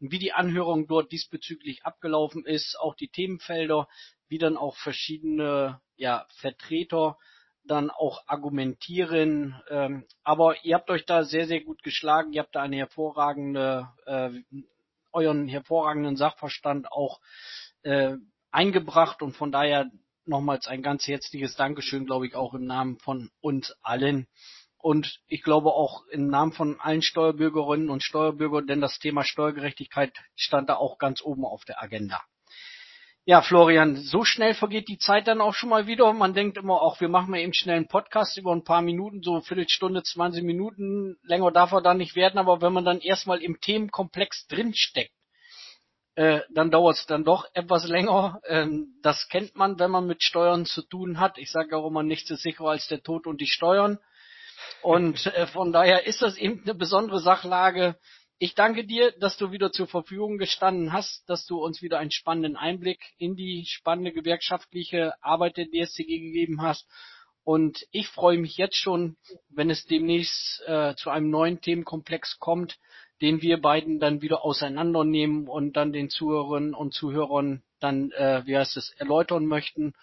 wie 0.00 0.18
die 0.18 0.32
Anhörung 0.32 0.86
dort 0.86 1.12
diesbezüglich 1.12 1.84
abgelaufen 1.84 2.44
ist, 2.46 2.78
auch 2.80 2.94
die 2.94 3.08
Themenfelder, 3.08 3.86
wie 4.28 4.38
dann 4.38 4.56
auch 4.56 4.76
verschiedene 4.76 5.80
ja, 5.96 6.26
Vertreter 6.36 7.18
dann 7.64 7.90
auch 7.90 8.22
argumentieren. 8.26 9.60
Ähm, 9.68 10.06
aber 10.24 10.64
ihr 10.64 10.74
habt 10.74 10.90
euch 10.90 11.04
da 11.04 11.24
sehr, 11.24 11.46
sehr 11.46 11.60
gut 11.60 11.82
geschlagen. 11.82 12.32
Ihr 12.32 12.42
habt 12.42 12.54
da 12.54 12.62
eine 12.62 12.76
hervorragende, 12.76 13.88
äh, 14.06 14.30
euren 15.12 15.46
hervorragenden 15.48 16.16
Sachverstand 16.16 16.90
auch 16.90 17.20
äh, 17.82 18.16
eingebracht 18.50 19.22
und 19.22 19.36
von 19.36 19.52
daher 19.52 19.90
nochmals 20.24 20.66
ein 20.66 20.82
ganz 20.82 21.06
herzliches 21.06 21.56
Dankeschön, 21.56 22.06
glaube 22.06 22.26
ich, 22.26 22.34
auch 22.34 22.54
im 22.54 22.64
Namen 22.64 22.98
von 22.98 23.30
uns 23.40 23.74
allen. 23.82 24.26
Und 24.82 25.20
ich 25.26 25.42
glaube 25.42 25.70
auch 25.70 26.06
im 26.08 26.28
Namen 26.28 26.52
von 26.52 26.80
allen 26.80 27.02
Steuerbürgerinnen 27.02 27.90
und 27.90 28.02
Steuerbürgern, 28.02 28.66
denn 28.66 28.80
das 28.80 28.98
Thema 28.98 29.24
Steuergerechtigkeit 29.24 30.12
stand 30.36 30.70
da 30.70 30.76
auch 30.76 30.98
ganz 30.98 31.22
oben 31.22 31.44
auf 31.44 31.64
der 31.64 31.82
Agenda. 31.82 32.22
Ja, 33.26 33.42
Florian, 33.42 33.96
so 33.96 34.24
schnell 34.24 34.54
vergeht 34.54 34.88
die 34.88 34.96
Zeit 34.96 35.28
dann 35.28 35.42
auch 35.42 35.52
schon 35.52 35.68
mal 35.68 35.86
wieder. 35.86 36.10
Man 36.14 36.32
denkt 36.32 36.56
immer 36.56 36.80
auch, 36.80 37.00
wir 37.00 37.08
machen 37.08 37.30
mal 37.30 37.40
eben 37.40 37.52
schnell 37.52 37.76
einen 37.76 37.88
Podcast 37.88 38.38
über 38.38 38.52
ein 38.52 38.64
paar 38.64 38.80
Minuten, 38.80 39.22
so 39.22 39.40
Viertelstunde, 39.42 40.02
20 40.02 40.42
Minuten. 40.42 41.18
Länger 41.22 41.52
darf 41.52 41.72
er 41.72 41.82
dann 41.82 41.98
nicht 41.98 42.16
werden, 42.16 42.38
aber 42.38 42.62
wenn 42.62 42.72
man 42.72 42.86
dann 42.86 42.98
erstmal 43.00 43.42
im 43.42 43.60
Themenkomplex 43.60 44.46
drinsteckt, 44.46 45.12
äh, 46.14 46.40
dann 46.52 46.70
dauert 46.70 46.96
es 46.96 47.06
dann 47.06 47.24
doch 47.24 47.44
etwas 47.52 47.86
länger. 47.86 48.40
Ähm, 48.48 48.98
das 49.02 49.28
kennt 49.28 49.54
man, 49.54 49.78
wenn 49.78 49.90
man 49.90 50.06
mit 50.06 50.22
Steuern 50.22 50.64
zu 50.64 50.82
tun 50.82 51.20
hat. 51.20 51.36
Ich 51.36 51.52
sage 51.52 51.76
auch 51.76 51.86
immer, 51.86 52.02
nichts 52.02 52.30
ist 52.30 52.42
sicherer 52.42 52.70
als 52.70 52.88
der 52.88 53.02
Tod 53.02 53.26
und 53.26 53.40
die 53.40 53.46
Steuern. 53.46 53.98
Und 54.82 55.26
äh, 55.26 55.46
von 55.46 55.72
daher 55.72 56.06
ist 56.06 56.22
das 56.22 56.36
eben 56.36 56.62
eine 56.62 56.74
besondere 56.74 57.20
Sachlage. 57.20 57.96
Ich 58.38 58.54
danke 58.54 58.84
dir, 58.84 59.12
dass 59.18 59.36
du 59.36 59.52
wieder 59.52 59.70
zur 59.70 59.86
Verfügung 59.86 60.38
gestanden 60.38 60.92
hast, 60.92 61.28
dass 61.28 61.44
du 61.44 61.62
uns 61.62 61.82
wieder 61.82 61.98
einen 61.98 62.10
spannenden 62.10 62.56
Einblick 62.56 63.00
in 63.18 63.36
die 63.36 63.66
spannende 63.66 64.12
gewerkschaftliche 64.12 65.12
Arbeit 65.22 65.58
der 65.58 65.66
DSCG 65.66 66.06
gegeben 66.06 66.62
hast. 66.62 66.88
Und 67.44 67.86
ich 67.90 68.08
freue 68.08 68.38
mich 68.38 68.56
jetzt 68.56 68.76
schon, 68.76 69.16
wenn 69.50 69.70
es 69.70 69.84
demnächst 69.84 70.62
äh, 70.66 70.94
zu 70.94 71.10
einem 71.10 71.30
neuen 71.30 71.60
Themenkomplex 71.60 72.38
kommt, 72.38 72.78
den 73.20 73.42
wir 73.42 73.60
beiden 73.60 74.00
dann 74.00 74.22
wieder 74.22 74.44
auseinandernehmen 74.44 75.46
und 75.46 75.74
dann 75.76 75.92
den 75.92 76.08
Zuhörerinnen 76.08 76.74
und 76.74 76.94
Zuhörern 76.94 77.62
dann, 77.78 78.10
äh, 78.12 78.42
wie 78.46 78.56
heißt 78.56 78.76
es, 78.76 78.90
erläutern 78.98 79.46
möchten. 79.46 79.94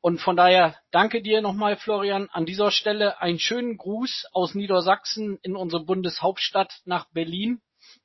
Und 0.00 0.20
von 0.20 0.36
daher 0.36 0.76
danke 0.92 1.22
dir 1.22 1.40
nochmal, 1.40 1.76
Florian. 1.76 2.28
An 2.30 2.46
dieser 2.46 2.70
Stelle 2.70 3.20
einen 3.20 3.40
schönen 3.40 3.76
Gruß 3.76 4.28
aus 4.32 4.54
Niedersachsen 4.54 5.38
in 5.42 5.56
unsere 5.56 5.84
Bundeshauptstadt 5.84 6.82
nach 6.84 7.10
Berlin. 7.10 7.60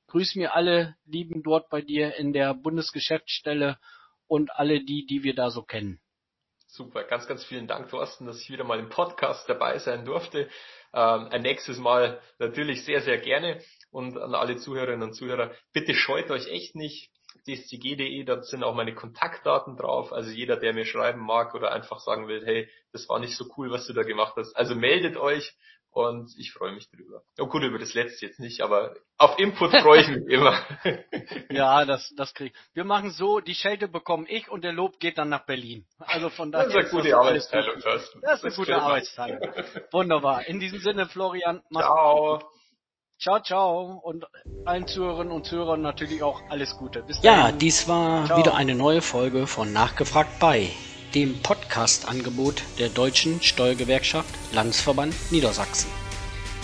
Grüß 0.07 0.35
mir 0.35 0.55
alle 0.55 0.95
Lieben 1.05 1.43
dort 1.43 1.69
bei 1.69 1.81
dir 1.81 2.15
in 2.15 2.33
der 2.33 2.53
Bundesgeschäftsstelle 2.55 3.77
und 4.27 4.51
alle 4.55 4.83
die, 4.83 5.05
die 5.05 5.23
wir 5.23 5.35
da 5.35 5.51
so 5.51 5.61
kennen. 5.61 5.99
Super, 6.67 7.03
ganz, 7.03 7.27
ganz 7.27 7.45
vielen 7.45 7.67
Dank, 7.67 7.89
Thorsten, 7.89 8.25
dass 8.25 8.41
ich 8.41 8.49
wieder 8.49 8.63
mal 8.63 8.79
im 8.79 8.89
Podcast 8.89 9.47
dabei 9.47 9.77
sein 9.77 10.05
durfte. 10.05 10.49
Ähm, 10.91 11.27
ein 11.29 11.43
nächstes 11.43 11.77
Mal 11.77 12.19
natürlich 12.39 12.83
sehr, 12.83 13.01
sehr 13.01 13.19
gerne. 13.19 13.61
Und 13.91 14.17
an 14.17 14.33
alle 14.33 14.57
Zuhörerinnen 14.57 15.03
und 15.03 15.13
Zuhörer, 15.13 15.51
bitte 15.71 15.93
scheut 15.93 16.31
euch 16.31 16.47
echt 16.47 16.73
nicht. 16.75 17.11
dscg.de, 17.47 18.23
da 18.23 18.41
sind 18.43 18.63
auch 18.63 18.75
meine 18.75 18.93
Kontaktdaten 18.93 19.77
drauf. 19.77 20.13
Also 20.13 20.31
jeder, 20.31 20.57
der 20.57 20.73
mir 20.73 20.85
schreiben 20.85 21.21
mag 21.21 21.53
oder 21.55 21.71
einfach 21.71 21.99
sagen 21.99 22.27
will, 22.27 22.45
hey, 22.45 22.69
das 22.91 23.07
war 23.09 23.19
nicht 23.19 23.35
so 23.35 23.45
cool, 23.57 23.71
was 23.71 23.87
du 23.87 23.93
da 23.93 24.03
gemacht 24.03 24.33
hast. 24.37 24.55
Also 24.55 24.75
meldet 24.75 25.17
euch 25.17 25.55
und 25.93 26.33
ich 26.37 26.51
freue 26.51 26.73
mich 26.73 26.89
drüber. 26.89 27.21
Oh 27.39 27.45
gut, 27.45 27.61
über 27.63 27.77
das 27.77 27.93
letzte 27.93 28.25
jetzt 28.25 28.39
nicht, 28.39 28.61
aber 28.61 28.95
auf 29.17 29.37
Input 29.37 29.71
freue 29.81 30.01
ich 30.01 30.07
mich 30.07 30.27
immer. 30.27 30.57
ja, 31.51 31.85
das, 31.85 32.11
das 32.17 32.33
krieg 32.33 32.51
ich. 32.53 32.75
Wir 32.75 32.83
machen 32.83 33.11
so, 33.11 33.39
die 33.39 33.53
Schelte 33.53 33.87
bekomme 33.87 34.27
ich 34.27 34.49
und 34.49 34.63
der 34.63 34.73
Lob 34.73 34.99
geht 34.99 35.19
dann 35.19 35.29
nach 35.29 35.45
Berlin. 35.45 35.85
Also 35.99 36.29
von 36.29 36.51
daher. 36.51 36.67
Das 36.67 36.75
ist 36.75 36.93
eine 36.93 37.01
gute 37.03 37.15
Arbeitsteilung, 37.15 37.75
Das 37.83 38.39
ist 38.39 38.45
eine 38.45 38.55
gute 38.55 38.75
Arbeitsteilung. 38.75 39.39
Wunderbar. 39.91 40.47
In 40.47 40.59
diesem 40.59 40.79
Sinne, 40.79 41.05
Florian, 41.05 41.61
mach's 41.69 41.85
Ciao. 41.85 42.39
Gut. 42.39 42.49
Ciao, 43.19 43.39
ciao 43.41 44.01
und 44.03 44.25
allen 44.65 44.87
Zuhörerinnen 44.87 45.31
und 45.31 45.45
Zuhörern 45.45 45.81
natürlich 45.81 46.23
auch 46.23 46.41
alles 46.49 46.75
Gute. 46.77 47.03
Bis 47.03 47.21
dahin. 47.21 47.39
Ja, 47.39 47.51
dies 47.51 47.87
war 47.87 48.25
ciao. 48.25 48.37
wieder 48.37 48.55
eine 48.55 48.75
neue 48.75 49.01
Folge 49.01 49.47
von 49.47 49.71
Nachgefragt 49.71 50.39
bei 50.39 50.69
dem 51.15 51.41
Podcast-Angebot 51.41 52.63
der 52.79 52.89
Deutschen 52.89 53.41
Steuergewerkschaft 53.41 54.33
Landesverband 54.51 55.13
Niedersachsen. 55.31 55.89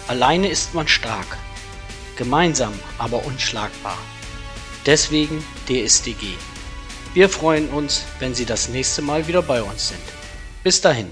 alleine 0.08 0.48
ist 0.48 0.74
man 0.74 0.86
stark, 0.86 1.38
gemeinsam 2.16 2.72
aber 2.98 3.24
unschlagbar. 3.24 3.98
Deswegen 4.84 5.42
DSDG. 5.66 6.34
Wir 7.14 7.28
freuen 7.28 7.68
uns, 7.70 8.04
wenn 8.20 8.34
Sie 8.34 8.44
das 8.44 8.68
nächste 8.68 9.02
Mal 9.02 9.26
wieder 9.26 9.42
bei 9.42 9.62
uns 9.62 9.88
sind. 9.88 10.02
Bis 10.62 10.80
dahin. 10.80 11.10